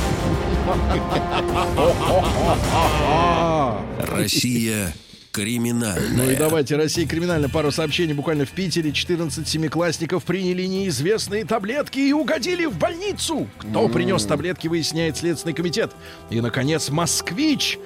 Россия 3.98 4.92
криминальная. 5.32 6.10
Ну 6.12 6.30
и 6.30 6.36
давайте, 6.36 6.76
Россия 6.76 7.06
криминальная. 7.06 7.48
Пару 7.48 7.72
сообщений. 7.72 8.12
Буквально 8.12 8.44
в 8.44 8.50
Питере 8.50 8.92
14 8.92 9.48
семиклассников 9.48 10.24
приняли 10.24 10.64
неизвестные 10.66 11.44
таблетки 11.44 11.98
и 11.98 12.12
угодили 12.12 12.66
в 12.66 12.76
больницу. 12.76 13.48
Кто 13.58 13.88
принес 13.88 14.24
таблетки, 14.24 14.68
выясняет 14.68 15.16
Следственный 15.16 15.54
комитет. 15.54 15.92
И, 16.30 16.40
наконец, 16.40 16.90
москвич 16.90 17.78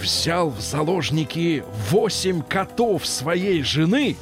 взял 0.00 0.50
в 0.50 0.60
заложники 0.60 1.62
8 1.90 2.42
котов 2.42 3.06
своей 3.06 3.62
жены 3.62 4.16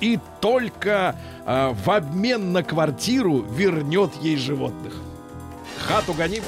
и 0.00 0.18
только 0.40 1.16
а, 1.46 1.72
в 1.72 1.90
обмен 1.90 2.52
на 2.52 2.62
квартиру 2.62 3.42
вернет 3.42 4.10
ей 4.22 4.36
животных. 4.36 4.94
Хату 5.78 6.14
гоним. 6.14 6.42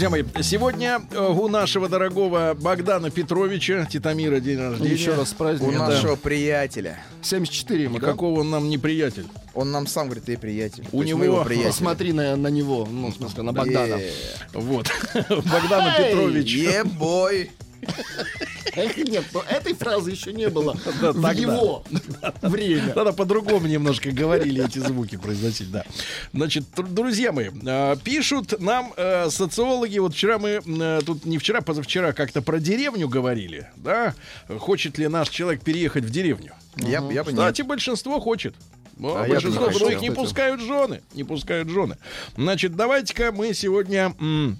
Друзья 0.00 0.08
мои, 0.08 0.42
сегодня 0.42 1.02
э, 1.10 1.18
у 1.20 1.46
нашего 1.48 1.86
дорогого 1.86 2.56
Богдана 2.58 3.10
Петровича 3.10 3.84
Титамира 3.84 4.40
день 4.40 4.58
рождения. 4.58 4.94
Еще 4.94 5.14
раз 5.14 5.28
с 5.28 5.32
У 5.34 5.36
праздником. 5.36 5.76
нашего 5.76 6.16
приятеля. 6.16 6.98
74 7.20 7.84
ему, 7.84 7.98
да? 7.98 8.06
Какого 8.06 8.40
он 8.40 8.48
нам 8.48 8.70
не 8.70 8.78
приятель? 8.78 9.26
Он 9.52 9.70
нам 9.70 9.86
сам 9.86 10.06
говорит, 10.06 10.24
ты 10.24 10.38
приятель. 10.38 10.86
У 10.92 11.02
него- 11.02 11.22
его 11.22 11.44
приятели. 11.44 11.68
Посмотри 11.70 12.14
на, 12.14 12.34
на 12.36 12.48
него, 12.48 12.88
ну, 12.90 13.08
в 13.08 13.14
смысле, 13.14 13.42
на 13.42 13.52
Богдана. 13.52 13.96
Е- 13.96 14.10
Вот. 14.54 14.90
Богдана 15.28 15.94
Петрович. 15.98 16.50
Ебой. 16.50 17.50
Эх, 18.74 18.96
Нет, 18.96 19.24
но 19.32 19.42
этой 19.48 19.74
фразы 19.74 20.10
еще 20.12 20.32
не 20.32 20.48
было 20.48 20.76
Да, 21.00 21.12
в 21.12 21.32
его 21.32 21.84
время. 22.42 22.92
Надо 22.94 23.12
по-другому 23.12 23.66
немножко 23.66 24.10
говорили 24.12 24.64
эти 24.64 24.78
звуки 24.78 25.16
произносить, 25.16 25.70
да. 25.70 25.84
Значит, 26.32 26.64
друзья 26.76 27.32
мои, 27.32 27.50
э, 27.50 27.96
пишут 28.02 28.60
нам 28.60 28.92
э, 28.96 29.28
социологи, 29.30 29.98
вот 29.98 30.14
вчера 30.14 30.38
мы, 30.38 30.60
э, 30.64 31.00
тут 31.04 31.24
не 31.24 31.38
вчера, 31.38 31.60
позавчера 31.60 32.12
как-то 32.12 32.42
про 32.42 32.60
деревню 32.60 33.08
говорили, 33.08 33.68
да, 33.76 34.14
хочет 34.58 34.98
ли 34.98 35.08
наш 35.08 35.28
человек 35.30 35.62
переехать 35.62 36.04
в 36.04 36.10
деревню. 36.10 36.52
Я, 36.76 37.02
я. 37.10 37.24
Кстати, 37.24 37.62
большинство 37.62 38.20
хочет. 38.20 38.54
Ну, 38.96 39.16
А 39.16 39.22
бы 39.22 39.30
большинство, 39.30 39.70
но 39.70 39.90
их 39.90 40.02
не 40.02 40.10
пускают 40.10 40.60
жены. 40.60 41.00
Не 41.14 41.24
пускают 41.24 41.70
жены. 41.70 41.96
Значит, 42.36 42.76
давайте-ка 42.76 43.32
мы 43.32 43.54
сегодня... 43.54 44.14
м, 44.20 44.58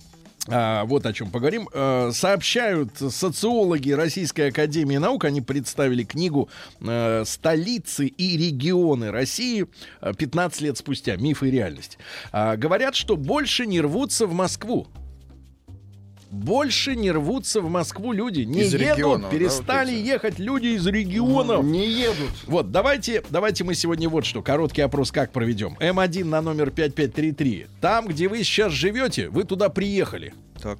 а, 0.49 0.85
вот 0.85 1.07
о 1.07 1.13
чем 1.13 1.31
поговорим. 1.31 1.69
Э, 1.73 2.11
сообщают 2.13 2.97
социологи 2.97 3.91
Российской 3.91 4.49
Академии 4.49 4.97
Наук, 4.97 5.25
они 5.25 5.41
представили 5.41 6.03
книгу 6.03 6.49
э, 6.81 7.25
«Столицы 7.27 8.07
и 8.07 8.37
регионы 8.37 9.11
России» 9.11 9.67
э, 10.01 10.15
15 10.17 10.61
лет 10.63 10.79
спустя. 10.79 11.17
Мифы 11.17 11.49
и 11.49 11.51
реальность. 11.51 11.99
А, 12.33 12.57
говорят, 12.57 12.95
что 12.95 13.17
больше 13.17 13.67
не 13.67 13.81
рвутся 13.81 14.27
в 14.27 14.33
Москву. 14.33 14.89
Больше 16.31 16.95
не 16.95 17.11
рвутся 17.11 17.61
в 17.61 17.69
Москву 17.69 18.13
люди. 18.13 18.43
Не 18.43 18.61
Из 18.63 18.73
едут, 18.73 18.97
регионов, 18.97 19.23
да, 19.23 19.29
вот 19.29 19.37
перестали 19.37 19.95
эти. 19.95 20.07
ехать 20.07 20.39
люди 20.39 20.69
из 20.69 20.87
регионов. 20.87 21.65
Не 21.65 21.89
едут. 21.89 22.31
Вот, 22.47 22.71
давайте, 22.71 23.25
давайте 23.31 23.65
мы 23.65 23.75
сегодня 23.75 24.09
вот 24.09 24.25
что, 24.25 24.41
короткий 24.41 24.83
опрос 24.83 25.11
как 25.11 25.33
проведем. 25.33 25.77
М1 25.81 26.25
на 26.25 26.41
номер 26.41 26.71
5533. 26.71 27.67
Там, 27.81 28.07
где 28.07 28.29
вы 28.29 28.45
сейчас 28.45 28.73
живете, 28.73 29.29
вы 29.29 29.43
туда 29.43 29.71
приехали. 29.71 30.33
Так. 30.63 30.79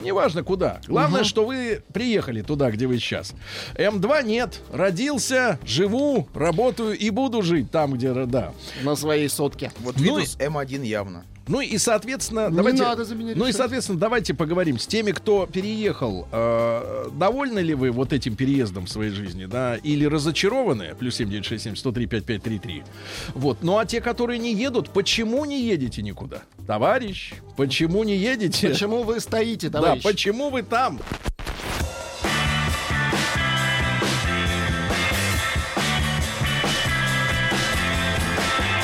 Неважно 0.00 0.44
куда. 0.44 0.80
Главное, 0.86 1.24
что 1.24 1.44
вы 1.44 1.82
приехали 1.92 2.42
туда, 2.42 2.70
где 2.70 2.86
вы 2.86 2.98
сейчас. 2.98 3.34
М2 3.74 4.24
нет. 4.24 4.60
Родился, 4.72 5.58
живу, 5.64 6.28
работаю 6.34 6.96
и 6.96 7.10
буду 7.10 7.42
жить 7.42 7.70
там, 7.70 7.94
где 7.94 8.12
да. 8.26 8.52
На 8.82 8.94
своей 8.94 9.28
сотке. 9.28 9.72
Вот 9.80 9.96
Ну 9.98 10.18
Windows 10.20 10.38
М1 10.38 10.84
явно. 10.84 11.24
Ну 11.48 11.60
и, 11.60 11.78
соответственно, 11.78 12.48
Не 12.50 12.56
давайте... 12.56 12.82
надо 12.82 13.04
за 13.04 13.14
меня 13.14 13.32
ну 13.34 13.46
и, 13.46 13.52
соответственно, 13.52 13.98
давайте 13.98 14.34
поговорим 14.34 14.78
с 14.78 14.86
теми, 14.86 15.12
кто 15.12 15.46
переехал. 15.46 16.28
Э, 16.30 17.08
довольны 17.12 17.60
ли 17.60 17.74
вы 17.74 17.90
вот 17.90 18.12
этим 18.12 18.36
переездом 18.36 18.86
в 18.86 18.90
своей 18.90 19.10
жизни, 19.10 19.46
да? 19.46 19.76
Или 19.76 20.04
разочарованы? 20.04 20.94
Плюс 20.98 21.16
7967 21.16 21.76
103 21.76 22.06
5533. 22.06 22.82
Вот. 23.34 23.58
Ну 23.62 23.78
а 23.78 23.86
те, 23.86 24.00
которые 24.00 24.38
не 24.38 24.54
едут, 24.54 24.90
почему 24.90 25.44
не 25.44 25.62
едете 25.62 26.02
никуда? 26.02 26.42
Товарищ, 26.66 27.32
почему 27.56 28.04
не 28.04 28.16
едете? 28.16 28.68
Почему 28.68 29.02
вы 29.02 29.20
стоите, 29.20 29.70
Да, 29.70 29.80
товарищ? 29.80 30.02
почему 30.02 30.50
вы 30.50 30.62
там? 30.62 31.00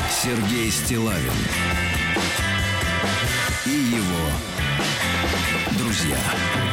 Сергей 0.09 0.71
Стилавин 0.71 1.31
и 3.65 3.71
его 3.71 4.29
друзья. 5.77 6.64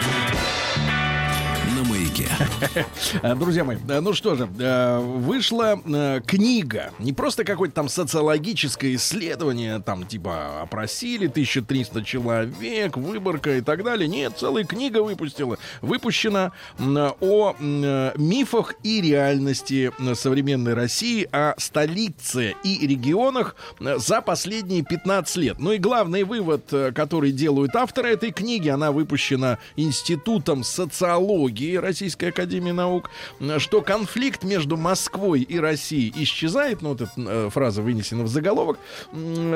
Э, 3.22 3.34
Друзья 3.36 3.64
мои, 3.64 3.76
э, 3.88 4.00
ну 4.00 4.12
что 4.12 4.34
же, 4.34 4.48
э, 4.58 4.98
вышла 4.98 5.80
э, 5.84 6.20
книга, 6.26 6.90
не 6.98 7.12
просто 7.12 7.44
какое-то 7.44 7.74
там 7.74 7.88
социологическое 7.88 8.94
исследование, 8.94 9.80
там 9.80 10.06
типа 10.06 10.62
опросили 10.62 11.26
1300 11.26 12.04
человек, 12.04 12.96
выборка 12.96 13.56
и 13.56 13.60
так 13.60 13.84
далее. 13.84 14.08
Нет, 14.08 14.34
целая 14.38 14.64
книга 14.64 15.02
выпустила, 15.02 15.58
выпущена 15.80 16.52
о 16.78 17.54
мифах 17.58 18.74
и 18.82 19.00
реальности 19.00 19.92
современной 20.14 20.74
России, 20.74 21.28
о 21.32 21.54
столице 21.58 22.54
и 22.64 22.86
регионах 22.86 23.56
за 23.80 24.20
последние 24.20 24.82
15 24.82 25.36
лет. 25.36 25.58
Ну 25.58 25.72
и 25.72 25.78
главный 25.78 26.24
вывод, 26.24 26.64
который 26.94 27.32
делают 27.32 27.74
авторы 27.76 28.10
этой 28.10 28.32
книги, 28.32 28.68
она 28.68 28.92
выпущена 28.92 29.58
Институтом 29.76 30.64
социологии 30.64 31.76
Российской 32.02 32.30
Академии 32.30 32.72
Наук, 32.72 33.10
что 33.58 33.80
конфликт 33.80 34.42
между 34.42 34.76
Москвой 34.76 35.42
и 35.42 35.60
Россией 35.60 36.12
исчезает, 36.16 36.82
ну 36.82 36.88
вот 36.88 37.02
эта 37.02 37.12
э, 37.16 37.48
фраза 37.48 37.80
вынесена 37.80 38.24
в 38.24 38.28
заголовок, 38.28 38.76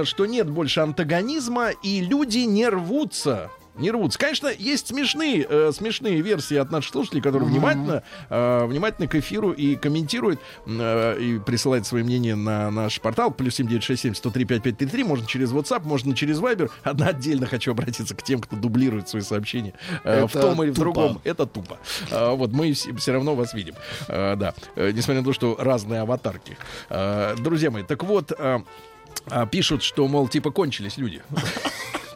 что 0.04 0.26
нет 0.26 0.48
больше 0.48 0.78
антагонизма 0.78 1.70
и 1.70 2.00
люди 2.00 2.38
не 2.38 2.68
рвутся 2.68 3.50
не 3.78 3.90
рвутся. 3.90 4.18
Конечно, 4.18 4.48
есть 4.48 4.88
смешные, 4.88 5.46
э, 5.48 5.72
смешные 5.72 6.20
версии 6.20 6.56
от 6.56 6.70
наших 6.70 6.92
слушателей, 6.92 7.22
которые 7.22 7.48
внимательно, 7.48 8.02
э, 8.28 8.66
внимательно 8.66 9.08
к 9.08 9.14
эфиру 9.14 9.52
и 9.52 9.76
комментируют, 9.76 10.40
э, 10.66 11.18
и 11.20 11.38
присылают 11.38 11.86
свои 11.86 12.02
мнения 12.02 12.34
на 12.34 12.70
наш 12.70 13.00
портал. 13.00 13.30
Плюс 13.30 13.54
7967 13.56 14.14
103 14.14 14.44
5533. 14.44 15.04
Можно 15.04 15.26
через 15.26 15.52
WhatsApp, 15.52 15.82
можно 15.84 16.14
через 16.14 16.40
Viber. 16.40 16.70
Одна 16.82 17.08
отдельно 17.08 17.46
хочу 17.46 17.72
обратиться 17.72 18.14
к 18.14 18.22
тем, 18.22 18.40
кто 18.40 18.56
дублирует 18.56 19.08
свои 19.08 19.22
сообщения 19.22 19.74
э, 20.04 20.26
в 20.26 20.32
том 20.32 20.62
или 20.62 20.70
в 20.70 20.74
тупо. 20.74 20.84
другом. 20.84 21.20
Это 21.24 21.46
тупо. 21.46 21.78
А, 22.10 22.32
вот 22.34 22.52
мы 22.52 22.72
все, 22.72 23.12
равно 23.12 23.34
вас 23.34 23.54
видим. 23.54 23.74
А, 24.08 24.36
да. 24.36 24.54
Э, 24.76 24.90
несмотря 24.92 25.20
на 25.20 25.24
то, 25.26 25.32
что 25.32 25.56
разные 25.58 26.00
аватарки. 26.00 26.56
А, 26.88 27.34
друзья 27.36 27.70
мои, 27.70 27.82
так 27.82 28.04
вот, 28.04 28.32
а, 28.38 28.62
а, 29.28 29.46
пишут, 29.46 29.82
что, 29.82 30.06
мол, 30.08 30.28
типа 30.28 30.50
кончились 30.50 30.96
люди. 30.96 31.22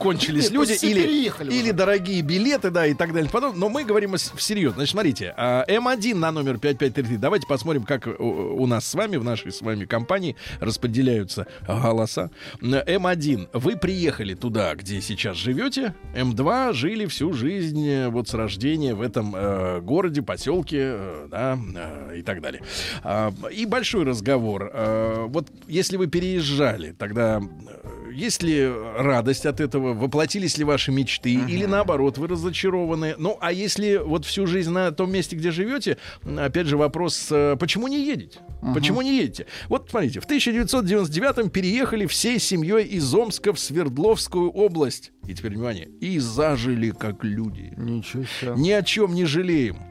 Кончились 0.01 0.45
Нет, 0.45 0.53
люди, 0.53 0.73
или, 0.83 1.03
переехали 1.03 1.53
или 1.53 1.63
уже. 1.65 1.73
дорогие 1.75 2.23
билеты, 2.23 2.71
да, 2.71 2.87
и 2.87 2.95
так 2.95 3.13
далее. 3.13 3.31
Потом, 3.31 3.59
но 3.59 3.69
мы 3.69 3.85
говорим 3.85 4.15
всерьез. 4.17 4.73
Значит, 4.73 4.93
смотрите, 4.93 5.35
а, 5.37 5.65
М1 5.69 6.15
на 6.15 6.33
номер 6.33 6.59
5533. 6.59 7.19
Давайте 7.19 7.47
посмотрим, 7.47 7.85
как 7.85 8.07
у, 8.19 8.67
нас 8.67 8.87
с 8.87 8.95
вами, 8.95 9.17
в 9.19 9.25
нашей 9.25 9.53
с 9.53 9.61
вами 9.61 9.85
компании 9.85 10.37
распределяются 10.59 11.47
голоса. 11.69 12.31
М1, 12.61 13.49
вы 13.53 13.77
приехали 13.77 14.35
туда, 14.35 14.75
где 14.75 15.01
сейчас 15.03 15.37
живете. 15.37 15.95
М2 16.15 16.73
жили 16.73 17.05
всю 17.07 17.33
жизнь, 17.35 17.87
э, 17.87 18.09
вот 18.09 18.29
с 18.29 18.35
рождения 18.35 18.95
в 18.95 19.03
этом 19.03 19.35
э, 19.37 19.81
городе, 19.81 20.23
поселке, 20.23 20.79
э, 20.81 21.29
да, 21.31 21.59
э, 21.77 22.19
и 22.19 22.23
так 22.23 22.41
далее. 22.41 22.63
А, 23.03 23.33
и 23.53 23.67
большой 23.67 24.05
разговор. 24.05 24.71
Э, 24.73 25.27
вот 25.29 25.49
если 25.69 25.99
вы 25.99 26.07
переезжали, 26.07 26.93
тогда 26.93 27.41
э, 27.41 28.00
есть 28.21 28.43
ли 28.43 28.71
радость 28.99 29.47
от 29.47 29.61
этого? 29.61 29.95
Воплотились 29.95 30.59
ли 30.59 30.65
ваши 30.65 30.93
мечты? 30.93 31.33
Или 31.33 31.65
наоборот, 31.65 32.19
вы 32.19 32.29
разочарованы? 32.29 33.15
Ну, 33.17 33.39
а 33.41 33.51
если 33.51 33.97
вот 33.97 34.27
всю 34.27 34.47
жизнь 34.47 34.71
на 34.71 34.93
том 34.93 35.11
месте, 35.11 35.37
где 35.37 35.51
живете, 35.51 35.97
опять 36.25 36.67
же 36.67 36.77
вопрос, 36.77 37.29
э, 37.31 37.57
почему 37.59 37.89
не 37.89 38.05
едете? 38.05 38.39
Почему 38.75 39.01
не 39.01 39.17
едете? 39.17 39.47
Вот 39.69 39.89
смотрите, 39.91 40.21
в 40.21 40.27
1999-м 40.27 41.49
переехали 41.49 42.07
всей 42.07 42.39
семьей 42.39 42.85
из 42.85 43.13
Омска 43.15 43.55
в 43.55 43.59
Свердловскую 43.59 44.51
область. 44.51 45.13
И 45.27 45.35
теперь 45.35 45.53
внимание, 45.53 45.89
и 46.01 46.19
зажили 46.19 46.91
как 46.91 47.25
люди. 47.25 47.73
Ничего 47.77 48.25
себе. 48.25 48.53
Ни 48.57 48.71
о 48.71 48.83
чем 48.83 49.15
не 49.15 49.25
жалеем. 49.25 49.90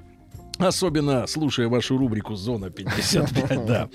Особенно 0.60 1.26
слушая 1.26 1.70
вашу 1.70 1.98
рубрику 1.98 2.36
«Зона 2.36 2.66
55», 2.66 3.66
да. 3.66 3.90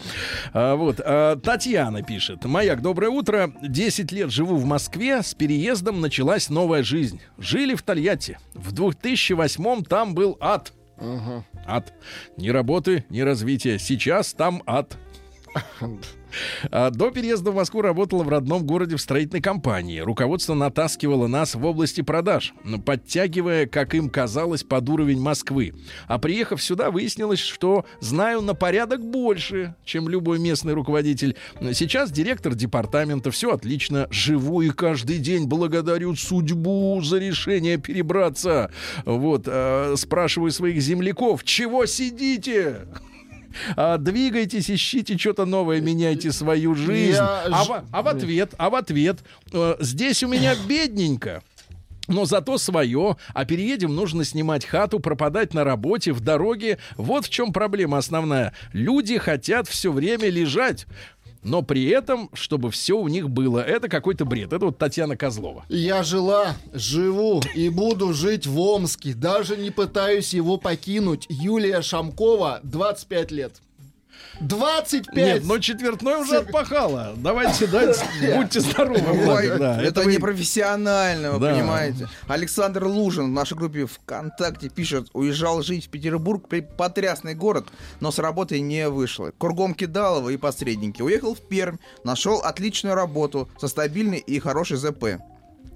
А, 0.52 0.74
вот, 0.76 1.00
а, 1.04 1.36
Татьяна 1.36 2.02
пишет. 2.02 2.44
«Маяк, 2.44 2.80
доброе 2.80 3.10
утро. 3.10 3.52
10 3.62 4.10
лет 4.12 4.30
живу 4.30 4.56
в 4.56 4.64
Москве. 4.64 5.22
С 5.22 5.34
переездом 5.34 6.00
началась 6.00 6.48
новая 6.48 6.82
жизнь. 6.82 7.20
Жили 7.38 7.74
в 7.74 7.82
Тольятти. 7.82 8.38
В 8.54 8.72
2008-м 8.72 9.84
там 9.84 10.14
был 10.14 10.38
ад. 10.40 10.72
Ад. 11.66 11.92
Ни 12.36 12.48
работы, 12.48 13.04
ни 13.10 13.20
развития. 13.20 13.78
Сейчас 13.78 14.32
там 14.32 14.62
ад. 14.66 14.96
А, 16.70 16.90
До 16.90 17.10
переезда 17.10 17.50
в 17.50 17.54
Москву 17.54 17.82
работала 17.82 18.22
в 18.22 18.28
родном 18.28 18.64
городе 18.66 18.96
в 18.96 19.00
строительной 19.00 19.42
компании. 19.42 20.00
Руководство 20.00 20.54
натаскивало 20.54 21.26
нас 21.26 21.54
в 21.54 21.64
области 21.64 22.00
продаж, 22.00 22.54
м, 22.64 22.80
подтягивая, 22.82 23.66
как 23.66 23.94
им 23.94 24.08
казалось, 24.08 24.62
под 24.64 24.88
уровень 24.88 25.20
Москвы. 25.20 25.74
А 26.06 26.18
приехав 26.18 26.62
сюда, 26.62 26.90
выяснилось, 26.90 27.40
что 27.40 27.84
знаю 28.00 28.40
на 28.40 28.54
порядок 28.54 29.04
больше, 29.04 29.74
чем 29.84 30.08
любой 30.08 30.38
местный 30.38 30.72
руководитель. 30.72 31.36
Сейчас 31.72 32.10
директор 32.10 32.54
департамента, 32.54 33.30
все 33.30 33.52
отлично. 33.52 34.06
Живу 34.10 34.62
и 34.62 34.70
каждый 34.70 35.18
день 35.18 35.46
благодарю 35.46 36.14
судьбу 36.16 37.00
за 37.02 37.18
решение 37.18 37.78
перебраться. 37.78 38.70
Вот, 39.04 39.44
э, 39.46 39.94
спрашиваю 39.96 40.50
своих 40.50 40.80
земляков, 40.80 41.44
чего 41.44 41.86
сидите? 41.86 42.82
А, 43.76 43.98
двигайтесь, 43.98 44.70
ищите 44.70 45.16
что-то 45.18 45.44
новое, 45.44 45.80
меняйте 45.80 46.32
свою 46.32 46.74
жизнь. 46.74 47.16
Я 47.16 47.42
А, 47.44 47.64
в, 47.64 47.84
а 47.90 48.02
в 48.02 48.08
ответ, 48.08 48.54
а 48.58 48.70
в 48.70 48.74
ответ, 48.74 49.18
э, 49.52 49.76
здесь 49.80 50.22
у 50.22 50.28
меня 50.28 50.54
бедненько. 50.68 51.42
Но 52.06 52.26
зато 52.26 52.58
свое, 52.58 53.16
а 53.32 53.44
переедем 53.44 53.94
нужно 53.94 54.24
снимать 54.24 54.66
хату, 54.66 55.00
пропадать 55.00 55.54
на 55.54 55.64
работе, 55.64 56.12
в 56.12 56.20
дороге. 56.20 56.78
Вот 56.96 57.24
в 57.24 57.30
чем 57.30 57.52
проблема 57.52 57.98
основная. 57.98 58.52
Люди 58.72 59.16
хотят 59.18 59.68
все 59.68 59.90
время 59.90 60.28
лежать, 60.28 60.86
но 61.44 61.62
при 61.62 61.86
этом, 61.86 62.30
чтобы 62.32 62.70
все 62.70 62.98
у 62.98 63.08
них 63.08 63.30
было. 63.30 63.60
Это 63.60 63.88
какой-то 63.88 64.24
бред. 64.24 64.52
Это 64.52 64.66
вот 64.66 64.78
Татьяна 64.78 65.16
Козлова. 65.16 65.64
Я 65.68 66.02
жила, 66.02 66.56
живу 66.72 67.42
и 67.54 67.68
буду 67.68 68.12
жить 68.12 68.46
в 68.46 68.58
Омске. 68.58 69.14
Даже 69.14 69.56
не 69.56 69.70
пытаюсь 69.70 70.34
его 70.34 70.56
покинуть. 70.56 71.26
Юлия 71.28 71.82
Шамкова, 71.82 72.60
25 72.62 73.30
лет. 73.30 73.52
25! 74.40 75.14
Нет, 75.16 75.44
но 75.44 75.58
четвертной 75.58 76.20
уже 76.22 76.38
отпахала. 76.38 77.14
Давайте, 77.16 77.66
дайте, 77.66 78.04
будьте 78.36 78.60
здоровы. 78.60 79.00
Ой, 79.32 79.58
да. 79.58 79.82
это, 79.82 80.02
вы- 80.02 80.12
непрофессионально, 80.14 81.32
вы 81.32 81.38
Да. 81.40 81.52
понимаете. 81.54 82.08
Александр 82.26 82.84
Лужин 82.84 83.26
в 83.26 83.30
нашей 83.30 83.56
группе 83.56 83.86
ВКонтакте 83.86 84.68
пишет, 84.68 85.08
уезжал 85.12 85.62
жить 85.62 85.86
в 85.86 85.88
Петербург, 85.88 86.46
потрясный 86.76 87.34
город, 87.34 87.66
но 88.00 88.10
с 88.10 88.18
работы 88.18 88.60
не 88.60 88.88
вышло. 88.88 89.32
Кругом 89.38 89.74
кидалово 89.74 90.30
и 90.30 90.36
посредники. 90.36 91.02
Уехал 91.02 91.34
в 91.34 91.40
Пермь, 91.40 91.76
нашел 92.04 92.40
отличную 92.40 92.94
работу 92.94 93.48
со 93.58 93.68
стабильной 93.68 94.18
и 94.18 94.38
хорошей 94.40 94.76
ЗП. 94.76 95.04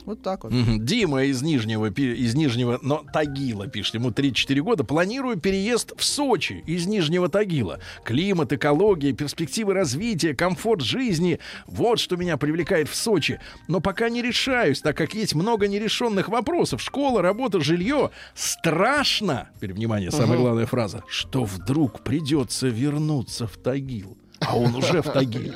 Вот 0.08 0.22
так 0.22 0.44
вот. 0.44 0.52
Дима 0.86 1.24
из 1.24 1.42
Нижнего, 1.42 1.90
из 1.90 2.34
Нижнего, 2.34 2.78
но 2.80 3.04
Тагила 3.12 3.66
пишет, 3.66 3.96
ему 3.96 4.10
34 4.10 4.62
года. 4.62 4.82
Планирую 4.82 5.38
переезд 5.38 5.92
в 5.98 6.02
Сочи 6.02 6.64
из 6.66 6.86
Нижнего 6.86 7.28
Тагила. 7.28 7.80
Климат, 8.04 8.50
экология, 8.54 9.12
перспективы 9.12 9.74
развития, 9.74 10.34
комфорт 10.34 10.80
жизни. 10.80 11.40
Вот 11.66 12.00
что 12.00 12.16
меня 12.16 12.38
привлекает 12.38 12.88
в 12.88 12.94
Сочи. 12.94 13.38
Но 13.66 13.80
пока 13.80 14.08
не 14.08 14.22
решаюсь, 14.22 14.80
так 14.80 14.96
как 14.96 15.12
есть 15.12 15.34
много 15.34 15.68
нерешенных 15.68 16.30
вопросов. 16.30 16.80
Школа, 16.80 17.20
работа, 17.20 17.60
жилье. 17.60 18.10
Страшно, 18.34 19.50
теперь 19.56 19.74
внимание, 19.74 20.10
самая 20.10 20.38
главная 20.38 20.64
фраза, 20.64 21.04
что 21.06 21.44
вдруг 21.44 22.00
придется 22.00 22.68
вернуться 22.68 23.46
в 23.46 23.58
Тагил. 23.58 24.17
А 24.40 24.56
он 24.56 24.74
уже 24.74 25.02
в 25.02 25.10
Тагиле. 25.10 25.54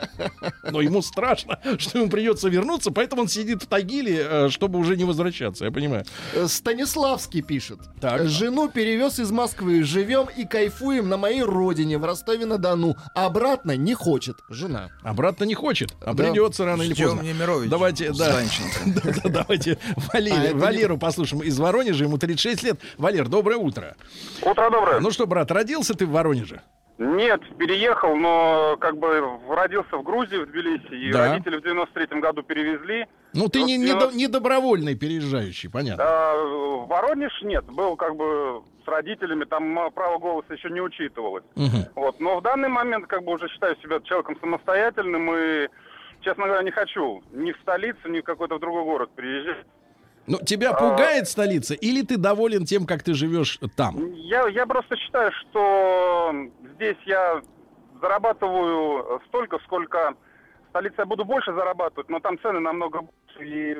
Но 0.71 0.81
ему 0.81 1.03
страшно, 1.03 1.59
что 1.79 1.99
ему 1.99 2.11
придется 2.11 2.49
вернуться, 2.49 2.91
поэтому 2.91 3.23
он 3.23 3.29
сидит 3.29 3.63
в 3.63 3.67
Тагиле, 3.67 4.27
э, 4.29 4.49
чтобы 4.51 4.79
уже 4.79 4.97
не 4.97 5.05
возвращаться, 5.05 5.65
я 5.65 5.71
понимаю. 5.71 6.05
Э, 6.35 6.47
Станиславский 6.49 7.43
пишет. 7.43 7.79
Так. 8.01 8.27
Жену 8.29 8.69
перевез 8.69 9.19
из 9.19 9.31
Москвы. 9.31 9.83
Живем 9.85 10.27
и 10.37 10.45
кайфуем 10.45 11.09
на 11.09 11.17
моей 11.17 11.43
родине, 11.43 11.99
в 11.99 12.05
Ростове-на-Дону. 12.05 12.97
Обратно 13.15 13.77
не 13.77 13.95
хочет. 13.95 14.37
Жена. 14.49 14.91
Обратно 15.03 15.45
не 15.45 15.55
хочет, 15.55 15.95
а 16.01 16.13
Да. 16.15 16.25
придется 16.25 16.65
рано 16.65 16.83
или 16.83 16.95
поздно. 16.95 17.21
Немировича. 17.23 17.71
Давайте, 17.71 18.13
да. 18.13 18.43
Давайте 19.25 19.79
А, 20.13 20.55
Валеру 20.55 20.99
послушаем 20.99 21.43
из 21.43 21.59
Воронежа, 21.59 22.05
ему 22.05 22.19
36 22.19 22.63
лет. 22.63 22.81
Валер, 22.99 23.29
доброе 23.29 23.57
утро. 23.59 23.97
Утро 24.43 24.71
доброе. 24.71 25.01
Ну 25.01 25.11
что, 25.11 25.27
брат, 25.27 25.51
родился 25.51 25.95
ты 25.95 26.07
в 26.07 26.11
Воронеже? 26.11 26.61
Нет, 26.99 27.41
переехал, 27.59 28.15
но 28.17 28.77
как 28.79 28.97
бы 28.99 29.21
родился 29.49 29.97
в 29.97 30.03
Грузии, 30.03 30.37
в 30.37 30.47
Тбилиси, 30.47 30.95
и 30.95 31.11
Да. 31.13 31.31
родители 31.33 31.57
в 31.57 31.63
93-м 31.65 32.21
году 32.21 32.43
перевезли. 32.43 33.07
Ну, 33.35 33.49
ты 33.49 33.63
не, 33.63 33.79
не, 33.79 33.87
девяносто- 33.87 34.11
до- 34.11 34.17
не 34.17 34.27
добровольный 34.29 34.95
переезжающий, 34.95 35.71
понятно. 35.71 36.05
А, 36.07 36.37
в 36.37 36.87
Воронеж 36.89 37.33
нет, 37.43 37.65
был 37.65 37.97
как 37.97 38.15
бы 38.17 38.63
с 38.85 38.89
родителями, 38.89 39.45
там 39.45 39.91
право 39.95 40.19
голоса 40.19 40.53
еще 40.55 40.69
не 40.71 40.81
учитывалось. 40.81 41.45
Мгм. 41.57 41.87
Вот, 41.95 42.21
но 42.21 42.39
в 42.39 42.43
данный 42.43 42.69
момент 42.69 43.07
как 43.07 43.25
бы 43.25 43.33
уже 43.33 43.49
считаю 43.49 43.75
себя 43.77 44.01
человеком 44.01 44.37
самостоятельным 44.41 45.35
и, 45.35 45.69
честно 46.21 46.45
говоря, 46.45 46.63
не 46.63 46.71
хочу 46.73 47.23
ни 47.33 47.53
в 47.53 47.57
столицу, 47.63 48.09
ни 48.09 48.21
в 48.21 48.25
какой-то 48.25 48.59
другой 48.59 48.85
город 48.85 49.11
приезжать. 49.17 49.67
Ну, 50.27 50.39
А. 50.41 50.45
тебя 50.45 50.73
пугает 50.73 51.29
столица, 51.29 51.75
или 51.75 52.03
ты 52.03 52.17
доволен 52.17 52.65
тем, 52.65 52.87
как 52.87 53.03
ты 53.03 53.13
живешь 53.15 53.59
там? 53.77 54.13
Я, 54.15 54.47
я 54.49 54.67
просто 54.67 54.97
считаю, 54.97 55.33
что 55.33 56.33
здесь 56.75 56.97
я 57.07 57.43
зарабатываю 58.01 59.21
столько, 59.29 59.59
сколько 59.65 60.15
в 60.67 60.69
столице 60.71 60.95
я 60.99 61.07
буду 61.07 61.25
больше 61.25 61.53
зарабатывать, 61.53 62.09
но 62.09 62.21
там 62.21 62.39
цены 62.41 62.61
намного 62.61 63.01
больше. 63.03 63.45
И, 63.45 63.73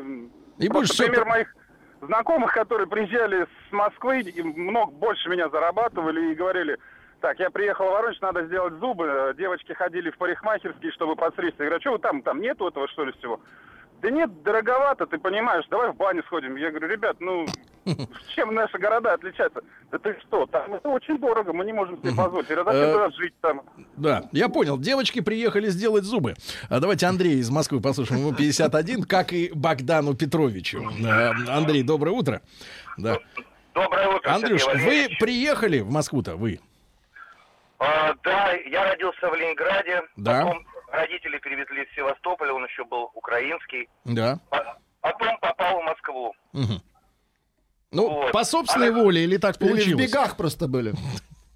И 0.65 0.69
просто 0.69 0.73
будешь 0.73 0.91
всё 0.91 1.05
пример 1.05 1.21
это- 1.23 1.29
моих 1.31 1.57
знакомых, 2.01 2.53
которые 2.53 2.87
приезжали 2.89 3.45
с 3.69 3.73
Москвы 3.73 4.21
и 4.21 4.43
много 4.43 4.91
больше 4.93 5.29
меня 5.29 5.49
зарабатывали 5.49 6.33
и 6.33 6.35
говорили, 6.35 6.79
так, 7.21 7.39
я 7.39 7.51
приехал 7.51 7.87
в 7.87 7.91
Воронеж, 7.91 8.21
надо 8.21 8.45
сделать 8.47 8.75
зубы. 8.81 9.33
Девочки 9.39 9.73
ходили 9.73 10.11
в 10.11 10.19
парикмахерские, 10.19 10.91
чтобы 10.91 11.15
подстричься. 11.15 11.63
Я 11.63 11.67
говорю, 11.67 11.81
что 11.81 11.93
вы 11.93 11.99
там, 12.01 12.21
там 12.23 12.41
нету 12.41 12.67
этого, 12.67 12.89
что 12.89 13.05
ли, 13.05 13.13
всего? 13.13 13.39
Да 14.03 14.11
нет, 14.11 14.43
дороговато, 14.43 15.07
ты 15.07 15.17
понимаешь, 15.19 15.65
давай 15.71 15.93
в 15.93 15.97
баню 15.97 16.25
сходим. 16.25 16.57
Я 16.57 16.71
говорю, 16.71 16.89
ребят, 16.89 17.17
ну, 17.21 17.47
чем 18.35 18.53
наши 18.53 18.77
города 18.77 19.13
отличаются? 19.15 19.63
Да 19.93 19.99
ты 19.99 20.17
что, 20.27 20.45
там 20.47 20.75
это 20.75 20.89
очень 20.89 21.19
дорого, 21.19 21.53
мы 21.53 21.65
не 21.65 21.73
можем 21.73 21.97
себе 22.03 22.13
позволить. 22.13 22.49
Зачем 22.49 22.67
Э, 22.69 23.11
жить 23.13 23.35
там? 23.41 23.63
Да, 23.97 24.25
я 24.33 24.49
понял. 24.49 24.77
Девочки 24.77 25.21
приехали 25.21 25.69
сделать 25.69 26.03
зубы. 26.03 26.35
А 26.69 26.81
давайте 26.81 27.07
Андрей 27.07 27.37
из 27.39 27.49
Москвы 27.51 27.81
послушаем. 27.81 28.23
Ему 28.23 28.35
51, 28.35 29.05
как 29.05 29.33
и 29.33 29.53
Богдану 29.55 30.15
Петровичу. 30.17 30.83
Э, 31.05 31.31
Андрей, 31.49 31.85
доброе 31.85 32.11
утро. 32.11 32.43
Да. 32.99 33.19
Доброе 33.73 34.09
утро, 34.09 34.31
Андрюш, 34.33 34.67
вы 34.67 35.09
приехали 35.21 35.79
в 35.79 35.91
Москву-то, 35.91 36.35
вы? 36.37 36.59
А, 37.79 38.15
да, 38.25 38.53
я 38.53 38.91
родился 38.91 39.29
в 39.31 39.35
Ленинграде. 39.35 40.03
Да. 40.17 40.45
Потом 40.45 40.67
родители 40.93 41.39
перевезли 41.39 41.87
в 41.87 41.95
Севастополь, 41.95 42.51
он 42.51 42.65
еще 42.65 42.85
был 42.85 43.11
украинский. 43.15 43.89
Да. 44.05 44.39
По- 44.51 44.77
Потом 45.01 45.37
попал 45.39 45.81
в 45.81 45.85
Москву. 45.85 46.33
Мгм. 46.53 46.81
Ну, 47.91 48.09
Вот. 48.09 48.33
по 48.33 48.45
собственной 48.45 48.91
А- 48.91 48.93
воле 48.93 49.25
или 49.25 49.37
так 49.37 49.57
Или 49.61 49.67
в 49.67 49.71
получилось? 49.71 50.07
бегах 50.11 50.37
просто 50.37 50.69
были. 50.69 50.93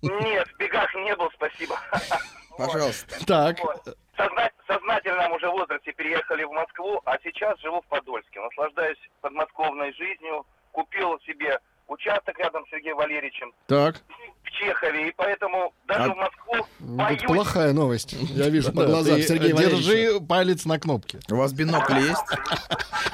Нет, 0.02 0.48
в 0.48 0.56
бегах 0.58 0.92
не 0.96 1.14
был, 1.14 1.30
спасибо. 1.34 1.78
Пожалуйста. 2.58 3.24
Так. 3.26 3.58
В 3.60 4.16
созна- 4.16 4.50
сознательном 4.66 5.32
уже 5.32 5.48
возрасте 5.48 5.92
переехали 5.92 6.42
в. 6.44 6.50
Москву, 6.50 7.00
а 7.04 7.18
сейчас 7.22 7.58
живу 7.60 7.80
в 7.82 7.86
Подольске. 7.86 8.40
Наслаждаюсь 8.40 8.98
подмосковной 9.20 9.92
жизнью. 9.92 10.44
Купил 10.72 11.18
себе 11.20 11.58
участок 11.88 12.38
рядом 12.38 12.64
с 12.66 12.70
Сергеем 12.70 12.96
Валерьевичем 12.96 13.52
Так. 13.66 14.02
в 14.42 14.50
Чехове. 14.50 15.08
И 15.08 15.14
поэтому 15.16 15.72
даже 15.86 16.10
А- 16.10 16.14
в 16.14 16.16
Москву 16.16 16.66
Ну, 16.80 16.96
боюсь. 16.96 17.18
это 17.22 17.26
плохая 17.32 17.72
новость. 17.72 18.12
Я 18.12 18.48
вижу 18.48 18.72
по 18.72 18.84
глазам 18.84 19.16
ты 19.16 19.22
Сергея. 19.22 19.54
Держи 19.54 20.20
палец 20.20 20.64
на 20.64 20.78
кнопке. 20.78 21.18
У 21.30 21.36
вас 21.36 21.52
бинокль 21.52 21.98
есть? 21.98 22.22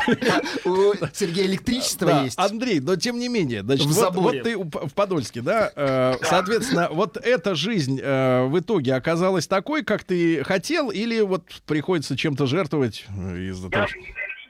У 0.65 0.93
Сергея 1.13 1.47
электричество 1.47 2.25
есть. 2.25 2.39
Андрей, 2.39 2.81
но 2.81 2.97
тем 2.97 3.19
не 3.19 3.29
менее, 3.29 3.63
значит, 3.63 3.87
вот, 3.87 4.43
ты 4.43 4.57
в 4.59 4.95
Подольске, 4.95 5.41
да, 5.43 5.71
э, 5.75 6.15
соответственно, 6.23 6.89
вот 6.91 7.17
эта 7.17 7.55
жизнь 7.55 8.01
э, 8.03 8.45
в 8.47 8.59
итоге 8.59 8.95
оказалась 8.95 9.47
такой, 9.47 9.85
как 9.85 10.05
ты 10.05 10.43
хотел, 10.45 10.91
или 10.91 11.21
вот 11.21 11.45
приходится 11.67 12.17
чем-то 12.17 12.47
жертвовать 12.47 13.05
э, 13.09 13.39
из-за 13.51 13.71
того, 13.71 13.87
что... 13.87 13.99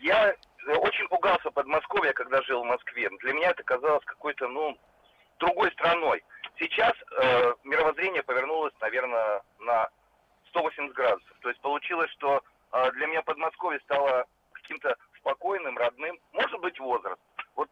я 0.03 0.35
э, 1.13 1.17
очень 1.17 1.17
пугался 1.17 1.51
Подмосковья, 1.51 2.13
когда 2.13 2.43
жил 2.43 2.63
в 2.63 2.67
Москве. 2.67 3.09
Для 3.21 3.33
меня 3.33 3.51
это 3.51 3.63
казалось 3.63 4.05
какой-то, 4.05 4.49
ну, 4.49 4.77
другой 5.39 5.71
страной. 5.73 6.23
Сейчас 6.59 6.93
э, 6.93 7.53
мировоззрение 7.65 8.23
повернулось, 8.23 8.73
наверное, 8.81 9.43
на 9.61 9.89
180 10.51 10.95
градусов. 10.95 11.37
То 11.41 11.49
есть 11.49 11.61
получилось, 11.61 12.11
что 12.13 12.43
э, 12.73 12.91
для 12.93 13.07
меня 13.07 13.23
Подмосковье 13.23 13.81
стало 13.81 14.25
каким-то 14.53 14.97
спокойным, 15.19 15.79
родным. 15.79 16.19
Может 16.33 16.61
быть, 16.61 16.79
возраст. 16.79 17.21
Вот 17.57 17.69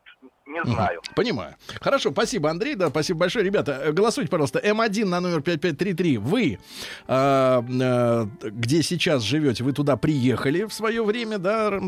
не 0.47 0.65
знаю. 0.65 1.01
Понимаю. 1.15 1.55
Хорошо, 1.81 2.11
спасибо, 2.11 2.51
Андрей, 2.51 2.75
да, 2.75 2.89
спасибо 2.89 3.21
большое. 3.21 3.45
Ребята, 3.45 3.81
э, 3.85 3.93
голосуйте, 3.93 4.29
пожалуйста. 4.29 4.59
М1 4.59 5.05
на 5.05 5.21
номер 5.21 5.43
5533. 5.43 6.19
Вы, 6.19 6.59
э, 7.07 7.63
э, 7.63 8.27
где 8.43 8.83
сейчас 8.83 9.23
живете, 9.23 9.63
вы 9.63 9.73
туда 9.73 9.97
приехали 9.97 10.65
в 10.65 10.73
свое 10.73 11.05
время, 11.05 11.39
да, 11.39 11.69
э, 11.71 11.79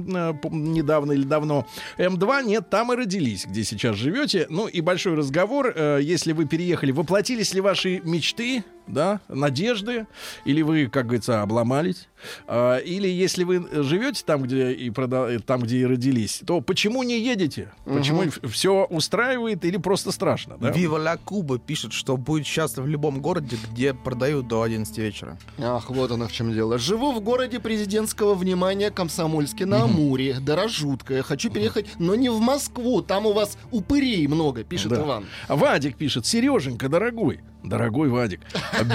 недавно 0.51 1.13
или 1.13 1.25
давно. 1.25 1.67
М2 1.99 2.45
нет, 2.45 2.71
там 2.71 2.93
и 2.93 2.97
родились, 2.97 3.47
где 3.47 3.65
сейчас 3.65 3.97
живете. 3.97 4.47
Ну 4.49 4.69
и 4.69 4.81
большой 4.81 5.15
разговор, 5.17 5.73
э, 5.75 5.99
если 6.01 6.33
вы 6.33 6.45
переехали, 6.47 6.93
воплотились 6.93 7.53
ли 7.55 7.61
ваши 7.61 8.01
мечты, 8.05 8.63
да, 8.87 9.21
надежды, 9.29 10.07
или 10.45 10.63
вы, 10.63 10.87
как 10.89 11.05
говорится, 11.07 11.43
обломались, 11.43 12.09
А, 12.47 12.79
или 12.79 13.09
если 13.09 13.43
вы 13.45 13.67
живете 13.83 14.23
там, 14.25 14.43
где 14.43 14.73
и 14.73 14.91
прода- 14.91 15.41
там, 15.41 15.61
где 15.63 15.79
и 15.79 15.85
родились, 15.87 16.41
то 16.47 16.61
почему 16.61 17.03
не 17.03 17.19
едете? 17.19 17.73
Почему 17.85 18.25
все 18.51 18.85
устраивает 18.85 19.65
или 19.65 19.77
просто 19.77 20.13
страшно? 20.13 20.57
Да? 20.59 20.71
Вива 20.71 20.99
Ла 20.99 21.17
Куба 21.17 21.59
пишет, 21.59 21.93
что 21.93 22.17
будет 22.17 22.47
счастлив 22.47 22.85
в 22.85 22.89
любом 22.89 23.21
городе, 23.21 23.57
где 23.73 23.93
продают 23.93 24.47
до 24.49 24.63
11 24.63 24.97
вечера. 24.99 25.39
Ах, 25.59 25.91
вот 25.91 26.11
оно 26.11 26.29
в 26.29 26.33
чем 26.33 26.53
дело. 26.53 26.79
Живу 26.79 27.13
в 27.13 27.21
городе 27.21 27.59
президентского 27.61 28.35
внимания 28.35 28.91
Комсомольске 28.91 29.67
на 29.67 29.83
Амуре. 29.85 30.39
Дыра 30.41 30.69
жуткая. 30.69 31.23
Хочу 31.23 31.51
переехать, 31.51 31.87
но 31.99 32.15
не 32.15 32.29
в 32.29 32.41
Москву. 32.41 33.03
Там 33.03 33.27
у 33.27 33.33
вас 33.33 33.59
упырей 33.71 34.27
много, 34.27 34.65
пишет 34.65 34.91
Да. 34.91 35.03
Иван. 35.03 35.27
Вадик 35.49 35.97
пишет, 35.97 36.27
Сереженька, 36.27 36.89
дорогой, 36.89 37.41
дорогой 37.63 38.09
Вадик, 38.09 38.41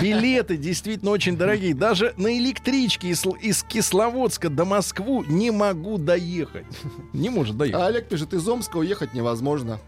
билеты 0.02 0.58
действительно 0.58 1.12
очень 1.12 1.38
дорогие. 1.38 1.74
Даже 1.74 2.14
на 2.18 2.38
электричке 2.38 3.10
из, 3.10 3.26
из 3.42 3.64
Кисловодска 3.64 4.50
до 4.50 4.66
Москвы 4.66 5.26
не 5.28 5.52
могу 5.52 5.98
доехать. 5.98 6.66
Не 7.14 7.30
может 7.30 7.58
доехать. 7.58 7.82
А 7.82 7.88
Олег 7.88 8.08
пишет, 8.08 8.34
из 8.34 8.48
Омска 8.48 8.78
уехать 8.78 9.14
невозможно. 9.14 9.80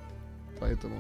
Поэтому 0.60 0.96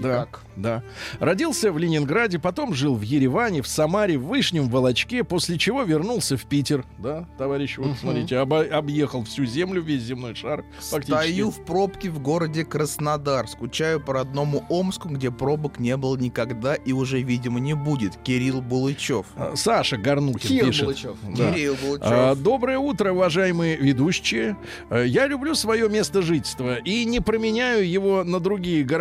Да, 0.00 0.08
никак. 0.20 0.40
да. 0.56 0.82
Родился 1.18 1.72
в 1.72 1.78
Ленинграде, 1.78 2.38
потом 2.38 2.74
жил 2.74 2.94
в 2.94 3.02
Ереване, 3.02 3.60
в 3.60 3.66
Самаре, 3.66 4.16
в 4.18 4.26
Вышнем, 4.26 4.68
Волочке, 4.68 5.24
после 5.24 5.58
чего 5.58 5.82
вернулся 5.82 6.36
в 6.36 6.44
Питер. 6.44 6.84
Да, 6.98 7.26
товарищ, 7.38 7.76
вот 7.78 7.98
смотрите, 7.98 8.36
обо- 8.36 8.68
объехал 8.68 9.24
всю 9.24 9.44
землю, 9.46 9.82
весь 9.82 10.02
земной 10.02 10.36
шар. 10.36 10.64
фактически. 10.78 11.10
Стою 11.10 11.50
в 11.50 11.64
пробке 11.64 12.08
в 12.08 12.20
городе 12.20 12.64
Краснодар. 12.64 13.48
Скучаю 13.48 14.00
по 14.00 14.12
родному 14.12 14.64
Омску, 14.68 15.08
где 15.08 15.32
пробок 15.32 15.80
не 15.80 15.96
было 15.96 16.16
никогда 16.16 16.74
и 16.76 16.92
уже, 16.92 17.20
видимо, 17.20 17.58
не 17.58 17.74
будет. 17.74 18.16
Кирилл 18.22 18.60
Булычев. 18.62 19.26
А, 19.34 19.54
Саша 19.56 19.96
Горнукин 19.96 20.48
Кир 20.48 20.66
пишет. 20.66 20.84
Булычев. 20.84 21.16
Да. 21.36 21.52
Кирилл 21.52 21.74
Булычев. 21.82 22.06
А, 22.08 22.34
Доброе 22.36 22.78
утро, 22.78 23.12
уважаемые 23.12 23.76
ведущие. 23.76 24.56
А, 24.88 25.02
Я 25.02 25.26
люблю 25.26 25.56
свое 25.56 25.88
место 25.88 26.22
жительства 26.22 26.76
и 26.76 27.04
не 27.04 27.18
променяю 27.18 27.90
его 27.90 28.22
на 28.22 28.38
другие 28.38 28.84
города. 28.84 28.99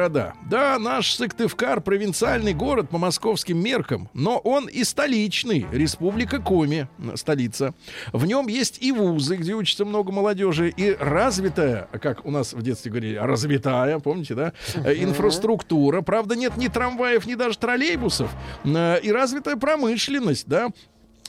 Да, 0.50 0.80
наш 0.80 1.14
Сыктывкар 1.16 1.82
провинциальный 1.82 2.54
город 2.54 2.90
по 2.90 2.98
московским 2.98 3.58
меркам, 3.62 4.08
но 4.14 4.38
он 4.38 4.68
и 4.70 4.84
столичный, 4.86 5.66
республика 5.72 6.40
Коми, 6.40 6.88
столица. 7.16 7.74
В 8.14 8.26
нем 8.26 8.48
есть 8.48 8.82
и 8.82 8.92
вузы, 8.92 9.36
где 9.36 9.54
учится 9.54 9.84
много 9.84 10.12
молодежи, 10.12 10.70
и 10.70 10.96
развитая, 10.98 11.88
как 12.02 12.26
у 12.26 12.32
нас 12.32 12.54
в 12.54 12.62
детстве 12.62 12.92
говорили, 12.92 13.16
развитая, 13.18 14.00
помните, 14.00 14.36
да, 14.36 14.54
э, 14.76 14.94
инфраструктура. 15.04 16.02
Правда, 16.02 16.36
нет 16.36 16.56
ни 16.56 16.68
трамваев, 16.68 17.26
ни 17.26 17.36
даже 17.36 17.58
троллейбусов. 17.58 18.30
Э, 18.64 19.00
И 19.02 19.12
развитая 19.12 19.56
промышленность, 19.56 20.48
да, 20.48 20.70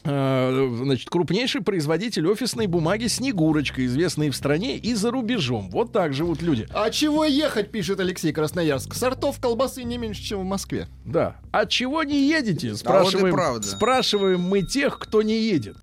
значит, 0.02 1.10
крупнейший 1.10 1.62
производитель 1.62 2.26
офисной 2.26 2.66
бумаги 2.66 3.06
Снегурочка, 3.06 3.84
известный 3.86 4.30
в 4.30 4.36
стране 4.36 4.76
и 4.78 4.94
за 4.94 5.10
рубежом. 5.10 5.70
Вот 5.70 5.92
так 5.92 6.14
живут 6.14 6.42
люди. 6.42 6.66
А 6.72 6.90
чего 6.90 7.24
ехать, 7.24 7.70
пишет 7.70 8.00
Алексей 8.00 8.32
Красноярск. 8.32 8.94
Сортов 8.94 9.40
колбасы 9.40 9.82
не 9.82 9.98
меньше, 9.98 10.22
чем 10.22 10.40
в 10.40 10.44
Москве. 10.44 10.88
Да. 11.04 11.36
А 11.52 11.66
чего 11.66 12.02
не 12.02 12.28
едете? 12.28 12.68
А 12.68 12.70
вот 12.70 12.78
Спрашиваем, 12.78 13.62
спрашиваем 13.62 14.40
мы 14.40 14.62
тех, 14.62 14.98
кто 14.98 15.22
не 15.22 15.38
едет. 15.38 15.76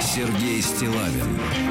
Сергей 0.00 0.60
Стилавин 0.60 1.69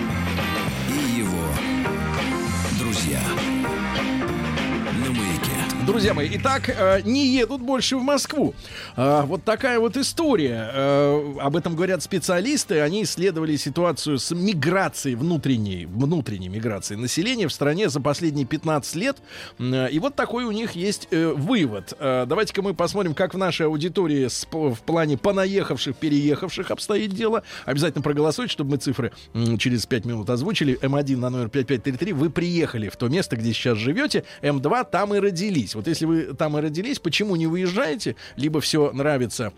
Друзья 5.89 6.13
мои, 6.13 6.29
итак, 6.33 6.69
э, 6.69 7.01
не 7.01 7.25
едут 7.25 7.61
больше 7.61 7.97
в 7.97 8.03
Москву. 8.03 8.53
А, 8.95 9.25
вот 9.25 9.43
такая 9.43 9.79
вот 9.79 9.97
история. 9.97 10.69
Э, 10.71 11.33
об 11.41 11.55
этом 11.55 11.75
говорят 11.75 12.03
специалисты. 12.03 12.81
Они 12.81 13.01
исследовали 13.01 13.55
ситуацию 13.55 14.19
с 14.19 14.29
миграцией 14.29 15.15
внутренней, 15.15 15.87
внутренней 15.87 16.47
миграцией 16.47 17.01
населения 17.01 17.47
в 17.47 17.53
стране 17.53 17.89
за 17.89 17.99
последние 18.01 18.45
15 18.45 18.95
лет. 18.97 19.17
Э, 19.57 19.89
И 19.89 19.97
вот 19.97 20.13
такой 20.13 20.43
у 20.43 20.51
них 20.51 20.73
есть 20.73 21.07
э, 21.09 21.33
вывод. 21.35 21.93
Э, 21.97 22.25
давайте-ка 22.27 22.61
мы 22.61 22.75
посмотрим, 22.75 23.15
как 23.15 23.33
в 23.33 23.39
нашей 23.39 23.65
аудитории 23.65 24.29
в 24.51 24.79
плане 24.81 25.17
понаехавших, 25.17 25.95
переехавших 25.95 26.69
обстоит 26.69 27.15
дело. 27.15 27.41
Обязательно 27.65 28.03
проголосуйте, 28.03 28.51
чтобы 28.51 28.73
мы 28.73 28.77
цифры 28.77 29.11
через 29.57 29.87
5 29.87 30.05
минут 30.05 30.29
озвучили. 30.29 30.77
М1 30.83 31.17
на 31.17 31.31
номер 31.31 31.49
5533. 31.49 32.13
Вы 32.13 32.29
приехали 32.29 32.89
в 32.89 32.95
то 32.95 33.07
место, 33.07 33.37
где 33.37 33.51
сейчас 33.53 33.79
живете. 33.79 34.23
М2 34.43 34.87
там 34.91 35.15
и 35.15 35.19
родились. 35.19 35.78
Вот 35.80 35.88
если 35.88 36.05
вы 36.05 36.34
там 36.34 36.57
и 36.57 36.61
родились, 36.61 36.99
почему 36.99 37.36
не 37.36 37.47
выезжаете? 37.47 38.15
Либо 38.36 38.59
все 38.61 38.91
нравится, 38.91 39.53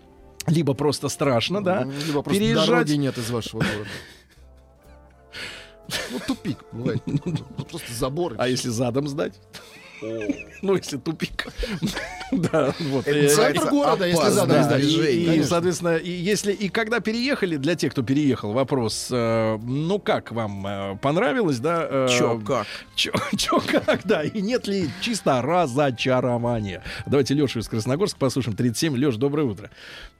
либо 0.46 0.74
просто 0.74 1.08
страшно, 1.08 1.62
да? 1.62 1.84
Ну, 1.84 1.92
Либо 2.06 2.22
просто 2.22 2.40
Переезжать- 2.40 2.66
дороги 2.68 2.92
нет 2.94 3.18
из 3.18 3.30
вашего 3.30 3.60
города. 3.60 3.88
Ну, 6.10 6.20
тупик 6.26 6.58
бывает. 6.72 7.02
Просто 7.70 7.92
заборы. 7.92 8.36
А 8.38 8.48
если 8.48 8.68
задом 8.70 9.08
сдать? 9.08 9.34
Ну, 10.62 10.76
если 10.76 10.96
тупик. 10.96 11.46
Да, 12.32 12.72
вот. 12.80 13.06
Э, 13.06 13.28
Центр 13.28 13.68
города, 13.68 14.06
если 14.06 14.30
сдать. 14.30 14.82
и, 14.82 15.42
соответственно, 15.42 15.96
и 15.96 16.10
если 16.10 16.52
и 16.52 16.70
когда 16.70 17.00
переехали, 17.00 17.58
для 17.58 17.74
тех, 17.74 17.92
кто 17.92 18.02
переехал, 18.02 18.52
вопрос, 18.54 19.08
э, 19.12 19.58
ну 19.62 19.98
как 19.98 20.32
вам 20.32 20.66
э, 20.66 20.96
понравилось, 21.02 21.58
да? 21.58 22.08
Чё, 22.08 22.40
как? 22.40 22.66
Чё, 22.94 23.12
как, 23.84 24.06
да, 24.06 24.22
и 24.22 24.40
нет 24.40 24.66
ли 24.66 24.88
чисто 25.02 25.42
разочарования? 25.42 26.82
Давайте 27.04 27.34
Лешу 27.34 27.58
из 27.58 27.68
Красногорска 27.68 28.18
послушаем, 28.18 28.56
37. 28.56 28.96
Леш, 28.96 29.16
доброе 29.16 29.46
утро. 29.46 29.70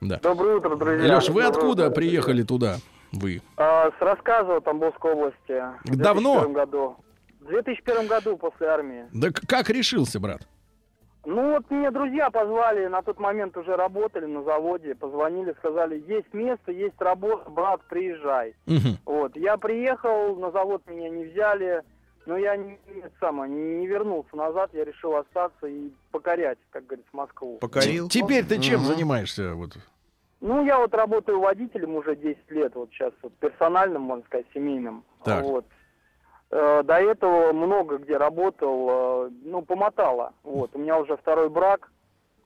Доброе 0.02 0.56
утро, 0.56 0.76
друзья. 0.76 1.16
Леш, 1.16 1.30
вы 1.30 1.44
откуда 1.44 1.90
приехали 1.90 2.42
туда? 2.42 2.76
Вы? 3.12 3.40
А, 3.56 3.90
с 3.90 4.00
рассказа 4.02 4.60
Тамбовской 4.60 5.12
области. 5.12 5.62
В 5.84 5.96
Давно? 5.96 6.40
2001 6.40 6.52
году. 6.52 6.96
В 7.42 7.48
2001 7.48 8.06
году 8.06 8.36
после 8.36 8.68
армии. 8.68 9.06
Да 9.12 9.28
как 9.48 9.68
решился, 9.68 10.20
брат? 10.20 10.46
Ну 11.24 11.52
вот 11.52 11.70
мне 11.70 11.90
друзья 11.90 12.30
позвали, 12.30 12.86
на 12.86 13.02
тот 13.02 13.18
момент 13.18 13.56
уже 13.56 13.76
работали 13.76 14.26
на 14.26 14.42
заводе, 14.42 14.94
позвонили, 14.94 15.54
сказали, 15.58 16.02
есть 16.08 16.32
место, 16.32 16.72
есть 16.72 17.00
работа, 17.00 17.48
брат, 17.48 17.80
приезжай. 17.88 18.54
Мгм. 18.66 18.98
Вот, 19.04 19.36
я 19.36 19.56
приехал, 19.56 20.34
на 20.36 20.50
завод 20.50 20.82
меня 20.86 21.08
не 21.10 21.24
взяли, 21.26 21.82
но 22.26 22.36
я 22.36 22.56
не, 22.56 22.76
самое, 23.20 23.50
не, 23.52 23.76
не 23.76 23.86
вернулся 23.86 24.34
назад, 24.34 24.70
я 24.72 24.84
решил 24.84 25.14
остаться 25.14 25.66
и 25.66 25.90
покорять, 26.10 26.58
как 26.70 26.86
говорится, 26.86 27.10
Москву. 27.12 27.58
Покорил? 27.58 28.08
Теперь 28.08 28.44
ты 28.44 28.60
чем 28.60 28.80
Мгм. 28.80 28.86
занимаешься? 28.88 29.54
Вот? 29.54 29.76
Ну, 30.40 30.64
я 30.64 30.78
вот 30.78 30.92
работаю 30.92 31.38
водителем 31.38 31.94
уже 31.94 32.16
10 32.16 32.50
лет, 32.50 32.74
вот 32.74 32.90
сейчас 32.90 33.12
вот 33.22 33.32
персональным, 33.34 34.02
можно 34.02 34.24
сказать, 34.24 34.46
семейным. 34.52 35.04
Так. 35.22 35.44
Вот. 35.44 35.64
Э, 36.52 36.82
До 36.84 36.94
этого 36.94 37.52
много 37.52 37.96
где 37.96 38.18
работал, 38.18 39.26
э, 39.26 39.30
ну, 39.44 39.62
помотало. 39.62 40.34
Вот. 40.44 40.70
У 40.74 40.78
меня 40.78 40.98
уже 40.98 41.16
второй 41.16 41.48
брак. 41.48 41.90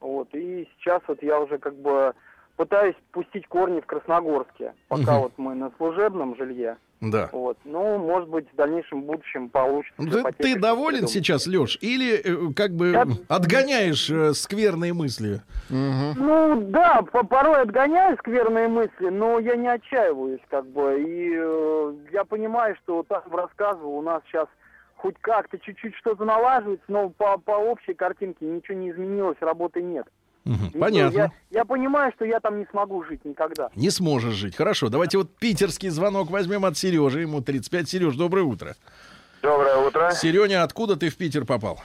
Вот, 0.00 0.28
и 0.34 0.68
сейчас 0.76 1.02
вот 1.08 1.22
я 1.22 1.40
уже 1.40 1.58
как 1.58 1.74
бы 1.74 2.14
пытаюсь 2.56 2.94
пустить 3.12 3.48
корни 3.48 3.80
в 3.80 3.86
Красногорске, 3.86 4.74
пока 4.88 5.18
вот 5.18 5.32
мы 5.36 5.54
на 5.54 5.70
служебном 5.78 6.36
жилье. 6.36 6.76
Да. 7.00 7.28
Вот, 7.32 7.58
ну, 7.64 7.98
может 7.98 8.28
быть, 8.30 8.46
в 8.50 8.56
дальнейшем 8.56 9.02
будущем 9.02 9.50
получится. 9.50 9.94
Ну, 9.98 10.10
Ты, 10.10 10.32
ты 10.32 10.58
доволен 10.58 11.00
придумать. 11.00 11.10
сейчас, 11.12 11.46
Леш, 11.46 11.78
или 11.82 12.14
э, 12.14 12.52
как 12.54 12.72
бы 12.72 12.88
Я- 12.92 13.06
отгоняешь 13.28 14.08
э, 14.10 14.32
скверные 14.32 14.94
мысли? 14.94 15.42
Мгм. 15.68 16.14
Ну, 16.16 16.60
да, 16.70 17.02
по- 17.02 17.24
порой 17.26 17.60
отгоняю 17.62 18.16
скверные 18.18 18.68
мысли, 18.68 19.08
но 19.10 19.38
я 19.38 19.56
не 19.56 19.68
отчаиваюсь, 19.68 20.40
как 20.48 20.66
бы, 20.68 20.98
и 21.02 21.34
э, 21.36 21.94
я 22.12 22.24
понимаю, 22.24 22.76
что 22.82 22.96
вот 22.96 23.08
так 23.08 23.26
рассказывал, 23.30 23.98
у 23.98 24.02
нас 24.02 24.22
сейчас 24.26 24.48
хоть 24.96 25.16
как-то 25.20 25.58
чуть-чуть 25.58 25.94
что-то 25.96 26.24
налаживается, 26.24 26.86
но 26.88 27.10
по, 27.10 27.36
по 27.38 27.52
общей 27.52 27.92
картинке 27.92 28.46
ничего 28.46 28.78
не 28.78 28.90
изменилось, 28.90 29.36
работы 29.40 29.82
нет. 29.82 30.06
Ну, 30.46 30.80
Понятно. 30.80 31.16
Я, 31.18 31.30
я 31.50 31.64
понимаю, 31.64 32.12
что 32.14 32.24
я 32.24 32.38
там 32.38 32.58
не 32.60 32.66
смогу 32.70 33.02
жить 33.04 33.24
никогда. 33.24 33.68
Не 33.74 33.90
сможешь 33.90 34.34
жить. 34.34 34.54
Хорошо, 34.56 34.88
давайте 34.88 35.18
вот 35.18 35.36
питерский 35.36 35.88
звонок 35.88 36.30
возьмем 36.30 36.64
от 36.64 36.78
Сережи. 36.78 37.22
Ему 37.22 37.40
35. 37.42 37.88
Сереж, 37.88 38.14
доброе 38.14 38.42
утро. 38.44 38.76
Доброе 39.42 39.76
утро. 39.76 40.12
Сереня, 40.12 40.62
откуда 40.62 40.94
ты 40.96 41.10
в 41.10 41.16
Питер 41.16 41.44
попал? 41.44 41.80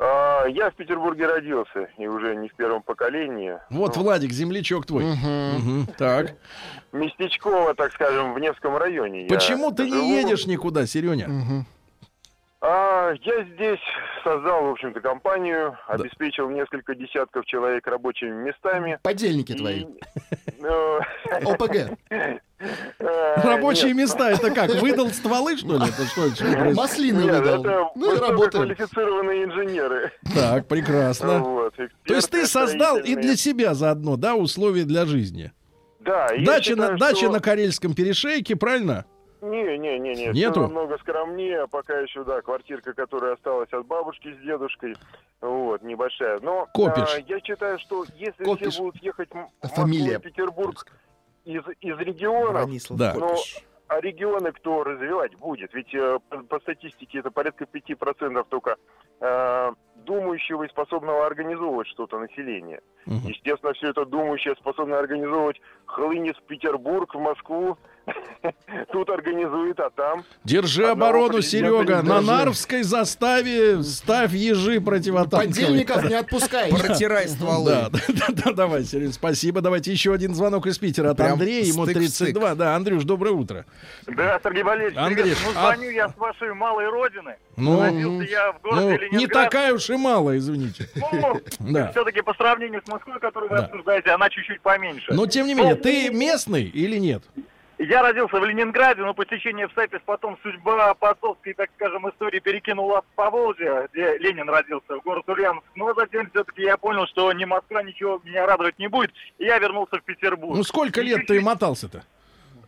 А, 0.00 0.44
я 0.46 0.70
в 0.70 0.74
Петербурге 0.76 1.26
родился, 1.26 1.88
и 1.98 2.06
уже 2.06 2.36
не 2.36 2.48
в 2.48 2.54
первом 2.54 2.82
поколении. 2.82 3.58
Вот, 3.68 3.96
Владик, 3.96 4.30
землячок 4.30 4.86
твой. 4.86 5.04
Мгм. 5.04 5.54
Мгм, 5.58 5.86
Так. 5.98 6.34
Местечково, 6.92 7.74
так 7.74 7.92
скажем, 7.92 8.32
в 8.32 8.38
Невском 8.38 8.76
районе. 8.76 9.22
я 9.24 9.28
Почему 9.28 9.72
ты 9.72 9.86
живу. 9.88 9.96
не 10.00 10.16
едешь 10.22 10.46
никуда, 10.46 10.86
Сереня? 10.86 11.26
Мгм. 11.28 11.66
А, 12.60 13.12
я 13.22 13.44
здесь 13.54 13.78
создал, 14.24 14.64
в 14.64 14.70
общем-то, 14.70 15.00
компанию, 15.00 15.78
обеспечил 15.86 16.50
несколько 16.50 16.96
десятков 16.96 17.46
человек 17.46 17.86
рабочими 17.86 18.32
местами. 18.48 18.98
Подельники 19.02 19.52
И, 19.52 19.56
твои. 19.56 19.86
ну, 20.58 20.98
ОПГ. 21.52 21.96
э, 22.10 22.38
Рабочие 22.98 23.94
места, 23.94 24.30
это 24.32 24.50
как? 24.50 24.70
Выдал 24.74 25.08
стволы, 25.10 25.56
что 25.56 25.76
ли? 25.78 25.84
Это 25.88 26.04
что, 26.06 26.22
происходит? 26.22 26.74
Маслины 26.76 27.32
выдал. 27.32 27.92
Ну 27.94 28.14
и 28.16 28.18
работаем. 28.18 28.38
высококвалифицированные 28.38 29.44
инженеры. 29.44 30.12
Так, 30.34 30.66
прекрасно. 30.66 31.70
То 32.04 32.14
есть 32.14 32.30
ты 32.30 32.44
создал 32.46 32.98
и 32.98 33.14
для 33.14 33.36
себя 33.36 33.74
заодно, 33.74 34.16
да, 34.16 34.34
условия 34.34 34.84
для 34.84 35.06
жизни? 35.06 35.52
Да, 36.00 36.28
Дача, 36.38 37.28
на 37.28 37.40
Карельском 37.40 37.94
перешейке, 37.94 38.56
правильно? 38.56 39.04
Не, 39.40 39.78
не, 39.78 39.98
не, 39.98 40.14
не. 40.14 40.26
Нету? 40.28 40.52
Всё 40.52 40.60
намного 40.62 40.98
скромнее, 40.98 41.62
а 41.62 41.66
пока 41.66 41.98
еще, 42.00 42.24
да, 42.24 42.42
квартирка, 42.42 42.92
которая 42.92 43.34
осталась 43.34 43.72
от 43.72 43.86
бабушки 43.86 44.34
с 44.34 44.38
дедушкой, 44.42 44.96
вот, 45.40 45.82
небольшая. 45.82 46.40
Но 46.40 46.66
Копишь. 46.74 47.14
а, 47.16 47.20
я 47.20 47.40
считаю, 47.40 47.78
что 47.78 48.04
если 48.16 48.44
Копишь. 48.44 48.74
все 48.74 48.82
будут 48.82 49.02
ехать 49.02 49.30
в 49.30 49.68
Фамилия. 49.68 50.14
Москву 50.14 50.28
и 50.28 50.32
Петербург 50.32 50.86
из, 51.44 51.62
из 51.80 51.96
Бронислав 51.96 52.98
Да. 52.98 53.14
но 53.14 53.36
а 53.88 54.00
регионы 54.00 54.52
кто 54.52 54.84
развивать 54.84 55.34
будет? 55.36 55.72
Ведь 55.72 55.94
э, 55.94 56.18
по, 56.28 56.38
по 56.42 56.60
статистике 56.60 57.20
это 57.20 57.30
порядка 57.30 57.64
5% 57.64 58.46
только 58.50 58.76
э, 59.20 59.72
думающего 59.96 60.64
и 60.64 60.68
способного 60.68 61.24
организовывать 61.24 61.88
что-то 61.88 62.18
населения. 62.18 62.82
Мгм. 63.06 63.28
Естественно, 63.28 63.72
все 63.72 63.88
это 63.88 64.04
думающее, 64.04 64.54
способное 64.56 64.98
организовывать, 64.98 65.60
хлынет 65.86 66.36
в 66.36 66.42
Петербург, 66.42 67.14
в 67.14 67.18
Москву. 67.18 67.78
Тут 68.92 69.10
организует, 69.10 69.78
а 69.80 69.90
там... 69.90 70.24
Держи 70.44 70.84
Одного 70.86 71.10
оборону, 71.10 71.42
Серега. 71.42 72.02
не 72.02 72.08
На. 72.08 72.20
Нарвской 72.20 72.82
заставе 72.82 73.82
ставь 73.82 74.32
ежи 74.32 74.80
противотанковые. 74.80 75.48
Подельников 75.48 76.04
не 76.04 76.14
отпускай. 76.14 76.70
Протирай 76.70 77.28
стволы. 77.28 77.70
Да, 77.70 77.88
да, 77.92 78.00
да, 78.08 78.26
да, 78.44 78.52
давай, 78.52 78.84
Серега, 78.84 79.12
спасибо. 79.12 79.60
Давайте 79.60 79.92
еще 79.92 80.12
один 80.12 80.34
звонок 80.34 80.66
из 80.66 80.78
Питера 80.78 81.10
от 81.10 81.20
Андрея. 81.20 81.64
Ему 81.64 81.84
стык 81.84 81.96
в 81.96 82.00
32. 82.00 82.54
Да, 82.54 82.76
Андрюш, 82.76 83.04
доброе 83.04 83.32
утро. 83.32 83.64
Да, 84.06 84.40
Сергей 84.42 84.62
Валерьевич, 84.62 84.96
Андрей, 84.98 85.22
привет. 85.22 85.38
Ну, 85.44 85.50
а- 85.56 85.74
звоню 85.74 85.90
я 85.90 86.08
с 86.08 86.16
вашей 86.16 86.54
малой 86.54 86.88
родины. 86.88 87.36
Ну, 87.56 88.22
я 88.22 88.52
в 88.52 88.60
ну, 88.64 88.70
городе 88.70 89.08
не 89.10 89.16
Ленинград. 89.18 89.44
такая 89.44 89.74
уж 89.74 89.90
и 89.90 89.96
мало, 89.96 90.36
извините. 90.38 90.88
Ну, 91.12 91.40
Да. 91.58 91.90
все-таки 91.90 92.20
по 92.22 92.32
сравнению 92.34 92.82
с 92.84 92.88
Москвой, 92.88 93.18
которую 93.18 93.50
вы 93.50 93.56
Да. 93.56 93.64
обсуждаете, 93.64 94.10
она 94.10 94.30
чуть-чуть 94.30 94.60
поменьше. 94.60 95.12
Но 95.12 95.26
тем 95.26 95.46
не 95.46 95.54
менее, 95.54 95.74
ты 95.74 96.10
местный 96.10 96.64
или 96.64 96.98
нет? 96.98 97.22
Я 97.78 98.02
родился 98.02 98.40
в 98.40 98.44
Ленинграде, 98.44 99.02
но 99.02 99.14
по 99.14 99.24
течению 99.24 99.66
обстоятельств 99.66 100.04
потом 100.04 100.36
судьба 100.42 100.94
по 100.94 101.10
отцовской, 101.10 101.54
так 101.54 101.70
скажем, 101.76 102.08
истории 102.08 102.40
перекинула 102.40 103.02
в 103.02 103.14
Поволжье, 103.14 103.88
где 103.92 104.18
Ленин 104.18 104.48
родился, 104.48 104.96
в 104.96 105.02
город 105.02 105.28
Ульяновск. 105.28 105.66
Но 105.76 105.94
затем 105.94 106.28
все-таки 106.30 106.62
я 106.62 106.76
понял, 106.76 107.06
что 107.06 107.32
ни 107.32 107.44
Москва 107.44 107.82
ничего 107.84 108.20
меня 108.24 108.46
радовать 108.46 108.78
не 108.80 108.88
будет, 108.88 109.12
и 109.38 109.44
я 109.44 109.58
вернулся 109.58 109.98
в 109.98 110.02
Петербург. 110.02 110.56
Ну, 110.56 110.64
сколько 110.64 111.00
лет 111.02 111.26
ты 111.26 111.40
мотался-то? 111.40 112.02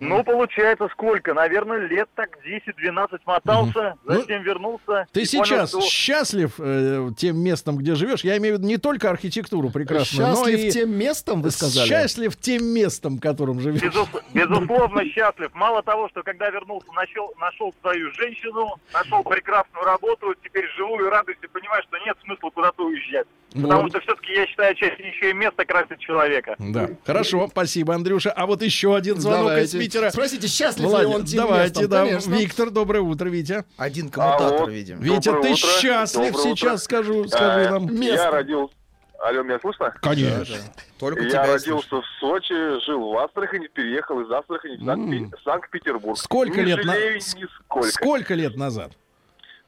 Ну, 0.00 0.24
получается, 0.24 0.88
сколько? 0.92 1.34
Наверное, 1.34 1.78
лет 1.86 2.08
так 2.14 2.38
10-12 2.44 3.18
мотался, 3.26 3.94
Ну, 4.04 4.14
затем 4.20 4.42
вернулся. 4.42 5.06
Ты 5.12 5.22
и 5.22 5.26
понял, 5.30 5.44
сейчас 5.44 5.68
что- 5.70 5.80
счастлив 5.82 6.54
э, 6.58 7.10
тем 7.16 7.38
местом, 7.38 7.76
где 7.76 7.94
живешь? 7.94 8.24
Я 8.24 8.36
имею 8.38 8.54
в 8.56 8.58
виду 8.58 8.68
не 8.68 8.78
только 8.78 9.10
архитектуру 9.10 9.70
прекрасную, 9.70 10.28
но 10.28 10.34
Счастлив 10.36 10.58
и 10.58 10.70
тем 10.70 10.90
местом, 10.96 11.42
вы 11.42 11.50
сказали? 11.50 11.86
счастлив 11.88 12.36
тем 12.36 12.64
местом, 12.64 13.18
которым 13.18 13.60
живешь. 13.60 13.82
Безус- 13.82 14.22
безусловно, 14.32 15.04
счастлив. 15.04 15.50
Мало 15.54 15.82
того, 15.82 16.08
что 16.08 16.22
когда 16.22 16.48
вернулся, 16.50 16.86
нашел, 16.94 17.32
нашел 17.38 17.74
свою 17.80 18.10
женщину, 18.14 18.76
нашел 18.92 19.22
прекрасную 19.22 19.84
работу, 19.84 20.34
теперь 20.42 20.64
живу 20.76 20.98
и 21.00 21.08
радуюсь, 21.08 21.38
и 21.42 21.46
понимаю, 21.46 21.82
что 21.82 21.98
нет 22.06 22.16
смысла 22.24 22.50
куда-то 22.50 22.84
уезжать. 22.84 23.26
Потому 23.52 23.82
Вот. 23.82 23.90
что 23.90 24.00
все-таки, 24.00 24.32
я 24.32 24.46
считаю, 24.46 24.74
часть 24.76 25.00
еще 25.00 25.30
и 25.30 25.32
место 25.32 25.64
красит 25.64 25.98
человека. 25.98 26.54
Да, 26.60 26.88
хорошо, 27.04 27.48
спасибо, 27.50 27.94
Андрюша. 27.96 28.30
А 28.30 28.46
вот 28.46 28.62
еще 28.62 28.94
один 28.94 29.16
звонок 29.16 29.48
Давайте. 29.48 29.66
из 29.66 29.74
Питера. 29.90 30.10
Спросите, 30.10 30.46
счастлив 30.48 30.84
ли 30.84 30.90
Владя, 30.90 31.08
он 31.08 31.24
тем 31.24 31.40
давайте, 31.40 31.80
местом? 31.80 31.88
да. 31.90 32.04
Конечно. 32.04 32.34
Виктор, 32.34 32.70
доброе 32.70 33.00
утро, 33.00 33.28
Витя. 33.28 33.64
Один 33.76 34.08
коммутатор, 34.08 34.62
Алло. 34.62 34.70
видимо. 34.70 35.02
Витя, 35.02 35.26
Доброе 35.26 35.42
ты 35.42 35.48
утро. 35.52 35.56
счастлив 35.68 36.32
Доброе 36.32 36.42
сейчас, 36.54 36.62
утро. 36.62 36.76
скажу, 36.78 37.28
скажи 37.28 37.66
А, 37.66 37.70
нам. 37.72 38.00
Я 38.00 38.30
родился... 38.30 38.74
Алло, 39.22 39.42
меня 39.42 39.58
слышно? 39.60 39.92
Конечно. 40.00 40.56
Только 40.98 41.22
Я 41.24 41.42
родился 41.46 41.88
слышно. 41.88 42.00
в 42.02 42.04
Сочи, 42.20 42.84
жил 42.86 43.10
в 43.12 43.18
Астрахани, 43.18 43.66
переехал 43.66 44.20
из 44.20 44.30
Астрахани 44.30 44.76
в. 44.78 45.30
Санкт-Петербург. 45.44 46.16
Сколько 46.18 46.60
Не 46.62 46.66
лет 46.68 46.84
на- 46.84 46.94
жалею 46.94 47.20
С- 47.20 47.34
нисколько. 47.34 47.88
Сколько 47.88 48.34
лет 48.34 48.56
назад? 48.56 48.92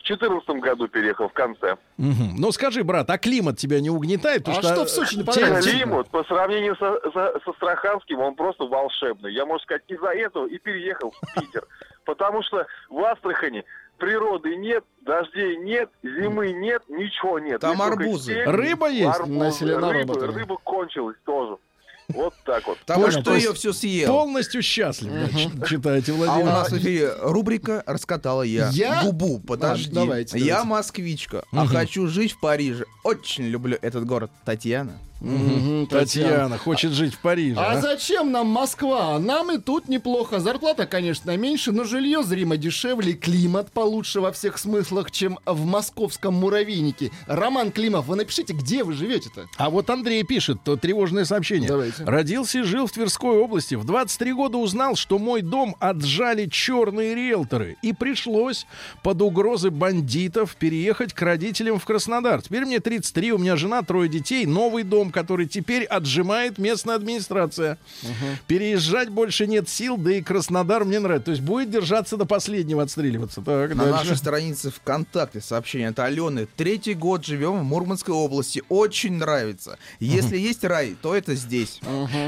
В 0.02 0.04
2014 0.04 0.60
году 0.60 0.88
переехал 0.88 1.28
в 1.28 1.32
конце. 1.32 1.76
Мгм. 1.96 2.34
Ну 2.36 2.50
скажи, 2.50 2.82
брат, 2.82 3.08
а 3.08 3.18
климат 3.18 3.58
тебя 3.58 3.80
не 3.80 3.88
угнетает? 3.88 4.48
А 4.48 4.54
Потому 4.54 4.74
что 4.74 4.84
в 4.84 4.90
Сочи 4.90 5.14
не 5.16 5.22
понравилось? 5.22 5.64
Климат 5.64 6.08
по 6.08 6.24
сравнению 6.24 6.76
со, 6.76 7.00
со, 7.12 7.40
со 7.44 7.50
Астраханским, 7.50 8.18
он 8.18 8.34
просто 8.34 8.64
волшебный. 8.64 9.32
Я, 9.32 9.46
можно 9.46 9.62
сказать, 9.62 9.82
из-за 9.86 10.08
этого 10.08 10.46
и 10.46 10.58
переехал 10.58 11.12
в 11.12 11.40
Питер. 11.40 11.64
Потому 12.04 12.42
что 12.42 12.66
в 12.90 12.98
Астрахани 13.04 13.64
природы 13.98 14.56
нет, 14.56 14.84
дождей 15.02 15.56
нет, 15.58 15.88
зимы 16.02 16.52
нет, 16.52 16.82
ничего 16.88 17.38
нет. 17.38 17.60
Там 17.60 17.80
арбузы. 17.80 18.42
Рыба 18.44 18.90
есть? 18.90 19.20
арбузы, 19.20 19.76
рыба 19.76 20.56
кончилась 20.64 21.16
тоже. 21.24 21.58
Вот 22.14 22.34
так 22.44 22.66
вот. 22.66 22.78
Потому 22.80 23.04
Понял, 23.06 23.20
что 23.20 23.34
ее 23.34 23.52
все 23.54 23.72
съел. 23.72 24.08
Полностью 24.08 24.62
счастлив, 24.62 25.12
ч- 25.30 25.66
читаете, 25.68 26.12
А 26.12 26.14
у 26.14 26.18
Владимир. 26.18 26.44
нас 26.46 26.70
в 26.70 26.78
эфире 26.78 27.12
рубрика 27.20 27.82
«Раскатала 27.86 28.42
я». 28.42 28.68
Я? 28.72 29.02
Губу, 29.04 29.40
подожди. 29.40 29.90
А, 29.92 29.94
давайте, 29.94 30.38
Я 30.38 30.64
москвичка, 30.64 31.44
а 31.52 31.66
хочу 31.66 32.06
жить 32.08 32.32
в 32.32 32.40
Париже. 32.40 32.84
Очень 33.04 33.44
люблю 33.44 33.78
этот 33.82 34.04
город. 34.06 34.30
Татьяна. 34.44 34.92
Мгм, 35.22 35.86
Татьяна 35.86 36.58
хочет 36.58 36.92
жить 36.92 37.14
в 37.14 37.18
Париже. 37.18 37.58
А 37.58 37.72
а? 37.72 37.80
зачем 37.80 38.32
нам 38.32 38.48
Москва? 38.48 39.18
Нам 39.20 39.52
и 39.52 39.58
тут 39.58 39.88
неплохо. 39.88 40.40
Зарплата, 40.40 40.86
конечно, 40.86 41.36
меньше, 41.36 41.70
но 41.70 41.84
жилье 41.84 42.24
зримо 42.24 42.56
дешевле, 42.56 43.12
климат 43.12 43.70
получше 43.70 44.20
во 44.20 44.32
всех 44.32 44.58
смыслах, 44.58 45.12
чем 45.12 45.38
в 45.46 45.64
московском 45.64 46.34
муравейнике. 46.34 47.12
Роман 47.26 47.70
Климов, 47.70 48.06
вы 48.06 48.16
напишите, 48.16 48.52
где 48.52 48.82
вы 48.82 48.94
живете-то? 48.94 49.46
А 49.58 49.70
вот 49.70 49.90
Андрей 49.90 50.24
пишет, 50.24 50.58
то 50.64 50.76
тревожное 50.76 51.24
сообщение. 51.24 51.68
Давайте. 51.68 52.02
Родился 52.04 52.58
и 52.58 52.62
жил 52.62 52.88
в 52.88 52.92
Тверской 52.92 53.36
области. 53.38 53.76
В 53.76 53.84
23 53.84 54.32
года 54.32 54.58
узнал, 54.58 54.96
что 54.96 55.18
мой 55.18 55.42
дом 55.42 55.76
отжали 55.78 56.46
черные 56.46 57.14
риэлторы. 57.14 57.76
И 57.82 57.92
пришлось 57.92 58.66
под 59.04 59.22
угрозы 59.22 59.70
бандитов 59.70 60.56
переехать 60.56 61.12
к 61.12 61.22
родителям 61.22 61.78
в 61.78 61.84
Краснодар. 61.84 62.42
Теперь 62.42 62.64
мне 62.64 62.80
33, 62.80 63.32
у 63.32 63.38
меня 63.38 63.54
жена, 63.54 63.82
трое 63.82 64.08
детей, 64.08 64.46
новый 64.46 64.82
дом, 64.82 65.11
который 65.12 65.46
теперь 65.46 65.84
отжимает 65.84 66.58
местная 66.58 66.96
администрация. 66.96 67.78
Переезжать 68.46 69.08
больше 69.10 69.46
нет 69.46 69.68
сил, 69.68 69.96
да 69.96 70.12
и 70.14 70.22
Краснодар 70.22 70.84
мне 70.84 70.98
нравится. 70.98 71.26
То 71.26 71.30
есть 71.32 71.42
будет 71.42 71.70
держаться 71.70 72.16
до 72.16 72.24
последнего, 72.24 72.82
отстреливаться. 72.82 73.40
Так, 73.42 73.74
На 73.74 73.84
дальше. 73.84 73.92
нашей 73.98 74.16
странице 74.16 74.70
ВКонтакте 74.70 75.40
сообщение 75.40 75.88
от 75.88 75.98
Алены. 75.98 76.48
Третий 76.56 76.94
год 76.94 77.24
живем 77.24 77.58
в 77.60 77.64
Мурманской 77.64 78.14
области. 78.14 78.62
Очень 78.68 79.14
нравится. 79.18 79.78
Если 80.00 80.36
есть 80.38 80.64
рай, 80.64 80.96
то 81.00 81.14
это 81.14 81.34
здесь. 81.34 81.80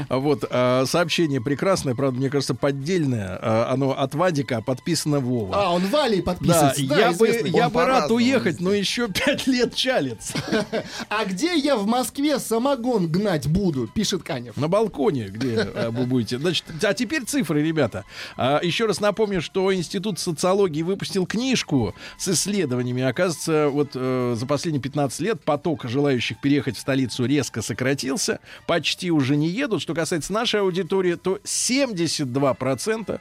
А 0.09 0.17
Вот 0.17 0.45
а, 0.49 0.85
сообщение 0.85 1.41
прекрасное, 1.41 1.95
правда, 1.95 2.19
мне 2.19 2.29
кажется, 2.29 2.55
поддельное. 2.55 3.37
А, 3.41 3.69
оно 3.71 3.91
от 3.97 4.13
Вадика 4.15 4.61
подписано 4.61 5.19
Вова. 5.19 5.55
А, 5.55 5.71
он 5.73 5.85
Валей 5.87 6.21
Да, 6.21 6.33
подписывается. 6.33 6.81
я 6.81 7.11
бы, 7.11 7.27
я 7.45 7.69
бы 7.69 7.83
рад 7.85 8.11
уехать, 8.11 8.59
но 8.61 8.71
еще 8.71 9.07
пять 9.25 9.47
лет 9.47 9.73
чалится. 9.75 10.33
А 11.09 11.25
где 11.25 11.55
я 11.57 11.75
в 11.77 11.85
Москве 11.85 12.39
сама 12.39 12.74
вагон 12.75 13.07
гнать 13.07 13.47
буду, 13.47 13.87
пишет 13.87 14.23
Канев. 14.23 14.57
На 14.57 14.67
балконе, 14.67 15.27
где 15.27 15.55
э, 15.55 15.89
вы 15.89 16.05
будете. 16.05 16.37
Значит, 16.37 16.65
а 16.83 16.93
теперь 16.93 17.23
цифры, 17.23 17.63
ребята. 17.63 18.05
А, 18.37 18.59
еще 18.61 18.85
раз 18.85 18.99
напомню, 18.99 19.41
что 19.41 19.73
Институт 19.73 20.19
социологии 20.19 20.81
выпустил 20.81 21.25
книжку 21.25 21.95
с 22.17 22.27
исследованиями. 22.27 23.03
Оказывается, 23.03 23.69
вот 23.69 23.91
э, 23.95 24.35
за 24.37 24.45
последние 24.45 24.81
15 24.81 25.19
лет 25.21 25.43
поток 25.43 25.85
желающих 25.85 26.39
переехать 26.41 26.77
в 26.77 26.79
столицу 26.79 27.25
резко 27.25 27.61
сократился. 27.61 28.39
Почти 28.67 29.11
уже 29.11 29.35
не 29.35 29.47
едут. 29.47 29.81
Что 29.81 29.93
касается 29.93 30.33
нашей 30.33 30.61
аудитории, 30.61 31.15
то 31.15 31.39
72% 31.43 33.19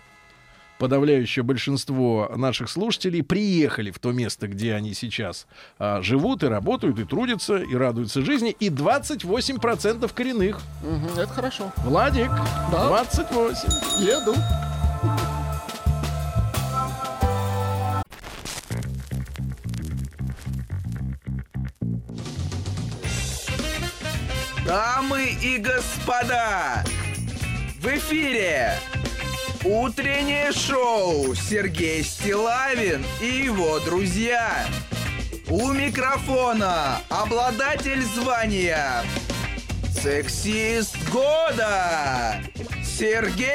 подавляющее 0.79 1.43
большинство 1.43 2.31
наших 2.37 2.69
слушателей 2.69 3.23
приехали 3.23 3.91
в 3.91 3.99
то 3.99 4.13
место, 4.13 4.49
где 4.49 4.75
они 4.75 4.95
сейчас 4.95 5.47
а, 5.79 6.03
живут 6.03 6.43
и 6.43 6.47
работают, 6.47 6.99
и 6.99 7.05
трудятся, 7.05 7.57
и 7.59 7.75
радуются 7.75 8.23
жизни, 8.23 8.51
и 8.59 8.69
28% 8.69 10.13
коренных. 10.13 10.61
Мгм, 10.83 11.19
это 11.19 11.33
хорошо. 11.33 11.73
Владик, 11.79 12.31
Да. 12.71 12.89
28. 12.89 13.69
Еду. 14.05 14.35
Дамы 24.67 25.27
и 25.43 25.59
господа, 25.59 26.83
в 27.81 27.87
эфире 27.87 28.79
утреннее 29.65 30.53
шоу 30.53 31.35
Сергей 31.35 32.05
Стилавин 32.05 33.05
и 33.21 33.45
его 33.45 33.81
друзья. 33.81 34.67
У 35.49 35.73
микрофона 35.73 37.01
обладатель 37.09 38.03
звания 38.03 39.03
Сексист 40.03 40.97
года 41.11 42.41
Сергей 42.85 43.51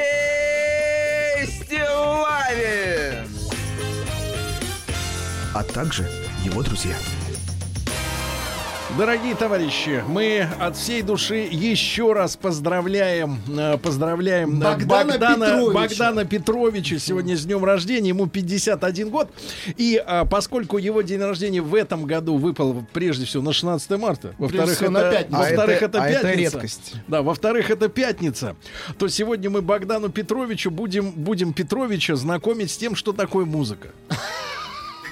Стилавин. 1.46 3.28
А 5.54 5.62
также 5.62 6.10
его 6.44 6.62
друзья. 6.62 6.96
Дорогие 9.00 9.34
товарищи, 9.34 10.04
мы 10.08 10.46
от 10.58 10.76
всей 10.76 11.00
души 11.00 11.48
еще 11.50 12.12
раз 12.12 12.36
поздравляем, 12.36 13.38
э, 13.48 13.78
поздравляем 13.78 14.60
э, 14.60 14.62
Богдана 14.62 15.14
Петровича. 15.14 15.72
Богдана 15.72 16.24
Петровича 16.26 16.98
сегодня 16.98 17.34
с 17.34 17.46
днем 17.46 17.64
рождения, 17.64 18.10
ему 18.10 18.26
51 18.26 19.08
год. 19.08 19.30
И 19.78 19.96
а, 19.96 20.26
поскольку 20.26 20.76
его 20.76 21.00
день 21.00 21.22
рождения 21.22 21.62
в 21.62 21.74
этом 21.74 22.04
году 22.04 22.36
выпал 22.36 22.84
прежде 22.92 23.24
всего 23.24 23.42
на 23.42 23.54
16 23.54 23.90
марта, 23.92 24.34
во-вторых, 24.36 24.78
на 24.82 24.98
это, 24.98 25.10
пятницу. 25.12 25.38
во-вторых, 25.38 25.82
А 25.82 25.84
это, 25.86 25.86
это- 25.86 26.02
а 26.02 26.08
это 26.10 26.20
пятница. 26.20 26.38
редкость. 26.56 26.94
Да, 27.08 27.22
во-вторых, 27.22 27.70
это 27.70 27.88
пятница. 27.88 28.54
То 28.98 29.08
сегодня 29.08 29.48
мы 29.48 29.62
Богдану 29.62 30.10
Петровичу 30.10 30.70
будем, 30.70 31.10
будем 31.12 31.54
Петровича 31.54 32.16
знакомить 32.16 32.70
с 32.70 32.76
тем, 32.76 32.94
что 32.94 33.14
такое 33.14 33.46
музыка. 33.46 33.88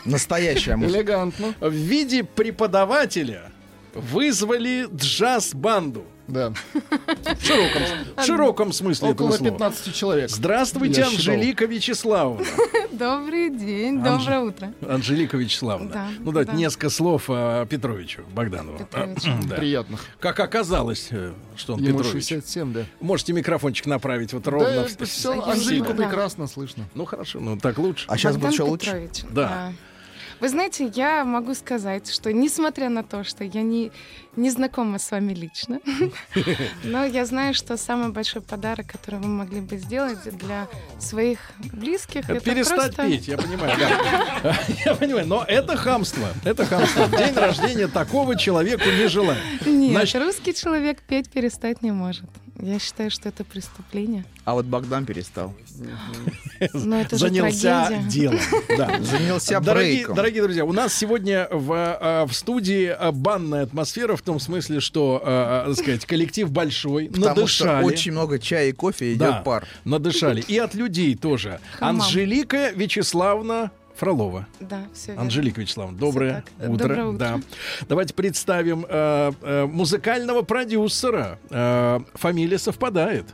Настоящая 0.05 0.76
музыка. 0.76 0.99
Элегантно. 0.99 1.55
В 1.59 1.72
виде 1.72 2.22
преподавателя 2.22 3.51
вызвали 4.01 4.86
джаз-банду. 4.94 6.05
Да. 6.28 6.53
В 6.74 7.42
широком, 7.42 7.82
в 8.18 8.22
широком 8.22 8.72
смысле 8.74 9.11
этого 9.12 9.28
Около 9.28 9.36
слова. 9.38 9.51
15 9.51 9.94
человек. 9.94 10.28
Здравствуйте, 10.30 11.01
Я 11.01 11.07
считал. 11.07 11.34
Анжелика 11.34 11.64
Вячеславовна. 11.64 12.44
Добрый 12.92 13.49
день, 13.49 13.96
Анж- 14.01 14.18
доброе 14.18 14.40
утро. 14.40 14.72
Анжелика 14.86 15.38
Вячеславовна. 15.38 15.90
Да, 15.90 16.09
ну, 16.18 16.32
давайте 16.32 16.53
да. 16.53 16.59
несколько 16.59 16.90
слов 16.90 17.24
о 17.30 17.64
Петровичу 17.64 18.24
Богданову. 18.34 18.76
Петровичу. 18.76 19.30
Да. 19.49 19.57
Приятных. 19.57 20.05
Как 20.20 20.38
оказалось, 20.40 21.09
э, 21.12 21.32
что 21.57 21.74
он 21.74 21.80
Ему 21.80 21.99
Петрович. 22.01 22.26
67, 22.26 22.72
да. 22.74 22.84
Можете 23.01 23.32
микрофончик 23.32 23.86
направить 23.86 24.34
вот 24.34 24.46
ровно 24.49 24.68
Да, 24.68 24.84
в 24.84 25.09
все, 25.09 25.40
Анжелику. 25.42 25.94
Да. 25.94 26.05
прекрасно 26.05 26.46
слышно. 26.46 26.84
Ну 26.94 27.07
хорошо, 27.07 27.40
ну 27.40 27.57
так 27.57 27.78
лучше. 27.78 28.05
А 28.09 28.18
сейчас 28.18 28.34
Богдан 28.34 28.51
будет 28.51 28.53
еще 28.53 28.62
лучше? 28.64 28.84
Петрович, 28.90 29.34
Да. 29.34 29.72
Вы 30.41 30.49
знаете, 30.49 30.91
я 30.95 31.24
могу 31.24 31.55
сказать, 31.55 32.09
что 32.12 32.32
несмотря 32.32 32.89
на 32.89 33.03
то, 33.03 33.24
что 33.24 33.43
я 33.43 33.62
не, 33.62 33.91
не 34.39 34.51
знакома 34.51 34.99
с 34.99 35.11
вами 35.11 35.34
лично, 35.34 35.80
но 36.84 37.05
я 37.05 37.26
знаю, 37.26 37.55
что 37.55 37.76
самый 37.76 38.11
большой 38.11 38.41
подарок, 38.43 38.86
который 38.86 39.18
вы 39.20 39.26
могли 39.28 39.61
бы 39.61 39.76
сделать 39.76 40.18
для 40.39 40.68
своих 40.99 41.39
близких, 41.72 42.28
это 42.30 42.41
Перестать 42.41 42.95
просто... 42.97 43.07
петь, 43.11 43.28
я 43.28 43.36
понимаю, 43.36 43.76
да. 43.78 44.59
Я 44.84 44.95
понимаю, 44.95 45.26
но 45.26 45.45
это 45.47 45.76
хамство. 45.76 46.28
Это 46.45 46.64
хамство. 46.64 47.09
День 47.09 47.34
рождения 47.34 47.89
такого 47.89 48.36
человеку 48.36 48.84
не 48.89 49.09
желаю. 49.09 49.39
Нет, 49.66 49.91
Значит- 49.93 50.22
русский 50.22 50.55
человек 50.55 51.03
петь 51.03 51.30
перестать 51.30 51.82
не 51.82 51.91
может. 51.91 52.24
Я 52.61 52.80
считаю, 52.80 53.09
что 53.11 53.28
это 53.28 53.45
преступление. 53.45 54.24
А 54.45 54.55
вот 54.55 54.66
Богдан 54.66 55.07
перестал. 55.07 55.55
Но 56.72 57.01
это 57.01 57.16
же 57.16 57.28
занялся 57.28 57.86
трагедия. 57.86 58.09
делом. 58.11 58.39
Да. 58.76 58.99
Занялся 59.01 59.61
Дорогие, 59.61 59.93
брейком. 59.99 60.16
дорогие 60.16 60.43
друзья, 60.43 60.64
у 60.64 60.72
нас 60.72 60.93
сегодня 60.93 61.47
в, 61.53 61.72
а, 61.72 62.26
в 62.26 62.32
студии 62.32 62.86
а, 62.89 63.12
банная 63.12 63.62
атмосфера 63.62 64.16
в 64.16 64.22
том 64.29 64.41
смысле, 64.41 64.81
что, 64.81 65.22
а, 65.24 65.64
а, 65.64 65.68
так 65.68 65.79
сказать, 65.83 66.05
коллектив 66.05 66.51
большой, 66.51 67.07
Потому 67.09 67.47
что 67.47 67.64
надышали. 67.64 67.85
очень 67.85 68.12
много 68.12 68.39
чая 68.39 68.68
и 68.68 68.72
кофе 68.72 69.14
идет 69.14 69.18
Да, 69.18 69.41
пар. 69.41 69.66
надышали. 69.85 70.43
И 70.47 70.59
от 70.59 70.74
людей 70.74 71.16
тоже. 71.16 71.61
Хамам. 71.79 72.03
Анжелика 72.03 72.70
Вячеславна 72.72 73.70
Фролова. 73.97 74.47
Да, 74.61 74.83
все 74.93 75.09
верно. 75.12 75.22
Анжелика 75.22 75.61
Вячеславовна, 75.62 75.99
доброе 75.99 76.45
так. 76.59 76.68
утро. 76.70 76.89
Доброе 76.89 77.05
утро. 77.07 77.18
Да. 77.18 77.41
Давайте 77.89 78.12
представим 78.12 78.85
э, 78.87 79.33
э, 79.41 79.64
музыкального 79.64 80.43
продюсера. 80.43 81.39
Э, 81.49 82.01
фамилия 82.14 82.59
совпадает. 82.59 83.24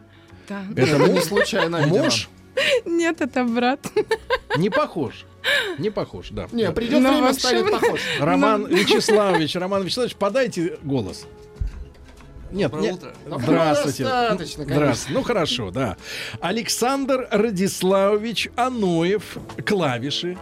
Да. 0.48 0.62
Это 0.76 0.98
не 1.08 1.20
случайно, 1.22 1.86
муж 1.88 2.28
Нет, 2.86 3.20
это 3.20 3.42
брат. 3.44 3.80
не 4.56 4.70
похож. 4.70 5.24
Не 5.78 5.90
похож, 5.90 6.28
да. 6.30 6.48
Не, 6.52 6.70
придет 6.72 7.00
Ну, 7.00 7.12
время, 7.12 7.32
станет 7.32 7.70
похож. 7.70 8.00
Роман 8.20 8.66
Вячеславович, 8.66 9.56
Роман 9.56 9.82
Вячеславович, 9.82 10.16
подайте 10.16 10.78
голос. 10.82 11.26
Нет, 12.50 12.72
нет. 12.74 13.00
Здравствуйте. 13.26 14.04
Достаточно, 14.04 14.64
конечно. 14.64 14.74
Здравствуйте. 14.84 15.18
Ну 15.18 15.22
хорошо, 15.24 15.70
да. 15.70 15.96
Александр 16.40 17.26
Радиславович 17.30 18.48
Аноев, 18.54 19.38
клавиши. 19.66 20.38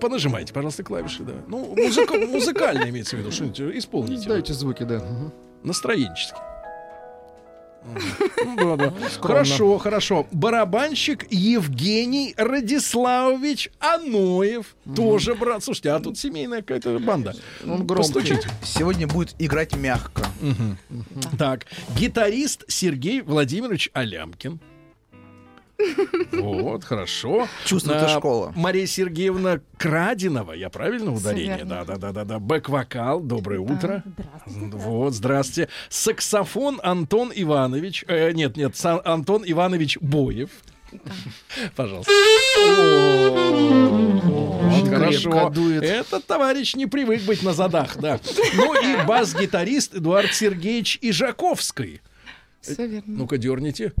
Понажимайте, 0.00 0.52
пожалуйста, 0.52 0.82
клавиши, 0.82 1.22
да. 1.22 1.34
Ну, 1.46 1.74
музыка- 1.76 2.16
музыкально 2.16 2.88
имеется 2.88 3.16
в 3.16 3.20
виду, 3.20 3.30
что-нибудь 3.30 3.60
исполните. 3.76 4.28
Дайте 4.28 4.54
звуки, 4.54 4.82
да. 4.82 4.98
Мгм. 4.98 5.32
Хорошо, 9.20 9.78
хорошо. 9.78 10.26
Барабанщик 10.32 11.26
Евгений 11.30 12.34
Радиславович 12.36 13.70
Аноев. 13.78 14.76
Тоже 14.94 15.34
брат. 15.34 15.64
Слушайте, 15.64 15.90
а 15.90 16.00
тут 16.00 16.18
семейная 16.18 16.60
какая-то 16.62 16.98
банда. 16.98 17.34
Он 17.66 17.86
громкий. 17.86 18.38
Сегодня 18.62 19.06
будет 19.06 19.34
играть 19.38 19.76
мягко. 19.76 20.24
Так, 21.38 21.66
гитарист 21.96 22.64
Сергей 22.68 23.20
Владимирович 23.22 23.90
Алямкин. 23.92 24.60
Вот, 26.32 26.84
хорошо. 26.84 27.48
Чувствует 27.64 28.02
А, 28.02 28.08
школа. 28.08 28.52
Мария 28.56 28.86
Сергеевна 28.86 29.60
Крадинова, 29.78 30.52
я 30.52 30.70
правильно 30.70 31.12
ударение? 31.12 31.64
Да, 31.64 31.84
да, 31.84 31.96
да, 31.96 32.12
да, 32.12 32.24
да. 32.24 32.38
Бэк-вокал, 32.38 33.20
доброе 33.20 33.60
утро. 33.60 34.02
Вот, 34.46 35.14
здрасте. 35.14 35.68
Саксофон 35.88 36.80
Антон 36.82 37.30
Иванович. 37.34 38.04
э, 38.08 38.32
нет, 38.32 38.56
нет, 38.56 38.74
Антон 39.04 39.42
Иванович 39.46 39.98
Боев. 40.00 40.50
Пожалуйста. 41.74 42.12
Вот, 44.24 44.88
Хорошо. 44.88 45.52
Этот 45.82 46.26
товарищ 46.26 46.74
не 46.74 46.86
привык 46.86 47.22
быть 47.22 47.42
на 47.42 47.52
задах, 47.52 47.96
да. 47.98 48.20
Ну 48.54 48.74
и 48.74 49.04
бас-гитарист 49.06 49.94
Эдуард 49.96 50.32
Сергеевич 50.32 50.98
Ижаковский. 51.02 52.00
Все 52.60 52.86
верно. 52.86 53.02
Ну-ка, 53.18 53.36
дерните. 53.38 53.92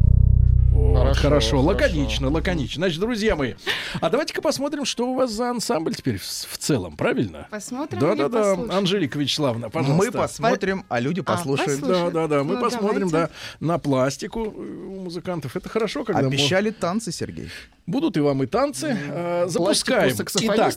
Вот, 0.76 0.96
Хорошо, 0.98 1.20
хорошо, 1.22 1.50
хорошо. 1.56 1.60
лаконично, 1.62 2.30
лаконично. 2.30 2.80
Значит, 2.82 3.00
друзья 3.00 3.34
мои, 3.34 3.54
а 4.00 4.10
давайте-ка 4.10 4.42
посмотрим, 4.42 4.84
что 4.84 5.06
у 5.08 5.14
вас 5.14 5.30
за 5.30 5.50
ансамбль 5.50 5.94
теперь 5.94 6.18
в, 6.18 6.22
в 6.22 6.58
целом, 6.58 6.96
правильно? 6.96 7.48
Посмотрим 7.50 7.98
Да, 7.98 8.12
или 8.12 8.22
да, 8.28 8.28
да. 8.56 8.76
Анжелика 8.76 9.18
Вячеславовна, 9.18 9.70
пожалуйста. 9.70 10.04
Мы 10.04 10.12
посмотрим, 10.12 10.84
а 10.90 11.00
люди 11.00 11.20
А, 11.20 11.22
послушают. 11.24 11.80
послушаем. 11.80 12.12
Да, 12.12 12.20
да, 12.22 12.28
да. 12.28 12.44
Мы 12.44 12.54
Ну, 12.56 12.60
посмотрим, 12.60 13.08
давайте. 13.08 13.32
да, 13.60 13.66
на 13.66 13.78
пластику 13.78 14.40
у 14.40 15.00
музыкантов. 15.00 15.56
Это 15.56 15.68
хорошо, 15.68 16.04
когда 16.04 16.20
Обещали 16.20 16.70
танцы, 16.70 17.10
Сергей. 17.10 17.48
будут 17.86 18.16
и 18.18 18.20
вам 18.20 18.42
и 18.42 18.46
танцы. 18.46 18.96
Э, 19.08 19.46
запускаем. 19.48 20.14
Итак, 20.14 20.74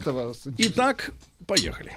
итак, 0.58 1.12
поехали. 1.46 1.92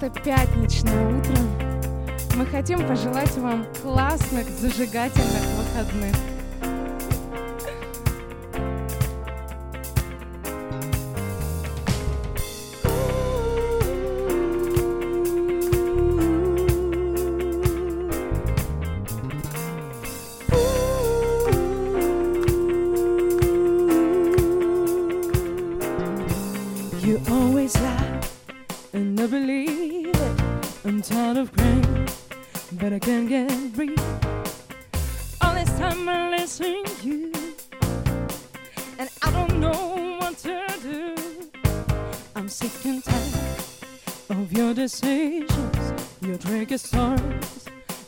Это 0.00 0.10
пятничное 0.20 1.18
утро 1.18 1.36
мы 2.36 2.44
хотим 2.44 2.86
пожелать 2.86 3.34
вам 3.38 3.66
классных, 3.82 4.46
зажигательных 4.46 5.42
выходных. 5.56 6.35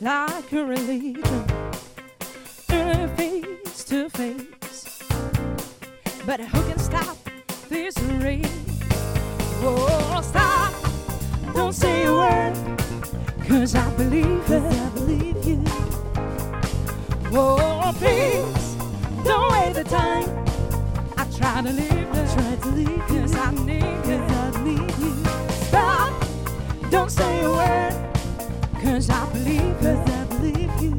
Like 0.00 0.52
a 0.52 0.64
religion, 0.64 1.22
face 3.16 3.84
to 3.84 4.08
face. 4.10 5.02
But 6.24 6.40
who 6.40 6.62
can 6.68 6.78
stop 6.78 7.16
this 7.68 7.98
race? 8.22 8.46
Oh, 9.60 10.20
stop! 10.22 10.72
Don't 11.54 11.72
say 11.72 12.04
a 12.04 12.12
word, 12.12 12.54
cause 13.48 13.74
I 13.74 13.90
believe 13.96 14.50
it. 14.50 14.62
I 14.62 14.88
believe 14.90 15.44
you. 15.44 15.64
Oh, 17.32 17.92
please, 17.96 18.76
don't 19.24 19.50
waste 19.52 19.74
the 19.74 19.84
time. 19.84 20.28
I 21.16 21.24
try 21.36 21.62
to 21.62 21.72
leave 21.72 21.90
it. 21.90 22.30
Try 22.34 22.56
to 22.56 22.68
leave 22.68 23.06
cause 23.08 23.34
I 23.34 23.50
need 23.64 23.82
it. 23.82 24.20
I 24.30 24.62
need 24.62 24.98
you. 24.98 25.24
Stop! 25.66 26.12
Don't 26.90 27.10
say 27.10 27.42
a 27.42 27.50
word, 27.50 28.07
cause 28.98 29.10
I 29.10 29.32
believe 29.32 29.76
it. 29.82 30.08
I 30.10 30.24
believe 30.24 30.82
you. 30.82 30.98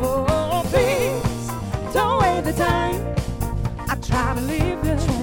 Oh, 0.00 0.62
please, 0.70 1.92
don't 1.92 2.22
waste 2.22 2.44
the 2.44 2.52
time. 2.54 3.14
I 3.86 3.94
try 3.96 4.34
to 4.34 4.40
leave 4.40 4.82
it. 4.82 5.21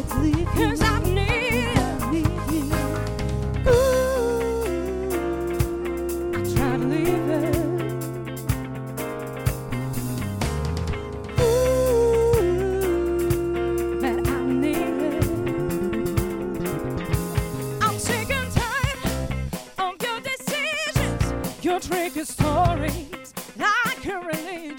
Tricky 21.90 22.24
stories, 22.24 23.34
like 23.58 24.06
a 24.06 24.20
religion. 24.20 24.78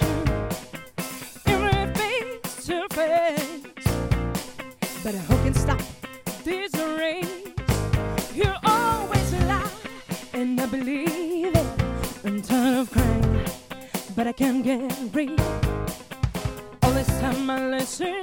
Every 1.44 1.92
face 1.94 2.66
to 2.66 2.86
face. 2.90 3.86
But 5.02 5.14
who 5.26 5.34
can 5.44 5.54
stop 5.54 5.82
this 6.44 6.72
race? 7.00 7.48
You 8.32 8.52
always 8.64 9.32
lie, 9.50 9.70
and 10.34 10.60
I 10.60 10.66
believe 10.66 11.56
it. 11.56 11.68
I'm 12.24 12.40
tired 12.42 12.78
of 12.82 12.90
crying, 12.92 13.44
but 14.14 14.28
I 14.28 14.32
can't 14.32 14.62
get 14.62 14.92
rid. 15.12 15.40
All 16.82 16.92
this 16.92 17.08
time 17.20 17.50
I 17.50 17.70
listen 17.70 18.19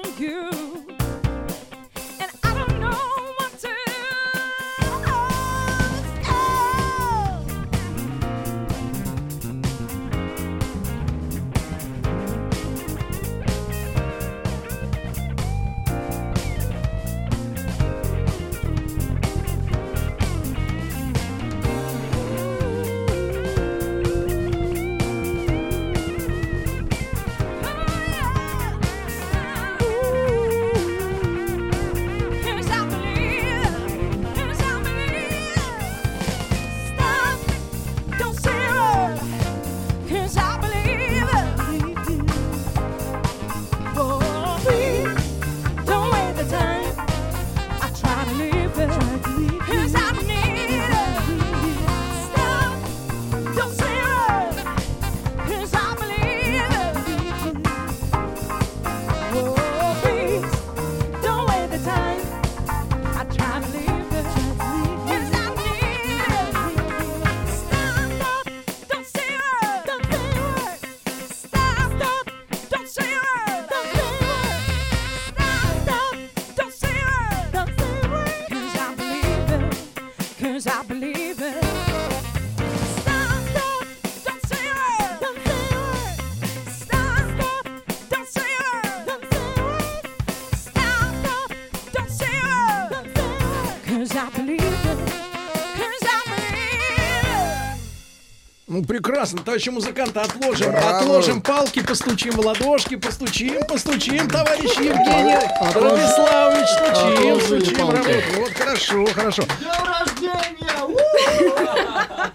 Ну, 98.78 98.84
прекрасно, 98.84 99.42
товарищи 99.42 99.70
музыканты, 99.70 100.20
отложим, 100.20 100.70
Браво. 100.72 101.00
отложим 101.00 101.42
палки, 101.42 101.82
постучим 101.82 102.34
в 102.34 102.46
ладошки, 102.46 102.96
постучим, 102.96 103.66
постучим, 103.68 104.30
товарищ 104.30 104.70
Евгений 104.78 105.36
Радиславович, 105.74 106.68
стучим, 106.68 107.42
стучим, 107.42 107.76
палки. 107.76 107.96
работаем. 107.96 108.24
Вот 108.38 108.52
хорошо, 108.52 109.06
хорошо. 109.08 109.44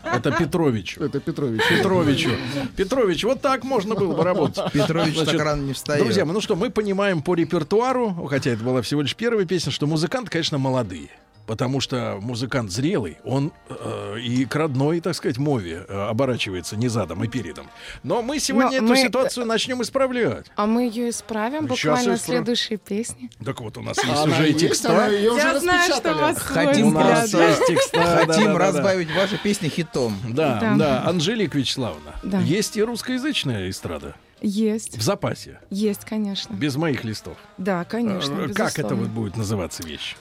Это 0.02 0.32
Петровичу. 0.32 1.04
Это 1.04 1.20
Петрович. 1.20 1.62
Петровичу. 1.68 2.30
Петрович, 2.76 3.22
вот 3.22 3.40
так 3.40 3.62
можно 3.62 3.94
было 3.94 4.12
бы 4.12 4.24
работать. 4.24 4.72
Петрович 4.72 5.14
Значит, 5.14 5.36
так 5.36 5.46
рано 5.46 5.62
не 5.62 5.74
встает. 5.74 6.02
Друзья, 6.02 6.24
ну 6.24 6.40
что, 6.40 6.56
мы 6.56 6.70
понимаем 6.70 7.22
по 7.22 7.36
репертуару, 7.36 8.26
хотя 8.28 8.50
это 8.50 8.64
была 8.64 8.82
всего 8.82 9.02
лишь 9.02 9.14
первая 9.14 9.46
песня, 9.46 9.70
что 9.70 9.86
музыканты, 9.86 10.28
конечно, 10.28 10.58
молодые. 10.58 11.08
Потому 11.46 11.80
что 11.80 12.18
музыкант 12.20 12.70
зрелый, 12.70 13.18
он 13.24 13.52
э, 13.68 14.18
и 14.20 14.44
к 14.44 14.54
родной, 14.54 15.00
так 15.00 15.14
сказать, 15.14 15.38
мове 15.38 15.84
э, 15.88 16.06
оборачивается 16.08 16.76
не 16.76 16.88
задом 16.88 17.24
и 17.24 17.28
передом. 17.28 17.68
Но 18.04 18.22
мы 18.22 18.38
сегодня 18.38 18.70
Но 18.80 18.86
эту 18.86 18.86
мы- 18.86 18.96
ситуацию 18.96 19.44
начнем 19.46 19.82
исправлять. 19.82 20.46
А 20.56 20.66
мы 20.66 20.82
ее 20.84 21.10
исправим 21.10 21.68
Сейчас 21.68 21.80
буквально 21.80 22.12
в 22.12 22.20
исправ- 22.20 22.26
следующей 22.36 22.76
песне. 22.76 23.30
Так 23.44 23.60
вот, 23.60 23.76
у 23.76 23.82
нас 23.82 23.96
есть 23.98 24.08
Она 24.08 24.22
уже 24.34 24.50
и 24.50 24.54
текста. 24.54 24.90
она 24.92 25.06
ее 25.08 25.32
уже 25.32 25.40
Я 25.46 25.58
знаю, 25.60 25.80
что 25.82 25.94
распечатали. 25.94 26.14
у 26.14 26.20
вас 26.20 26.38
Хотим 26.38 26.94
да, 26.94 28.24
Хотим 28.26 28.56
разбавить 28.56 29.14
ваши 29.14 29.36
песни 29.38 29.68
хитом. 29.68 30.16
Да, 30.28 30.74
Да. 30.78 31.02
Анжелика 31.06 31.58
Вячеславовна. 31.58 32.14
Есть 32.44 32.76
и 32.76 32.82
русскоязычная 32.82 33.68
эстрада 33.68 34.14
Есть, 34.40 34.96
в 34.96 35.02
запасе, 35.02 35.58
есть, 35.70 36.04
конечно. 36.04 36.52
без 36.54 36.76
моих 36.76 37.04
листов. 37.04 37.36
Да, 37.58 37.84
конечно, 37.84 38.32
Э, 38.42 38.48
Как 38.52 38.78
это 38.78 38.94
вот 38.94 39.08
будет 39.08 39.36
называться 39.36 39.82
вещь? 39.84 40.16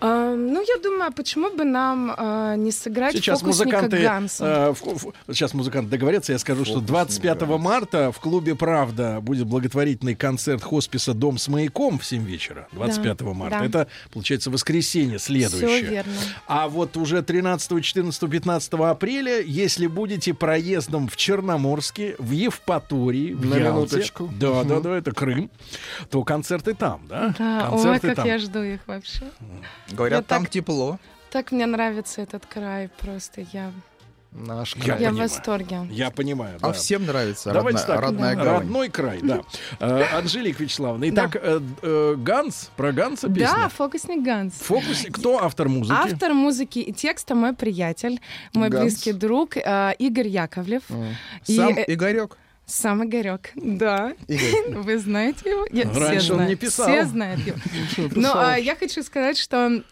А, 0.00 0.34
ну, 0.34 0.62
я 0.66 0.82
думаю, 0.82 1.12
почему 1.12 1.50
бы 1.54 1.64
нам 1.64 2.14
а, 2.16 2.54
не 2.56 2.72
сыграть 2.72 3.12
Сейчас 3.14 3.40
фокусника 3.40 3.76
музыканты, 3.82 4.02
Ганса? 4.02 4.44
э, 4.44 4.72
в- 4.72 5.04
в- 5.04 5.12
сейчас 5.34 5.52
музыканты 5.54 5.90
договорятся. 5.90 6.32
Я 6.32 6.38
скажу, 6.38 6.64
что 6.64 6.80
25 6.80 7.42
марта 7.58 8.10
в 8.12 8.18
клубе 8.18 8.54
«Правда» 8.54 9.20
будет 9.20 9.46
благотворительный 9.46 10.14
концерт 10.14 10.62
хосписа 10.62 11.12
«Дом 11.12 11.36
с 11.38 11.48
маяком» 11.48 11.98
в 11.98 12.04
7 12.06 12.24
вечера. 12.24 12.66
25 12.72 13.20
марта. 13.34 13.58
да. 13.58 13.64
Это, 13.66 13.86
получается, 14.12 14.50
воскресенье 14.50 15.18
следующее. 15.18 15.68
Все 15.68 15.82
верно. 15.90 16.12
А 16.46 16.68
вот 16.68 16.96
уже 16.96 17.22
13, 17.22 17.82
14, 17.84 18.30
15 18.30 18.72
апреля, 18.74 19.40
если 19.42 19.86
будете 19.86 20.32
проездом 20.34 21.08
в 21.08 21.16
Черноморске, 21.16 22.14
в 22.18 22.30
Евпатории, 22.30 23.34
в 23.34 23.44
На 23.44 23.56
Ялте, 23.56 23.68
минуточку. 23.96 24.30
да, 24.38 24.64
да, 24.64 24.80
да, 24.80 24.96
это 24.96 25.12
Крым, 25.12 25.50
то 26.10 26.22
концерты 26.24 26.74
там, 26.74 27.02
да? 27.08 27.34
Да, 27.38 27.64
ой, 27.64 27.70
концерты 27.70 28.06
как 28.08 28.16
там. 28.16 28.26
я 28.26 28.38
жду 28.38 28.62
их 28.62 28.80
вообще. 28.86 29.24
Говорят, 29.90 30.20
Я 30.20 30.22
там 30.22 30.42
так- 30.44 30.50
тепло. 30.52 30.98
Так 31.30 31.52
мне 31.52 31.66
нравится 31.66 32.22
этот 32.22 32.44
край, 32.46 32.88
просто 33.00 33.42
я 33.52 33.72
Наш 34.32 34.76
Я 34.76 34.96
Я 34.96 35.10
в 35.10 35.16
восторге. 35.16 35.88
Я 35.90 36.10
понимаю. 36.12 36.56
А 36.60 36.68
да. 36.68 36.72
всем 36.72 37.04
нравится 37.04 37.52
Давайте 37.52 37.80
родная, 37.80 37.96
так, 37.96 38.00
родная 38.04 38.36
да, 38.36 38.44
гавань. 38.44 38.60
родной 38.60 38.88
край, 38.88 39.18
да. 39.22 39.40
Э, 39.80 40.04
Анжелика 40.16 40.62
Вячеславовна. 40.62 41.08
Итак, 41.10 41.34
э, 41.34 41.60
э, 41.82 42.14
Ганс, 42.16 42.70
про 42.76 42.92
Ганса 42.92 43.26
Да, 43.26 43.34
песня. 43.34 43.68
фокусник 43.70 44.22
Ганс. 44.22 44.54
Фокус. 44.54 45.04
Кто 45.12 45.42
автор 45.42 45.68
музыки? 45.68 45.96
Автор 45.98 46.32
музыки 46.34 46.78
и 46.78 46.92
текста 46.92 47.34
мой 47.34 47.54
приятель, 47.54 48.20
мой 48.54 48.68
Ганс. 48.68 48.84
близкий 48.84 49.12
друг 49.12 49.56
э, 49.56 49.94
Игорь 49.98 50.28
Яковлев. 50.28 50.84
Сам 51.42 51.72
Игорек. 51.88 52.36
Сам 52.70 53.04
Игорек, 53.04 53.50
да. 53.54 54.14
Игорь. 54.28 54.74
Вы 54.78 54.98
знаете 54.98 55.50
его? 55.50 55.66
Я- 55.72 55.90
все 55.90 56.00
Раньше 56.00 56.30
он 56.32 56.36
знают, 56.36 56.50
не 56.50 56.56
писал. 56.56 56.86
Все 56.86 57.04
знают 57.04 57.40
его. 57.40 57.56
Но 58.14 58.32
а, 58.34 58.56
я 58.56 58.76
хочу 58.76 59.02
сказать, 59.02 59.36
что 59.36 59.82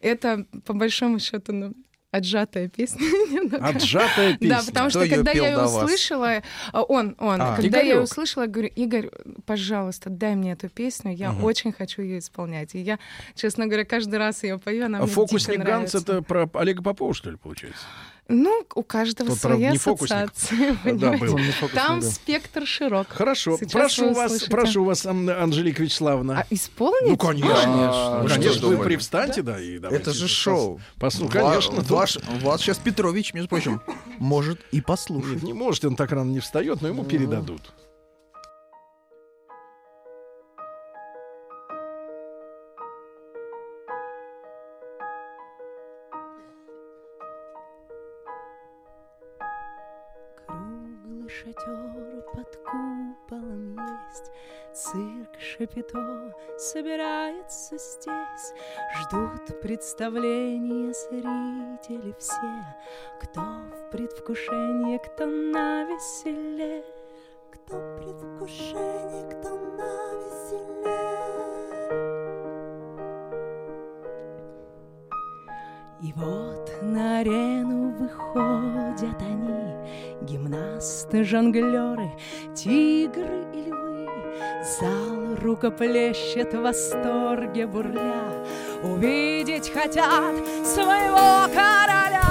это, 0.00 0.44
по 0.64 0.72
большому 0.72 1.20
счету, 1.20 1.52
ну, 1.52 1.74
отжатая 2.10 2.68
песня. 2.68 3.00
Отжатая 3.60 4.36
песня. 4.36 4.56
Да, 4.56 4.62
потому 4.66 4.90
что 4.90 5.02
её 5.02 5.16
когда 5.16 5.32
пел 5.32 5.44
я 5.44 5.50
ее 5.50 5.62
услышала, 5.64 6.42
а, 6.72 6.82
он, 6.82 7.16
он, 7.18 7.40
А. 7.40 7.56
когда 7.56 7.78
я 7.80 7.94
ее 7.94 8.00
услышала, 8.00 8.46
говорю, 8.46 8.70
Игорь, 8.74 9.10
пожалуйста, 9.46 10.10
дай 10.10 10.34
мне 10.34 10.52
эту 10.52 10.68
песню, 10.68 11.12
я 11.14 11.32
очень 11.32 11.72
хочу 11.72 12.02
ее 12.02 12.18
исполнять. 12.18 12.74
И 12.74 12.80
я, 12.80 12.98
честно 13.34 13.66
говоря, 13.66 13.84
каждый 13.84 14.18
раз 14.18 14.42
ее 14.42 14.58
пою, 14.58 14.86
она 14.86 14.98
А 14.98 15.02
мне 15.02 15.10
фокусник 15.10 15.60
Ганс 15.60 15.94
это 15.94 16.22
про 16.22 16.48
Олега 16.54 16.82
Попова, 16.82 17.14
что 17.14 17.30
ли, 17.30 17.36
получается? 17.36 17.84
Ну, 18.26 18.64
у 18.74 18.82
каждого 18.82 19.30
Тот, 19.30 19.40
правда, 19.40 19.58
своя 19.58 19.70
не 19.72 19.76
фокусник. 19.78 20.30
ассоциация. 20.32 20.72
Да, 20.84 21.12
понимаете? 21.12 21.26
был. 21.60 21.68
Там 21.74 22.00
спектр 22.00 22.66
широк. 22.66 23.06
Хорошо. 23.10 23.58
Сейчас 23.58 23.72
прошу 23.72 24.12
вас, 24.14 24.42
прошу 24.44 24.84
вас, 24.84 25.04
Ан- 25.04 25.28
Анжелика 25.28 25.82
Вячеславовна. 25.82 26.40
А 26.40 26.46
исполнить? 26.48 27.10
Ну, 27.10 27.16
конечно. 27.18 27.62
А, 27.66 28.22
Ну, 28.22 28.28
конечно, 28.28 28.68
вы 28.68 28.78
привстаньте, 28.78 29.42
да, 29.42 29.60
и 29.60 29.78
давайте. 29.78 30.02
Это 30.02 30.12
же 30.14 30.26
шоу. 30.28 30.80
Послу, 30.98 31.26
Ва- 31.26 31.32
конечно. 31.32 31.82
Ваш, 31.82 32.18
вас 32.42 32.62
сейчас 32.62 32.78
Петрович, 32.78 33.34
между 33.34 33.48
прочим, 33.50 33.82
может 34.18 34.58
и 34.72 34.80
послушать. 34.80 35.34
Нет, 35.34 35.42
не 35.42 35.52
может, 35.52 35.84
он 35.84 35.94
так 35.94 36.10
рано 36.10 36.30
не 36.30 36.40
встает, 36.40 36.80
но 36.80 36.88
ему 36.88 37.04
передадут. 37.04 37.60
Есть, 54.14 54.30
Цирк 54.72 55.38
Шапито 55.38 56.34
собирается 56.58 57.76
здесь, 57.78 58.54
Ждут 58.96 59.60
представления 59.60 60.92
зрители 60.92 62.14
все, 62.18 62.64
Кто 63.20 63.40
в 63.40 63.90
предвкушении, 63.90 64.98
кто 64.98 65.26
на 65.26 65.84
веселе. 65.84 66.84
Кто 67.52 67.76
в 67.76 67.96
предвкушении, 67.96 69.30
кто 69.30 69.50
на 69.50 70.14
веселе. 70.20 70.94
И 76.02 76.12
вот 76.16 76.82
на 76.82 77.20
арену 77.20 77.90
выходят 77.96 79.22
они, 79.22 79.74
Гимнасты, 80.22 81.24
жонглеры, 81.24 82.10
тигры 82.54 83.46
и 83.54 83.70
львы. 83.70 83.83
Зал 84.80 85.36
рукоплещет 85.42 86.54
в 86.54 86.62
восторге 86.62 87.66
бурля, 87.66 88.44
Увидеть 88.82 89.70
хотят 89.72 90.36
своего 90.64 91.46
короля. 91.54 92.22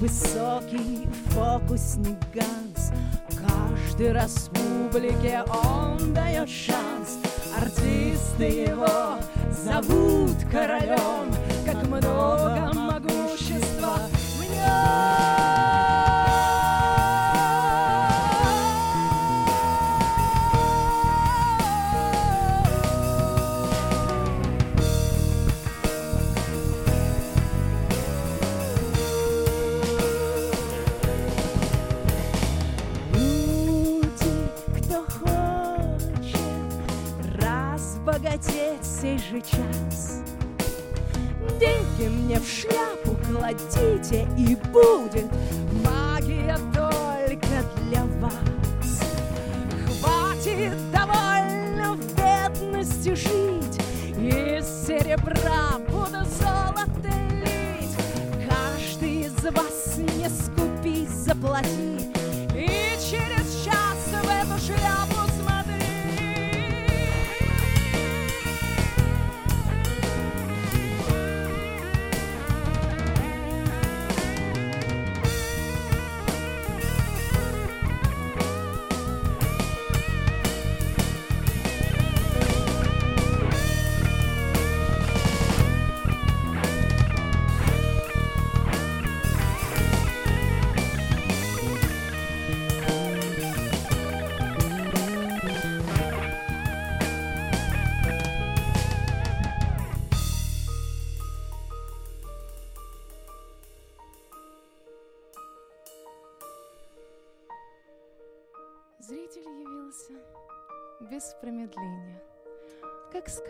Высокий 0.00 1.06
фокусник 1.26 2.16
Ганс. 2.32 2.90
Каждый 3.28 4.12
раз 4.12 4.48
публике 4.48 5.44
он 5.46 6.14
дает 6.14 6.48
шанс. 6.48 7.18
Артисты 7.54 8.44
его 8.44 9.18
зовут 9.50 10.36
королем 10.50 11.28
Как 12.19 12.73
много 12.73 13.28
Кладите, 43.80 44.26
и 44.36 44.56
будет 44.72 45.26
магия 45.84 46.58
только 46.74 47.64
для 47.88 48.04
вас. 48.20 48.34
Хватит 50.00 50.74
довольно 50.92 51.94
в 51.94 52.00
бедности 52.16 53.14
жить, 53.14 53.80
из 54.18 54.86
серебра 54.86 55.39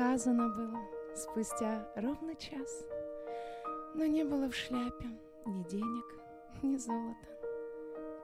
сказано 0.00 0.48
было, 0.48 0.80
спустя 1.14 1.86
ровно 1.94 2.34
час. 2.34 2.86
Но 3.94 4.06
не 4.06 4.24
было 4.24 4.48
в 4.48 4.54
шляпе 4.54 5.08
ни 5.44 5.62
денег, 5.64 6.06
ни 6.62 6.78
золота. 6.78 7.28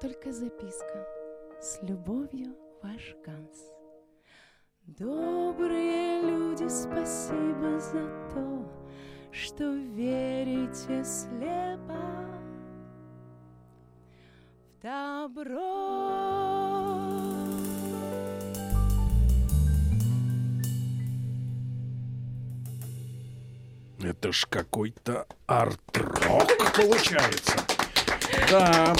Только 0.00 0.32
записка 0.32 1.06
с 1.60 1.78
любовью 1.82 2.56
ваш 2.82 3.14
Ганс. 3.26 3.74
Добрые 4.86 6.22
люди, 6.22 6.66
спасибо 6.66 7.78
за 7.78 8.08
то, 8.32 8.66
что 9.30 9.74
верите 9.74 11.04
слепо 11.04 12.00
в 14.64 14.82
добро. 14.82 16.36
Это 24.06 24.30
ж 24.30 24.46
какой-то 24.48 25.26
арт-рок 25.48 26.46
получается. 26.76 27.54
Да, 28.48 28.94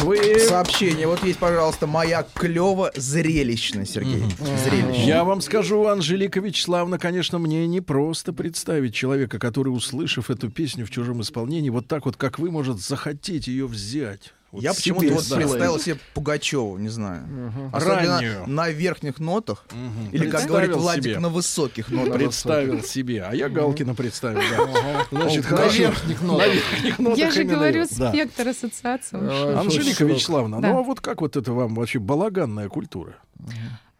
вы... 0.00 0.38
Сообщение. 0.38 1.06
Вот 1.06 1.22
есть, 1.22 1.38
пожалуйста, 1.38 1.86
моя 1.86 2.26
клево 2.34 2.90
зрелищно, 2.94 3.84
Сергей. 3.84 4.24
Зрелищно. 4.64 5.04
Я 5.04 5.24
вам 5.24 5.42
скажу, 5.42 5.86
Анжелика 5.86 6.40
Вячеславовна, 6.40 6.98
конечно, 6.98 7.38
мне 7.38 7.66
не 7.66 7.82
просто 7.82 8.32
представить 8.32 8.94
человека, 8.94 9.38
который, 9.38 9.68
услышав 9.68 10.30
эту 10.30 10.50
песню 10.50 10.86
в 10.86 10.90
чужом 10.90 11.20
исполнении, 11.20 11.68
вот 11.68 11.86
так 11.86 12.06
вот, 12.06 12.16
как 12.16 12.38
вы, 12.38 12.50
может 12.50 12.80
захотеть 12.80 13.48
ее 13.48 13.66
взять. 13.66 14.32
Вот 14.52 14.62
Я 14.62 14.72
почему-то 14.72 15.12
вот 15.12 15.28
да. 15.28 15.36
представил 15.36 15.78
себе 15.78 15.98
Пугачеву, 16.14 16.78
не 16.78 16.88
знаю. 16.88 17.24
Особенно 17.72 17.96
Раннюю. 18.16 18.46
на 18.46 18.68
верхних 18.70 19.18
нотах. 19.18 19.66
Мгм. 19.72 20.10
Или, 20.12 20.30
как 20.30 20.46
говорит 20.46 20.70
Владик, 20.74 21.02
себе. 21.04 21.18
на 21.18 21.28
высоких 21.28 21.90
нотах. 21.90 22.14
Представил 22.14 22.82
себе. 22.82 23.24
А 23.24 23.34
я 23.34 23.48
Галкина 23.48 23.94
представил, 23.94 24.40
да. 24.40 25.06
Значит, 25.10 25.50
На 25.50 25.56
хорошо. 25.56 25.76
верхних 25.78 26.22
нотах. 26.22 26.46
На 26.46 26.52
верхних 26.52 26.98
нотах 26.98 27.18
Я 27.18 27.30
же 27.32 27.44
говорю, 27.44 27.84
спектр 27.86 28.48
ассоциаций. 28.48 29.18
Анжелика 29.58 30.04
Вячеславовна, 30.04 30.62
Да. 30.62 30.68
ну 30.68 30.78
а 30.78 30.82
вот 30.82 31.00
как 31.00 31.20
вот 31.20 31.36
это 31.36 31.52
вам 31.52 31.74
вообще 31.74 31.98
балаганная 31.98 32.68
культура? 32.68 33.16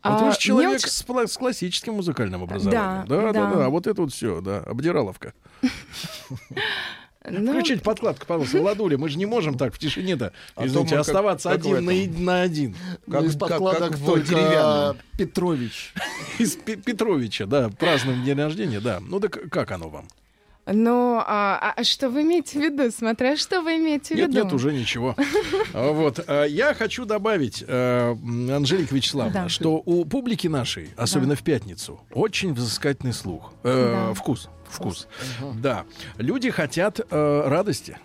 А, 0.02 0.12
Вот 0.12 0.23
вы 0.27 0.32
же 0.32 0.39
человек 0.39 0.77
очень- 0.77 0.89
с, 0.89 1.05
пла- 1.05 1.27
с 1.27 1.36
классическим 1.36 1.94
музыкальным 1.94 2.44
образованием. 2.44 3.05
Да, 3.09 3.16
да, 3.16 3.23
да, 3.23 3.32
да. 3.32 3.55
да. 3.56 3.66
А 3.66 3.68
вот 3.68 3.89
это 3.89 4.02
вот 4.02 4.12
все, 4.12 4.40
да, 4.40 4.59
обдираловка. 4.60 5.32
Ну, 7.31 7.51
Включите 7.53 7.82
подкладку, 7.82 8.27
пожалуйста, 8.27 8.59
Владуля. 8.59 8.98
Мы 8.98 9.09
же 9.09 9.19
не 9.19 9.27
можем 9.27 9.57
так 9.57 9.74
в 9.74 9.78
тишине-то, 9.78 10.32
А 10.55 10.66
извините, 10.66 10.90
как- 10.97 11.01
оставаться 11.01 11.48
как 11.51 11.59
один 11.61 11.85
на, 11.85 11.90
этом. 11.90 12.15
и- 12.15 12.23
на 12.24 12.43
один. 12.43 12.77
Как- 13.11 13.20
Ну, 13.23 13.27
из 13.27 13.32
как- 13.32 13.40
подкладок 13.40 13.90
как 13.90 13.98
в 13.98 14.05
только. 14.07 14.97
Петрович. 15.19 15.93
Из 16.39 16.53
Пе- 16.57 16.77
Петровича, 16.77 17.47
да, 17.47 17.69
празднуем 17.70 18.23
день 18.24 18.36
рождения, 18.39 18.81
да. 18.81 19.01
Ну 19.01 19.19
так 19.20 19.39
как 19.51 19.70
оно 19.73 19.89
вам? 19.89 20.09
Ну, 20.69 21.23
а, 21.24 21.74
а 21.77 21.85
что 21.85 22.11
вы 22.11 22.23
имеете 22.23 22.59
в 22.59 22.62
виду? 22.62 22.90
Смотря 22.90 23.36
что 23.36 23.62
вы 23.62 23.77
имеете 23.77 24.15
в 24.15 24.19
Нет, 24.19 24.31
виду. 24.31 24.44
нет, 24.44 24.53
уже 24.53 24.73
ничего. 24.73 25.15
А, 25.73 25.93
Вот. 25.93 26.19
а, 26.27 26.44
Я 26.44 26.74
хочу 26.74 27.05
добавить, 27.05 27.62
э, 27.66 28.16
Анжелика 28.51 28.93
Вячеславовна, 28.94 29.43
Да. 29.44 29.48
что 29.48 29.81
у 29.86 30.05
публики 30.05 30.48
нашей, 30.48 30.90
особенно 30.97 31.36
в 31.36 31.43
пятницу, 31.44 32.01
очень 32.12 32.53
взыскательный 32.53 33.12
слух. 33.12 33.53
Э, 33.62 34.09
Да. 34.09 34.15
Вкус. 34.15 34.48
Вкус. 34.69 35.09
Да. 35.55 35.85
Люди 36.19 36.51
хотят 36.51 37.01
э, 37.11 37.43
радости. 37.49 37.99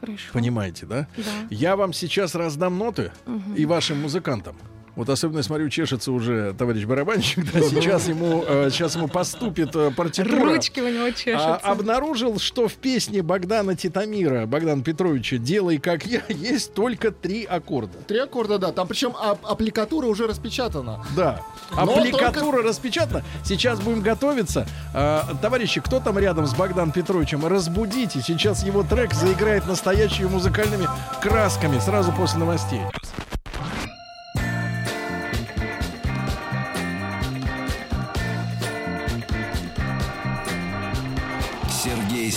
Хорошо. 0.00 0.32
Понимаете, 0.32 0.86
да? 0.86 1.06
Да. 1.16 1.22
Я 1.50 1.76
вам 1.76 1.92
сейчас 1.92 2.34
раздам 2.34 2.78
ноты 2.78 3.12
Мгм. 3.26 3.54
и 3.54 3.64
вашим 3.64 4.02
музыкантам. 4.02 4.56
Вот 4.96 5.10
особенно, 5.10 5.42
смотрю, 5.42 5.68
чешется 5.68 6.10
уже 6.10 6.54
товарищ 6.54 6.84
барабанщик. 6.84 7.52
Да, 7.52 7.60
сейчас 7.60 8.08
ему, 8.08 8.42
э, 8.48 8.70
сейчас 8.72 8.96
ему 8.96 9.08
поступит 9.08 9.76
э, 9.76 9.90
партитура. 9.94 10.54
Ручки 10.54 10.80
у 10.80 10.88
него 10.88 11.10
чешутся. 11.10 11.56
А, 11.56 11.72
обнаружил, 11.72 12.38
что 12.38 12.66
в 12.66 12.72
песне 12.74 13.22
Богдана 13.22 13.76
Титамира, 13.76 14.46
Богдана 14.46 14.82
Петровича 14.82 15.36
«Делай 15.36 15.76
как 15.76 16.06
я» 16.06 16.22
есть 16.30 16.72
только 16.72 17.10
три 17.10 17.44
аккорда. 17.44 17.98
Три 18.06 18.18
аккорда, 18.20 18.58
да. 18.58 18.72
Там 18.72 18.88
причем 18.88 19.10
ап- 19.10 19.40
аппликатура 19.42 20.06
уже 20.06 20.26
распечатана. 20.26 21.04
Да. 21.14 21.42
Но 21.74 21.82
Аппликатура 21.82 22.62
распечатана. 22.62 23.22
Сейчас 23.44 23.80
будем 23.80 24.00
готовиться. 24.00 24.66
А, 24.94 25.34
товарищи, 25.42 25.82
кто 25.82 26.00
там 26.00 26.18
рядом 26.18 26.46
с 26.46 26.54
Богданом 26.54 26.90
Петровичем? 26.92 27.44
Разбудите. 27.46 28.22
Сейчас 28.22 28.64
его 28.64 28.82
трек 28.82 29.12
заиграет 29.12 29.66
настоящими 29.66 30.26
музыкальными 30.26 30.88
красками 31.20 31.78
сразу 31.80 32.12
после 32.12 32.38
новостей. 32.38 32.80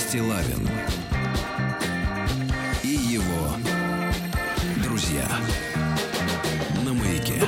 Стилавин 0.10 0.79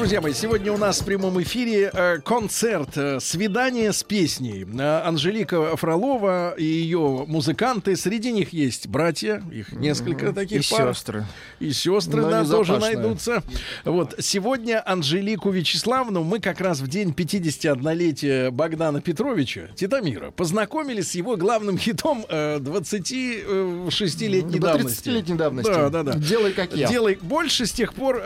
Друзья 0.01 0.17
мои, 0.19 0.33
сегодня 0.33 0.73
у 0.73 0.77
нас 0.77 0.99
в 0.99 1.05
прямом 1.05 1.39
эфире 1.43 1.91
э, 1.93 2.17
концерт 2.25 2.97
э, 2.97 3.19
«Свидание 3.19 3.93
с 3.93 4.01
песней». 4.01 4.65
Э, 4.65 5.03
Анжелика 5.05 5.77
Фролова 5.77 6.55
и 6.57 6.63
ее 6.63 7.25
музыканты. 7.27 7.95
Среди 7.95 8.31
них 8.31 8.51
есть 8.51 8.87
братья, 8.87 9.43
их 9.51 9.73
несколько 9.73 10.33
таких 10.33 10.67
И 10.67 10.71
пар. 10.71 10.95
сестры. 10.95 11.27
И 11.59 11.71
сестры, 11.71 12.23
Но 12.23 12.31
да, 12.31 12.43
тоже 12.43 12.79
найдутся. 12.79 13.43
Вот. 13.85 14.15
Сегодня 14.17 14.81
Анжелику 14.83 15.51
Вячеславовну 15.51 16.23
мы 16.23 16.39
как 16.39 16.61
раз 16.61 16.79
в 16.79 16.87
день 16.87 17.11
51-летия 17.11 18.49
Богдана 18.49 19.01
Петровича, 19.01 19.69
Титамира, 19.75 20.31
познакомили 20.31 21.01
с 21.01 21.13
его 21.13 21.37
главным 21.37 21.77
хитом 21.77 22.25
э, 22.27 22.57
26-летней 22.57 24.57
До 24.57 24.69
давности. 24.69 25.09
30-летней 25.09 25.35
давности. 25.35 25.69
Да, 25.69 25.89
да, 25.89 26.01
да. 26.01 26.13
Делай 26.13 26.53
как 26.53 26.73
я. 26.73 26.87
Делай 26.87 27.19
больше 27.21 27.67
с 27.67 27.71
тех 27.71 27.93
пор, 27.93 28.19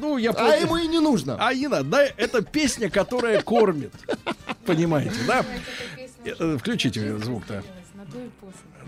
ну, 0.00 0.18
я 0.18 0.32
А 0.32 0.56
ему 0.56 0.76
и 0.76 0.88
не 0.88 1.03
нужно. 1.04 1.36
а 1.38 1.54
не 1.54 1.68
надо, 1.68 1.84
да, 1.84 2.04
это 2.16 2.42
песня, 2.42 2.90
которая 2.90 3.40
кормит. 3.42 3.92
Понимаете, 4.66 5.14
да? 5.26 5.44
Э, 6.24 6.56
Включите 6.58 7.16
звук-то. 7.18 7.62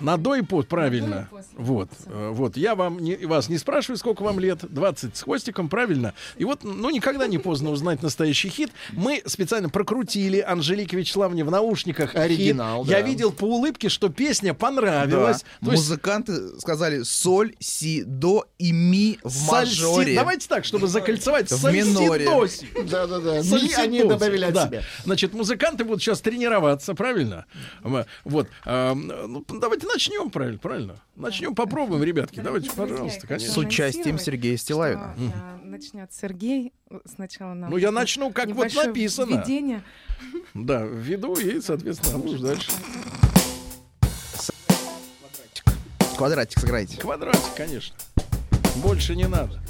На 0.00 0.16
до 0.16 0.34
и 0.34 0.42
под, 0.42 0.68
правильно. 0.68 1.28
Вот, 1.56 1.88
э, 2.06 2.30
вот. 2.32 2.56
Я 2.56 2.74
вам 2.74 2.98
не, 2.98 3.16
вас 3.26 3.48
не 3.48 3.58
спрашиваю, 3.58 3.96
сколько 3.98 4.22
вам 4.22 4.38
лет. 4.38 4.60
20 4.62 5.16
с 5.16 5.22
хвостиком, 5.22 5.68
правильно. 5.68 6.12
И 6.36 6.44
вот, 6.44 6.64
ну, 6.64 6.90
никогда 6.90 7.26
не 7.26 7.38
поздно 7.38 7.70
узнать 7.70 8.02
настоящий 8.02 8.48
хит. 8.48 8.70
Мы 8.92 9.22
специально 9.26 9.68
прокрутили 9.68 10.40
Анжелике 10.40 10.96
Вячеславовне 10.96 11.44
в 11.44 11.50
наушниках 11.50 12.10
хит. 12.10 12.18
Оригинал, 12.20 12.84
Я 12.84 13.00
да. 13.00 13.02
видел 13.02 13.32
по 13.32 13.44
улыбке, 13.44 13.88
что 13.88 14.08
песня 14.08 14.52
Да. 14.52 14.58
понравилась. 14.58 15.44
То 15.64 15.72
есть 15.72 15.82
Музыканты 15.88 16.58
сказали 16.58 17.02
соль, 17.02 17.54
си, 17.60 18.02
до 18.04 18.46
и 18.58 18.72
ми 18.72 19.18
в 19.22 19.30
соль, 19.30 19.66
си- 19.66 19.82
мажоре. 19.82 20.14
Давайте 20.14 20.48
так, 20.48 20.64
чтобы 20.64 20.88
закольцевать. 20.88 21.50
В 21.50 21.56
соль, 21.58 21.72
си, 21.72 21.78
миноре. 21.78 22.24
до, 22.24 22.46
си. 22.46 22.66
Да-да-да. 22.90 23.34
Ми 23.38 23.42
Сальсидос, 23.44 23.78
они 23.78 24.02
добавили 24.04 24.44
от 24.44 24.54
да. 24.54 24.66
себя. 24.66 24.82
Значит, 25.04 25.32
музыканты 25.34 25.84
будут 25.84 26.02
сейчас 26.02 26.20
тренироваться, 26.20 26.94
правильно? 26.94 27.46
Вот. 28.24 28.48
а, 28.64 28.94
ну, 28.94 29.44
давайте 29.48 29.85
начнем, 29.86 30.30
правильно? 30.30 30.58
Правильно? 30.58 30.96
Начнем, 31.16 31.54
попробуем, 31.54 32.02
ребятки. 32.02 32.40
Давайте, 32.40 32.70
пожалуйста, 32.70 33.26
конечно. 33.26 33.52
С 33.52 33.56
участием 33.56 34.18
Сергея 34.18 34.56
Стилавина. 34.56 35.14
Что, 35.16 35.24
э, 35.24 35.64
Начнет 35.66 36.12
Сергей 36.12 36.72
э, 36.90 36.98
сначала 37.04 37.54
нам. 37.54 37.70
Ну, 37.70 37.76
я 37.76 37.90
начну, 37.90 38.30
как 38.32 38.48
вот 38.50 38.74
написано. 38.74 39.36
введение. 39.36 39.82
Да, 40.54 40.84
введу 40.84 41.34
и, 41.34 41.60
соответственно, 41.60 42.18
будешь 42.18 42.40
дальше. 42.40 42.70
Квадратик 46.16 46.58
сыграйте. 46.58 46.96
Квадратик, 46.98 47.54
конечно. 47.56 47.94
Больше 48.76 49.14
не 49.14 49.26
надо. 49.28 49.60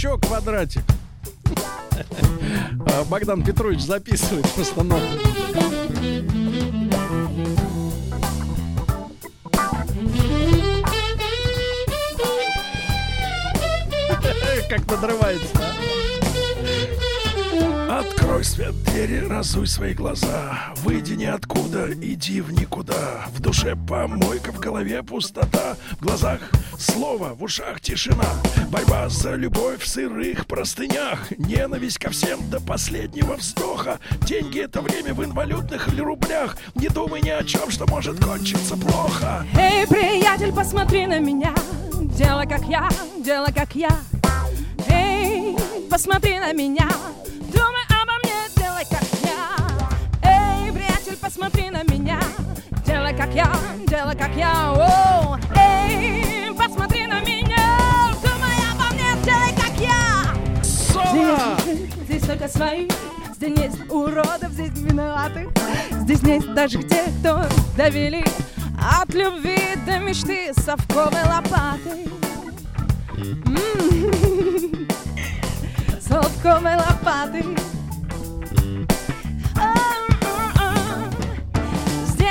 Еще 0.00 0.16
квадратик. 0.16 0.82
А, 2.86 3.04
Богдан 3.04 3.44
Петрович 3.44 3.82
записывает 3.82 4.50
просто 4.52 4.82
ноты. 4.82 5.04
Как 14.70 14.90
надрывается. 14.90 15.69
Открой 18.00 18.42
свет 18.44 18.82
двери, 18.84 19.26
разуй 19.28 19.66
свои 19.66 19.92
глаза. 19.92 20.72
Выйди 20.76 21.12
ниоткуда, 21.12 21.92
иди 21.92 22.40
в 22.40 22.50
никуда. 22.50 23.26
В 23.34 23.40
душе 23.40 23.76
помойка, 23.76 24.52
в 24.52 24.58
голове 24.58 25.02
пустота. 25.02 25.76
В 25.98 26.00
глазах 26.00 26.40
слово, 26.78 27.34
в 27.34 27.42
ушах 27.42 27.82
тишина. 27.82 28.24
Борьба 28.70 29.10
за 29.10 29.34
любовь 29.34 29.82
в 29.82 29.86
сырых 29.86 30.46
простынях. 30.46 31.30
Ненависть 31.36 31.98
ко 31.98 32.08
всем 32.08 32.48
до 32.48 32.58
последнего 32.58 33.34
вздоха. 33.34 33.98
Деньги— 34.22 34.60
это 34.64 34.80
время 34.80 35.12
в 35.12 35.22
инвалютных 35.22 35.88
или 35.88 36.00
рублях. 36.00 36.56
Не 36.76 36.88
думай 36.88 37.20
ни 37.20 37.28
о 37.28 37.44
чем, 37.44 37.70
что 37.70 37.86
может 37.86 38.18
кончиться 38.18 38.78
плохо. 38.78 39.44
Эй, 39.58 39.86
приятель, 39.86 40.54
посмотри 40.54 41.06
на 41.06 41.18
меня. 41.18 41.52
Делай 42.16 42.48
как 42.48 42.64
я, 42.64 42.88
делай 43.22 43.52
как 43.52 43.74
я. 43.74 43.90
Эй, 44.88 45.54
посмотри 45.90 46.38
на 46.38 46.54
меня 46.54 46.88
посмотри 51.20 51.70
на 51.70 51.82
меня. 51.84 52.18
Делай 52.86 53.14
как 53.14 53.34
я, 53.34 53.50
делай 53.86 54.16
как 54.16 54.34
я. 54.34 54.72
О, 54.72 55.38
Эй, 55.56 56.52
посмотри 56.54 57.06
на 57.06 57.20
меня. 57.20 58.12
Думай 58.22 58.56
обо 58.72 58.94
мне, 58.94 59.14
делай 59.24 59.54
как 59.54 59.72
я. 59.78 60.34
Здесь, 61.62 61.90
здесь 62.04 62.22
только 62.22 62.48
свои 62.48 62.88
Здесь 63.34 63.56
нет 63.56 63.72
уродов, 63.90 64.52
здесь 64.52 64.70
виноватых 64.76 65.48
Здесь 66.02 66.22
нет 66.22 66.54
даже 66.54 66.78
где 66.78 67.02
кто 67.20 67.44
довели. 67.76 68.24
От 69.00 69.12
любви 69.14 69.58
до 69.86 69.98
мечты 69.98 70.52
совковой 70.54 71.22
лопатой 71.24 72.08
Совковой 76.00 76.76
лопатой 76.76 77.69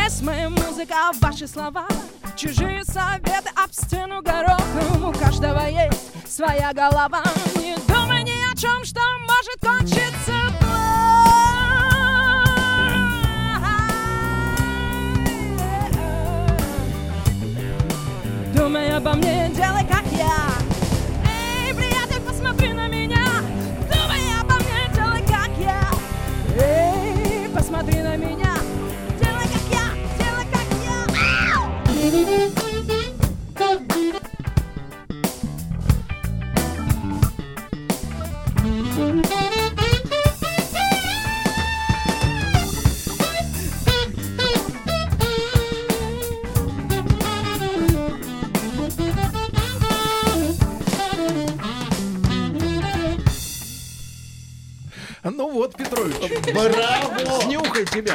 А, 0.09 0.11
а, 0.11 0.21
а. 0.21 0.25
Моя 0.25 0.49
музыка, 0.49 0.95
ваши 1.21 1.47
слова 1.47 1.87
чужие 2.35 2.83
советы 2.83 3.49
об 3.55 3.71
стену 3.71 4.21
горохом 4.21 5.05
У 5.05 5.13
каждого 5.13 5.67
есть 5.67 6.27
своя 6.27 6.73
голова 6.73 7.23
Не 7.55 7.75
думай 7.87 8.23
ни 8.23 8.38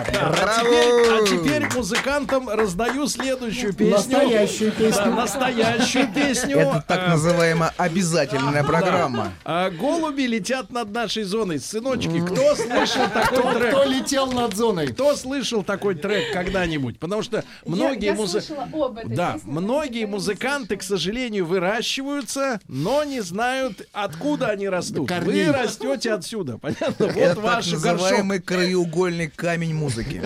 Bravo. 0.02 0.93
Музыкантам 1.74 2.48
раздаю 2.48 3.06
следующую 3.06 3.72
песню. 3.74 3.94
Настоящую 3.96 4.72
песню. 4.72 5.04
Да, 5.04 5.10
настоящую 5.10 6.12
песню. 6.12 6.58
Это 6.58 6.84
так 6.86 7.08
называемая 7.08 7.72
обязательная 7.76 8.64
программа. 8.64 9.32
а, 9.44 9.70
голуби 9.70 10.22
летят 10.22 10.70
над 10.70 10.90
нашей 10.90 11.24
зоной. 11.24 11.58
Сыночки, 11.60 12.20
кто 12.24 12.54
слышал 12.54 13.02
такой 13.12 13.54
трек? 13.54 13.70
кто 13.74 13.84
летел 13.84 14.32
над 14.32 14.54
зоной? 14.56 14.86
Кто 14.88 15.16
слышал 15.16 15.62
такой 15.62 15.94
трек 15.94 16.32
когда-нибудь? 16.32 16.98
Потому 16.98 17.22
что 17.22 17.44
многие 17.66 18.06
я 18.06 18.14
музы- 18.14 18.40
слышала 18.40 18.68
об 18.72 18.98
этой 18.98 19.14
Да, 19.14 19.38
многие 19.44 20.06
музыканты, 20.06 20.76
к 20.76 20.82
сожалению, 20.82 21.46
выращиваются, 21.46 22.60
но 22.68 23.04
не 23.04 23.20
знают, 23.20 23.86
откуда 23.92 24.48
они 24.48 24.68
растут. 24.68 25.10
Вы 25.10 25.46
растете 25.52 26.12
отсюда, 26.12 26.58
понятно? 26.58 27.06
Вот 27.14 27.16
Это 27.16 27.34
так 27.34 27.44
ваш 27.44 27.72
называемый 27.72 28.40
краеугольный 28.40 29.28
камень 29.28 29.74
музыки. 29.74 30.22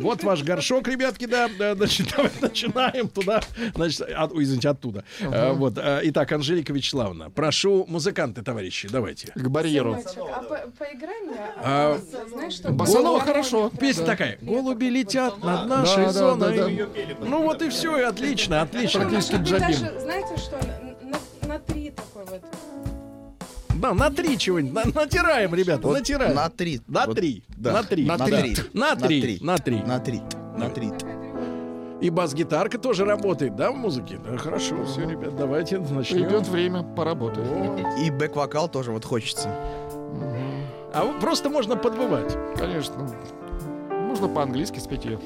Вот 0.00 0.22
ваш 0.24 0.42
горшок, 0.42 0.88
ребятки, 0.88 1.26
да. 1.26 1.48
Значит, 1.74 2.08
давайте 2.16 2.38
начинаем 2.40 3.08
туда. 3.08 3.40
Значит, 3.74 4.00
от- 4.02 4.32
извините, 4.34 4.68
оттуда. 4.68 5.04
А, 5.20 5.52
Вот. 5.52 5.74
а, 5.78 6.00
Итак, 6.04 6.32
Анжелика 6.32 6.72
Вячеславовна, 6.72 7.30
прошу, 7.30 7.84
музыканты, 7.88 8.42
товарищи, 8.42 8.88
давайте. 8.88 9.32
К 9.34 9.48
барьеру. 9.48 9.94
А 9.94 10.42
по- 10.42 10.70
поиграй 10.78 11.20
мне, 11.22 11.36
А, 11.56 11.98
а, 11.98 12.28
знаешь, 12.28 12.54
что... 12.54 12.70
Босанова 12.72 13.18
Голуби- 13.18 13.24
хорошо. 13.26 13.70
Песня 13.78 14.04
такая. 14.06 14.38
Голуби 14.40 14.86
летят 14.86 15.42
над 15.42 15.68
нашей 15.68 16.08
зоной. 16.10 16.86
Ну 17.20 17.42
вот 17.42 17.62
и 17.62 17.68
все, 17.68 17.98
и 17.98 18.02
отлично, 18.02 18.62
отлично. 18.62 19.00
Практически 19.00 19.36
Джабим. 19.36 19.74
знаете 20.00 20.36
что, 20.36 20.58
на 21.46 21.58
три 21.58 21.90
такой 21.90 22.24
вот. 22.26 22.42
Да, 23.82 23.94
на 23.94 24.10
три 24.10 24.38
чего-нибудь. 24.38 24.72
на- 24.94 25.00
натираем, 25.02 25.52
ребята, 25.54 25.88
Вот 25.88 25.98
натираем. 25.98 26.36
На 26.36 26.48
три. 26.48 26.80
На 26.86 27.06
Вот, 27.06 27.16
три. 27.16 27.42
да. 27.48 27.72
На 27.72 27.82
три. 27.82 28.06
На 28.06 28.16
три. 28.18 28.56
На 28.72 28.96
три. 28.96 29.38
На 29.40 29.58
три. 29.58 29.82
На 29.82 29.98
три. 29.98 30.20
На 30.56 30.70
три. 30.70 30.92
И 32.00 32.10
бас-гитарка 32.10 32.78
тоже 32.78 33.04
работает, 33.04 33.56
да, 33.56 33.70
в 33.72 33.76
музыке? 33.76 34.18
Да, 34.24 34.36
хорошо, 34.36 34.84
все, 34.84 35.08
ребят, 35.08 35.36
давайте 35.36 35.78
начнем. 35.78 36.24
Придет 36.24 36.46
время, 36.48 36.82
поработать. 36.82 37.44
И 38.00 38.10
бэк-вокал 38.10 38.68
тоже 38.68 38.92
вот 38.92 39.04
хочется. 39.04 39.48
А 40.94 41.04
вот 41.04 41.20
просто 41.20 41.48
можно 41.50 41.76
подбывать. 41.76 42.36
Конечно. 42.56 43.08
Можно 43.90 44.28
по-английски 44.28 44.78
спеть 44.78 45.04
ее. 45.04 45.18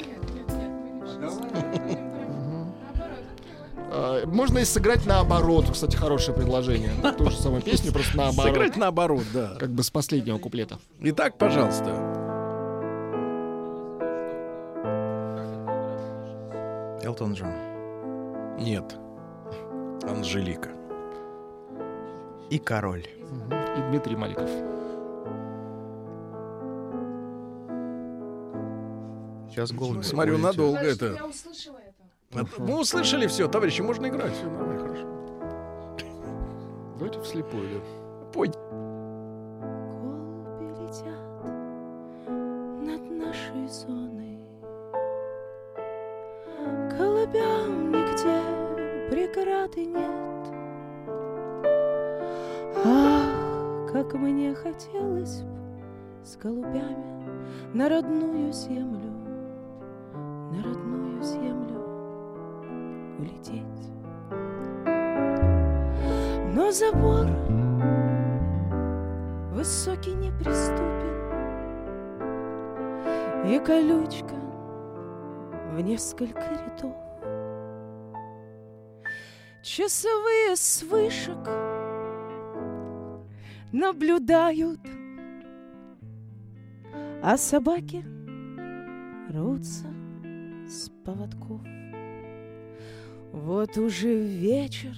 А, 3.88 4.26
Можно 4.26 4.58
и 4.58 4.64
сыграть 4.64 5.06
наоборот. 5.06 5.66
Кстати, 5.72 5.96
хорошее 5.96 6.36
предложение. 6.36 6.90
Ту 7.16 7.30
же 7.30 7.36
самую 7.36 7.62
песню, 7.62 7.92
просто 7.92 8.16
наоборот. 8.16 8.54
Сыграть 8.54 8.76
наоборот, 8.76 9.24
да. 9.32 9.54
Как 9.58 9.70
бы 9.70 9.82
с 9.82 9.90
последнего 9.90 10.38
куплета. 10.38 10.78
Итак, 11.00 11.38
пожалуйста. 11.38 12.24
Элтон 17.02 17.34
Джон. 17.34 17.52
Нет. 18.58 18.96
Анжелика. 20.02 20.70
И 22.50 22.58
король. 22.58 23.06
И 23.06 23.80
Дмитрий 23.90 24.16
Маликов. 24.16 24.50
Сейчас 29.50 29.72
голуби. 29.72 30.02
Смотрю, 30.02 30.38
надолго 30.38 30.80
это. 30.80 31.14
Я 31.14 31.26
услышала 31.26 31.75
Мы 32.58 32.80
услышали 32.80 33.26
все, 33.26 33.48
товарищи, 33.48 33.80
можно 33.82 34.06
играть. 34.06 34.32
Все 34.32 34.48
нормально, 34.48 34.80
хорошо. 34.80 35.06
Давайте 36.98 37.20
вслепую. 37.20 37.68
да. 37.68 37.80
Пой. 38.32 38.50
Голуби 40.00 40.66
летят 40.82 41.26
над 42.80 43.10
нашей 43.10 43.68
зоной 43.68 44.38
Голубям 46.98 47.90
нигде 47.90 48.40
преграды 49.10 49.84
нет 49.84 50.42
Ах, 52.84 53.92
как 53.92 54.14
мне 54.14 54.54
хотелось 54.54 55.42
б 55.42 55.56
с 56.24 56.36
голубями 56.36 57.30
На 57.72 57.88
родную 57.88 58.52
землю, 58.52 59.05
улететь. 63.26 63.62
Но 66.54 66.70
забор 66.70 67.26
высокий 69.52 70.12
неприступен 70.12 71.16
И 73.46 73.58
колючка 73.58 74.34
в 75.72 75.80
несколько 75.80 76.40
рядов. 76.40 76.94
Часовые 79.62 80.56
с 80.56 80.82
вышек 80.84 81.48
наблюдают 83.72 84.80
А 87.22 87.36
собаки 87.36 88.04
рвутся 89.28 89.86
с 90.66 90.88
поводков 91.04 91.75
Вот 93.36 93.76
уже 93.76 94.16
вечер 94.16 94.96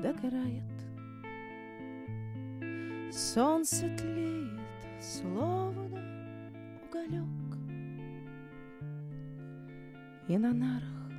догорает 0.00 0.62
Солнце 3.12 3.88
тлеет, 3.98 4.60
словно 5.00 6.00
уголек 6.86 7.58
И 10.28 10.38
на 10.38 10.52
нарах 10.52 11.10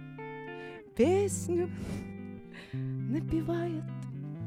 песню 0.95 1.69
напевает 2.71 3.83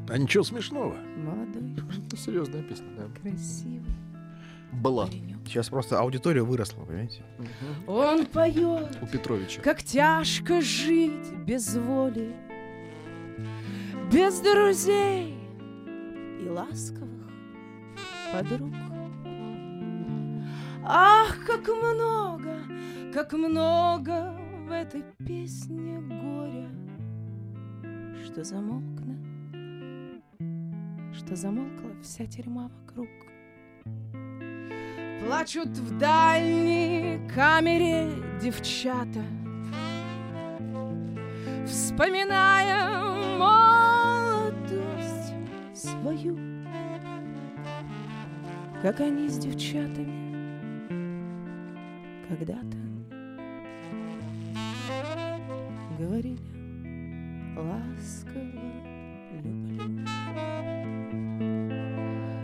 А 0.08 0.16
ничего 0.16 0.42
смешного. 0.42 0.96
молодой, 1.18 1.76
серьезная 2.16 2.62
песня, 2.62 2.86
да. 2.96 3.20
красивый 3.20 3.92
Была. 4.74 5.08
Сейчас 5.46 5.68
просто 5.68 6.00
аудитория 6.00 6.42
выросла, 6.42 6.84
понимаете? 6.84 7.22
Он 7.86 8.26
поет, 8.26 8.98
у 9.02 9.06
Петровича. 9.06 9.60
как 9.62 9.82
тяжко 9.82 10.60
жить 10.60 11.32
без 11.46 11.76
воли, 11.76 12.34
без 14.12 14.40
друзей 14.40 15.34
и 16.42 16.48
ласковых 16.48 17.28
подруг. 18.32 18.72
Ах, 20.82 21.38
как 21.46 21.66
много, 21.68 22.56
как 23.12 23.32
много 23.32 24.36
в 24.66 24.70
этой 24.70 25.04
песне 25.26 26.00
горя, 26.00 26.68
что 28.24 28.44
замолкнет, 28.44 29.18
что 31.14 31.36
замолкла 31.36 31.90
вся 32.02 32.26
тюрьма 32.26 32.68
вокруг. 32.68 33.08
Плачут 35.24 35.68
в 35.68 35.98
дальней 35.98 37.18
камере 37.34 38.10
девчата, 38.42 39.22
Вспоминая 41.66 43.38
молодость 43.38 45.32
свою, 45.74 46.36
Как 48.82 49.00
они 49.00 49.28
с 49.30 49.38
девчатами 49.38 50.24
когда-то 52.28 52.76
говорили 55.98 56.38
ласково 57.56 58.42
люблю. 59.42 60.06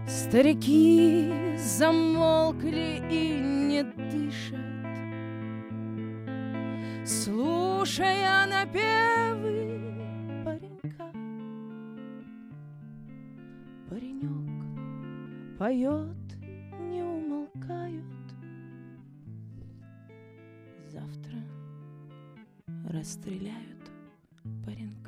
Старики 0.07 1.50
замолкли 1.61 3.03
и 3.11 3.41
не 3.41 3.83
дышат, 3.83 4.59
Слушая 7.05 8.47
напевы 8.47 9.95
паренька. 10.45 11.13
Паренек 13.89 15.59
поет, 15.59 16.39
не 16.79 17.03
умолкают. 17.03 18.05
Завтра 20.89 21.39
расстреляют 22.89 23.91
паренька. 24.65 25.00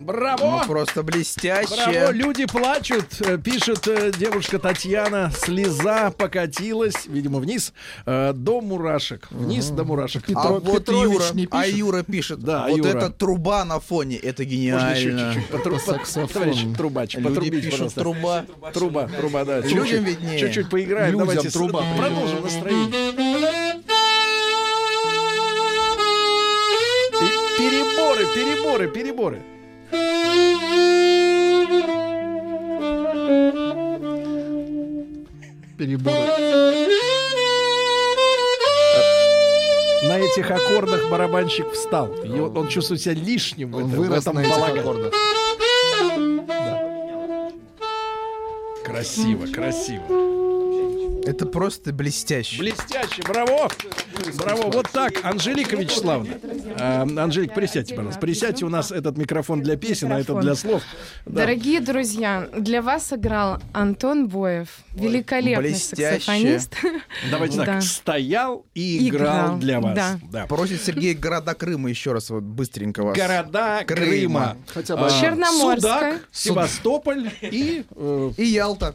Браво! 0.00 0.60
Ну, 0.62 0.66
просто 0.66 1.02
блестяще. 1.02 1.74
Браво, 1.74 2.10
люди 2.12 2.46
плачут, 2.46 3.20
э, 3.20 3.36
пишет 3.36 3.86
э, 3.86 4.10
девушка 4.18 4.58
Татьяна. 4.58 5.30
Слеза 5.36 6.10
покатилась, 6.10 7.06
видимо, 7.06 7.38
вниз 7.38 7.74
э, 8.06 8.32
до 8.32 8.62
мурашек. 8.62 9.28
Вниз 9.30 9.68
до 9.68 9.84
мурашек. 9.84 10.24
а 10.34 10.52
вот 10.52 10.88
Юра, 10.88 11.24
а 11.50 11.66
Юра 11.66 12.02
пишет, 12.02 12.40
Да, 12.40 12.66
вот 12.68 12.78
Юра. 12.78 12.88
эта 12.88 13.10
труба 13.10 13.64
на 13.66 13.78
фоне, 13.78 14.16
это 14.16 14.44
гениально. 14.44 15.34
по- 15.50 15.58
Товарищ 15.58 16.64
трубач, 16.76 17.14
Люди 17.16 17.50
пишут, 17.50 17.94
труба. 17.94 18.46
Труба, 18.72 19.06
труба, 19.08 19.44
да. 19.44 19.60
Людям 19.60 19.84
Чуть-чуть, 19.84 20.00
виднее. 20.00 20.38
Чуть-чуть 20.38 20.70
поиграем. 20.70 21.18
Давайте 21.18 21.50
труба 21.50 21.84
продолжим 21.98 22.42
настроение. 22.42 23.10
И 27.22 27.58
переборы, 27.58 28.88
переборы, 28.88 29.42
переборы. 35.80 36.14
На 40.02 40.18
этих 40.18 40.50
аккордах 40.50 41.08
барабанщик 41.10 41.72
встал. 41.72 42.12
И 42.22 42.28
он, 42.38 42.56
он 42.56 42.68
чувствует 42.68 43.00
себя 43.00 43.14
лишним 43.14 43.72
в, 43.72 43.76
Он 43.76 43.82
этом- 43.86 43.92
в 43.94 43.96
вырос 43.96 44.22
этом 44.22 44.34
на 44.36 44.40
этих 44.40 44.50
балагане. 44.50 44.80
аккордах. 44.80 45.12
Красиво, 48.84 49.46
красиво. 49.46 51.22
Это 51.26 51.46
просто 51.46 51.92
блестяще. 51.92 52.58
Блестяще, 52.58 53.22
браво! 53.22 53.70
Браво, 54.36 54.70
вот 54.70 54.88
так, 54.92 55.24
Анжелика 55.24 55.76
Вячеславовна. 55.76 56.34
А, 56.78 57.02
Анжелик, 57.02 57.54
присядьте, 57.54 57.94
пожалуйста. 57.94 58.20
Присядьте, 58.20 58.64
у 58.64 58.68
нас 58.68 58.90
этот 58.92 59.16
микрофон 59.16 59.62
для 59.62 59.76
песен, 59.76 60.12
а 60.12 60.20
этот 60.20 60.40
для 60.40 60.54
слов. 60.54 60.82
Дорогие 61.26 61.80
друзья, 61.80 62.48
для 62.56 62.82
вас 62.82 63.12
играл 63.12 63.58
Антон 63.72 64.28
Боев, 64.28 64.68
великолепный 64.94 65.74
саксофонист. 65.74 66.74
Давайте 67.30 67.64
так, 67.64 67.82
стоял 67.82 68.66
и 68.74 69.08
играл, 69.08 69.58
для 69.58 69.80
вас. 69.80 69.94
да. 69.94 70.20
Да. 70.30 70.46
Просит 70.46 70.82
Сергей 70.82 71.14
города 71.14 71.54
Крыма 71.54 71.88
еще 71.90 72.12
раз 72.12 72.30
вот 72.30 72.42
быстренько 72.42 73.02
вас. 73.02 73.16
Города 73.16 73.82
Крыма. 73.86 74.56
Хотя 74.68 74.96
бы 74.96 75.06
А, 75.06 75.10
Черноморская. 75.20 76.12
Судак, 76.12 76.28
Севастополь 76.32 77.30
и... 77.42 77.84
э, 77.94 78.30
И 78.36 78.44
Ялта. 78.44 78.94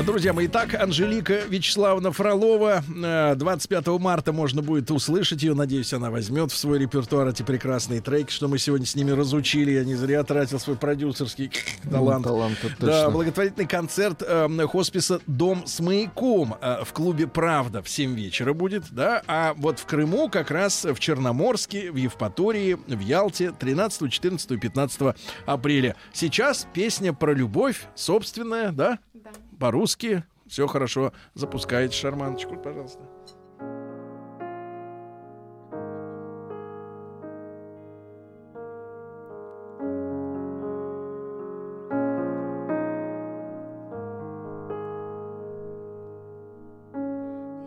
Друзья 0.00 0.32
мои, 0.32 0.46
итак, 0.46 0.74
Анжелика 0.74 1.42
Вячеславовна 1.48 2.10
Фролова. 2.10 2.82
э, 2.88 3.34
25 3.36 3.86
марта 4.00 4.32
можно 4.32 4.60
будет 4.60 4.90
услышать 4.90 5.42
ее. 5.42 5.54
Надеюсь, 5.54 5.92
она 5.92 6.10
возьмет 6.10 6.50
в 6.50 6.56
свой 6.56 6.80
репертуар 6.80 7.28
эти 7.28 7.42
прекрасные 7.42 8.00
треки, 8.00 8.32
что 8.32 8.48
мы 8.48 8.58
сегодня 8.58 8.84
с 8.86 8.96
ними 8.96 9.12
разучили. 9.12 9.70
Я 9.72 9.84
не 9.84 9.94
зря 9.94 10.24
тратил 10.24 10.58
свой 10.58 10.76
продюсерский 10.76 11.52
талант. 11.88 12.24
талант, 12.24 12.58
это 12.64 12.74
Да, 12.84 13.10
благотворительный 13.10 13.68
концерт 13.68 14.22
э, 14.26 14.48
хосписа 14.66 15.20
«Дом 15.28 15.66
с 15.66 15.78
маяком» 15.78 16.56
э, 16.60 16.82
в 16.84 16.92
клубе 16.92 17.28
«Правда» 17.28 17.82
в 17.82 17.88
7 17.88 18.14
вечера 18.14 18.54
будет, 18.54 18.84
да, 18.90 19.22
а 19.28 19.54
вот 19.56 19.78
в 19.78 19.84
Крыму 19.84 20.28
как 20.28 20.50
раз 20.50 20.84
в 20.84 20.98
Черноморске, 20.98 21.92
в 21.92 21.96
Евпатории, 21.96 22.76
в 22.88 23.00
Ялте 23.00 23.52
13, 23.52 24.10
14 24.10 24.50
и 24.52 24.56
15 24.56 25.16
апреля. 25.46 25.94
Сейчас 26.12 26.66
песня 26.72 27.12
про 27.12 27.34
любовь 27.34 27.86
собственная, 27.94 28.72
да? 28.72 28.98
По-русски. 29.58 30.24
Все 30.46 30.66
хорошо. 30.66 31.12
Запускайте 31.34 31.94
шарманочку, 31.94 32.56
пожалуйста. 32.56 33.00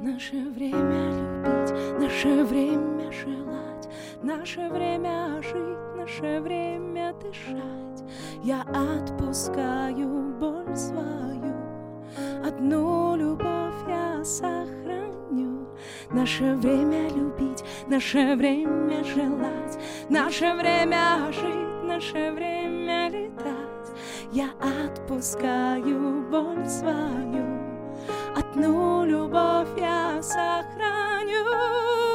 Наше 0.01 0.49
время 0.49 1.09
любить, 1.11 1.99
наше 1.99 2.43
время 2.43 3.11
желать, 3.11 3.89
наше 4.23 4.69
время 4.69 5.41
жить, 5.41 5.95
наше 5.97 6.39
время 6.41 7.13
дышать. 7.15 8.03
Я 8.43 8.61
отпускаю 8.61 10.33
боль 10.39 10.75
свою, 10.75 11.34
одну 12.43 13.15
любовь 13.15 13.87
я 13.87 14.23
сохраню. 14.23 15.67
Наше 16.11 16.55
время 16.55 17.09
любить, 17.09 17.63
наше 17.87 18.35
время 18.35 19.03
желать, 19.03 19.77
наше 20.09 20.53
время 20.53 21.31
жить, 21.31 21.83
наше 21.83 22.31
время 22.31 23.09
летать. 23.09 23.97
Я 24.31 24.49
отпускаю 24.59 26.25
боль 26.29 26.65
свою, 26.67 27.45
одну 28.35 29.05
любовь 29.05 29.69
я 29.77 30.21
сохраню. 30.21 32.14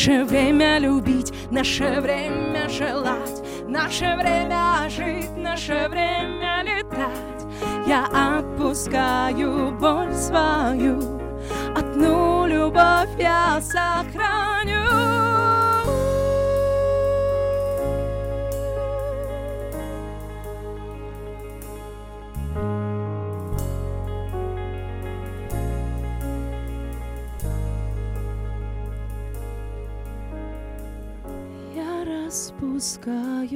Наше 0.00 0.24
время 0.24 0.78
любить, 0.78 1.30
наше 1.50 2.00
время 2.00 2.70
желать, 2.70 3.42
наше 3.68 4.16
время 4.16 4.88
жить, 4.88 5.36
наше 5.36 5.88
время 5.90 6.62
летать. 6.62 7.44
Я 7.86 8.06
отпускаю 8.38 9.72
боль 9.78 10.14
свою, 10.14 11.20
одну 11.76 12.46
любовь 12.46 13.10
я 13.18 13.60
сохраню. 13.60 15.19
Распускаюсь, 32.80 33.52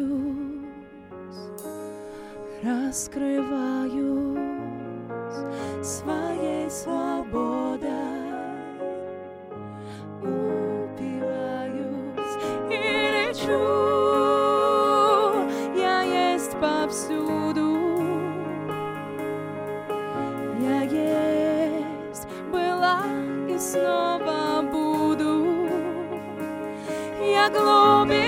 раскрываюсь 2.62 4.36
своей 5.82 6.70
свободой, 6.70 7.88
упиваюсь 10.20 11.24
и 12.68 12.76
лечу. 13.14 13.64
Я 15.74 16.02
есть 16.02 16.54
повсюду, 16.60 17.78
я 20.60 20.82
есть 20.82 22.28
была 22.52 23.00
и 23.48 23.58
снова 23.58 24.60
буду. 24.70 25.46
Я 27.22 27.48
глубина, 27.48 28.23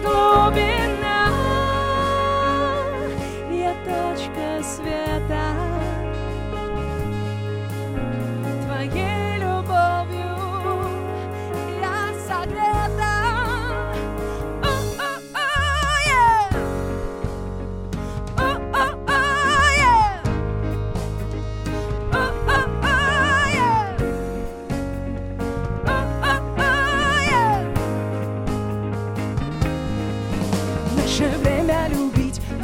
glory. 0.00 0.77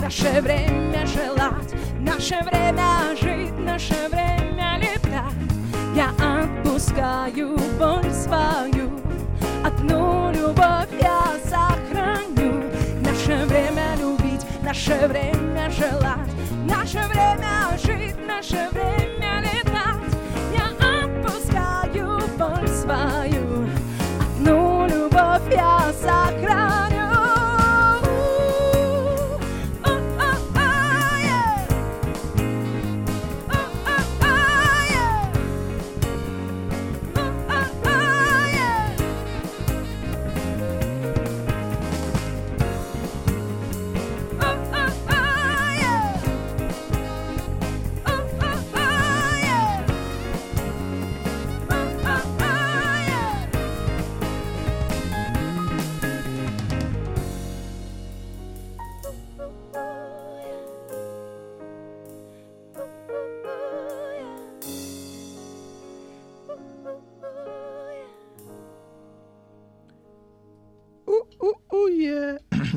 Наше 0.05 0.43
время 0.43 1.06
желать, 1.06 1.74
наше 1.98 2.39
время 2.44 3.16
жить, 3.18 3.59
наше 3.59 3.94
время 4.10 4.78
летать. 4.78 5.32
Я 5.97 6.10
отпускаю 6.20 7.56
боль 7.78 8.12
свою, 8.12 9.01
одну 9.64 10.31
любовь 10.31 10.93
я 11.01 11.39
сохраню. 11.48 12.64
Наше 13.01 13.47
время 13.47 13.97
любить, 13.98 14.44
наше 14.62 15.06
время 15.06 15.70
желать, 15.70 16.31
наше 16.68 17.01
время 17.09 17.78
жить, 17.82 18.16
наше 18.26 18.68
время 18.72 19.14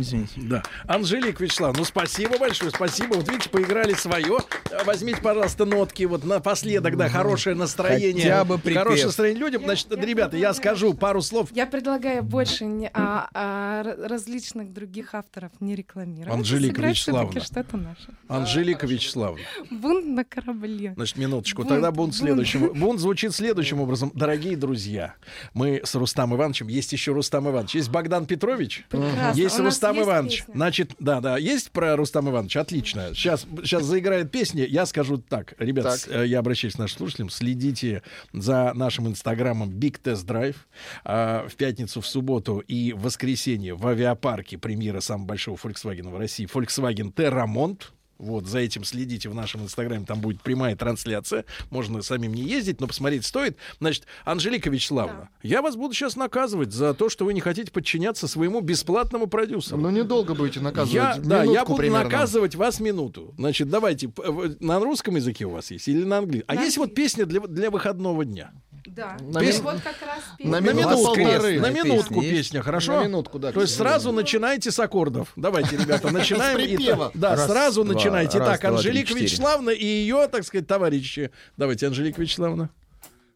Извините. 0.02 0.34
Да. 0.38 0.64
Анжелик 0.86 1.40
Вячеслав, 1.40 1.78
ну 1.78 1.84
спасибо 1.84 2.38
большое, 2.38 2.72
спасибо. 2.72 3.16
Вот 3.16 3.30
видите, 3.30 3.50
поиграли 3.50 3.94
свое. 3.94 4.38
Возьмите, 4.86 5.22
пожалуйста, 5.22 5.66
нотки 5.66 6.04
вот 6.04 6.24
напоследок, 6.24 6.98
да, 6.98 7.10
хорошее 7.10 7.56
настроение. 7.56 8.24
Хотя 8.32 8.46
бы 8.46 8.58
припев. 8.58 8.84
Хорошее 8.84 9.06
настроение 9.08 9.40
людям. 9.40 9.64
Значит, 9.64 9.88
ребята, 9.92 10.38
я 10.38 10.54
скажу 10.54 10.94
пару 10.94 11.22
слов. 11.22 11.50
Я 11.52 11.66
предлагаю 11.66 12.24
больше 12.24 12.66
не, 12.66 12.90
а, 12.94 13.30
а, 13.34 13.84
различных 14.08 14.72
других 14.74 15.16
авторов 15.16 15.52
не 15.60 15.76
рекламировать. 15.76 16.34
Анжелика 16.38 16.82
Вячеславовна. 16.82 17.42
что-то 17.42 17.78
наше. 17.78 18.10
Анжелика 18.28 18.86
Вячеславовна. 18.88 19.44
Бунт 19.72 20.06
на 20.06 20.24
корабле. 20.24 20.94
Значит, 20.96 21.18
минуточку. 21.18 21.62
Бунт, 21.62 21.70
Тогда 21.70 21.92
бунт 21.92 21.98
бунт. 22.12 22.16
следующим. 22.16 22.74
Бунт 22.80 23.00
звучит 23.00 23.34
следующим 23.34 23.82
образом. 23.82 24.12
Дорогие 24.14 24.56
друзья, 24.56 25.16
мы 25.54 25.82
с 25.84 25.96
Рустам 25.96 26.36
Ивановичем, 26.36 26.68
есть 26.68 26.94
еще 26.94 27.12
Рустам 27.14 27.50
Иванович, 27.50 27.76
есть 27.76 27.90
Богдан 27.90 28.26
Петрович, 28.26 28.86
Прекрасно. 28.90 29.38
есть 29.40 29.60
нас 29.60 29.78
Рустам 29.90 29.96
есть 29.96 30.08
Иванович. 30.08 30.40
песня? 30.40 30.54
Значит, 30.56 30.92
да, 31.00 31.22
да, 31.22 31.38
есть 31.38 31.72
про 31.72 31.96
Рустам 31.96 32.30
Ивановича? 32.30 32.62
Отлично. 32.62 33.14
Сейчас, 33.14 33.46
сейчас 33.64 33.84
заиграет 33.84 34.32
песня. 34.32 34.66
Я 34.66 34.86
скажу 34.86 35.18
так, 35.18 35.54
ребят, 35.60 35.86
Так. 35.86 35.98
с- 35.98 36.08
э, 36.08 36.26
я 36.28 36.40
обращаюсь 36.40 36.76
к 36.76 36.80
нашим 36.80 36.98
слушателям, 36.98 37.30
следите 37.30 38.04
за 38.34 38.72
нашим 38.74 39.08
инстаграмом 39.08 39.70
Big 39.72 40.02
Test 40.02 40.26
Drive. 40.26 40.56
А, 41.04 41.48
В 41.48 41.56
пятницу, 41.56 42.02
в 42.02 42.08
субботу 42.08 42.60
и 42.60 42.94
в 42.94 43.02
воскресенье 43.04 43.74
в 43.76 43.86
авиапарке 43.88 44.58
премьера 44.58 45.00
самого 45.00 45.28
большого 45.28 45.56
Volkswagen 45.58 46.10
в 46.10 46.18
России 46.18 46.46
Volkswagen 46.52 47.14
Terramont. 47.14 47.82
Вот, 48.18 48.48
за 48.48 48.60
этим 48.60 48.84
следите 48.84 49.30
в 49.30 49.36
нашем 49.36 49.64
инстаграме, 49.64 50.06
там 50.06 50.20
будет 50.20 50.42
прямая 50.42 50.76
трансляция. 50.76 51.46
Можно 51.70 52.02
самим 52.02 52.34
не 52.34 52.42
ездить, 52.42 52.82
но 52.82 52.88
посмотреть 52.88 53.26
стоит. 53.26 53.58
Значит, 53.80 54.06
Анжелика 54.26 54.70
Вячеславовна, 54.70 55.30
я 55.44 55.62
вас 55.62 55.76
буду 55.76 55.94
сейчас 55.94 56.16
наказывать 56.16 56.72
за 56.72 56.94
то, 56.94 57.10
что 57.10 57.26
вы 57.26 57.34
не 57.34 57.42
хотите 57.42 57.72
подчиняться 57.72 58.28
своему 58.28 58.62
бесплатному 58.62 59.28
продюсеру. 59.28 59.78
Ну, 59.78 59.90
недолго 59.90 60.34
будете 60.34 60.60
наказывать. 60.60 60.94
Я, 60.94 61.18
да, 61.18 61.44
я 61.44 61.64
буду 61.64 61.78
примерно. 61.78 62.06
наказывать 62.06 62.56
вас 62.56 62.80
минуту. 62.80 63.34
Значит, 63.38 63.70
давайте, 63.70 64.12
на 64.60 64.80
русском 64.80 65.16
языке 65.16 65.46
у 65.46 65.52
вас 65.52 65.72
есть 65.72 65.88
или 65.88 66.04
на 66.04 66.20
английском? 66.20 66.56
А 66.56 66.60
На 66.60 66.64
есть 66.64 66.78
вот 66.78 66.96
песня 66.96 67.26
для, 67.26 67.42
для 67.42 67.70
выходного 67.70 68.26
дня? 68.26 68.52
Да. 68.88 69.18
На 69.20 69.40
И 69.44 69.48
мин- 69.52 69.62
вот 69.62 69.82
как 69.82 70.02
раз 70.02 70.24
На 70.40 70.60
песня. 70.62 70.74
минуту 70.74 70.90
минутку, 70.90 71.16
полторы. 71.16 71.60
на 71.60 71.70
минутку 71.70 72.22
песня 72.22 72.62
хорошо? 72.62 73.02
На 73.02 73.04
минутку, 73.06 73.38
да. 73.40 73.52
То 73.52 73.62
есть 73.62 73.76
сразу 73.76 74.12
начинайте 74.12 74.72
с 74.72 74.80
аккордов. 74.80 75.34
Давайте, 75.36 75.78
ребята, 75.78 76.10
начинаем. 76.12 76.56
Припева. 76.58 77.12
Да, 77.14 77.36
Раз, 77.36 77.48
сразу 77.48 77.84
два, 77.84 77.94
начинайте. 77.94 78.40
раз, 78.40 78.48
Так, 78.48 78.62
два, 78.62 78.70
три, 78.82 78.90
Анжелика. 78.90 79.14
Вячеславовна 79.14 79.70
и 79.72 79.86
ее, 79.86 80.28
так 80.32 80.44
сказать, 80.46 80.68
товарищи. 80.68 81.32
Давайте, 81.58 81.88
Анжелика 81.88 82.22
Вячеславовна. 82.22 82.70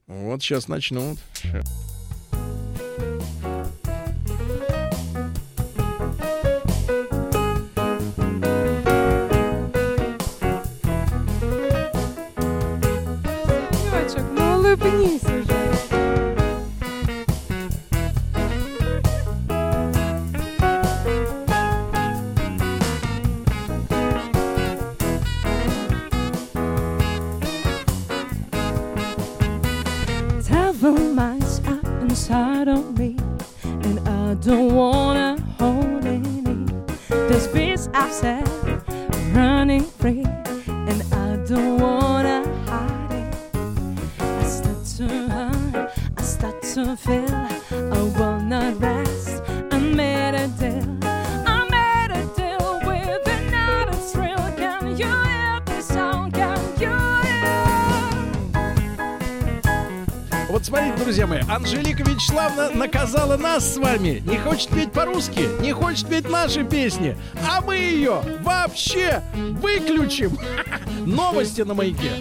Вот 0.07 0.41
сейчас 0.41 0.67
начнут. 0.67 1.19
Ну 14.35 14.55
улыбнись 14.57 15.21
don't 34.41 34.73
wanna 34.73 35.37
hold 35.59 36.03
any. 36.03 36.41
This 37.29 37.47
beast 37.47 37.91
outside, 37.93 38.47
running 39.33 39.83
free, 39.83 40.25
and 40.67 41.03
I 41.13 41.35
don't 41.47 41.79
wanna 41.79 42.43
hide 42.65 43.11
it. 43.11 43.35
I 44.19 44.43
start 44.43 44.83
to 44.97 45.27
hide, 45.29 45.91
I 46.17 46.21
start 46.23 46.63
to 46.73 46.97
feel 46.97 47.50
смотрите, 60.71 61.03
друзья 61.03 61.27
мои, 61.27 61.41
Анжелика 61.49 62.03
Вячеславовна 62.03 62.69
наказала 62.69 63.35
нас 63.35 63.73
с 63.73 63.77
вами. 63.77 64.23
Не 64.25 64.37
хочет 64.37 64.69
петь 64.69 64.91
по-русски, 64.93 65.49
не 65.61 65.73
хочет 65.73 66.07
петь 66.07 66.29
наши 66.29 66.63
песни. 66.63 67.17
А 67.47 67.61
мы 67.61 67.75
ее 67.75 68.21
вообще 68.41 69.21
выключим. 69.33 70.37
Новости 71.05 71.61
на 71.61 71.73
маяке. 71.73 72.11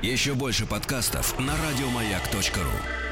Еще 0.00 0.32
больше 0.32 0.66
подкастов 0.66 1.38
на 1.38 1.52
радиомаяк.ру. 1.52 3.03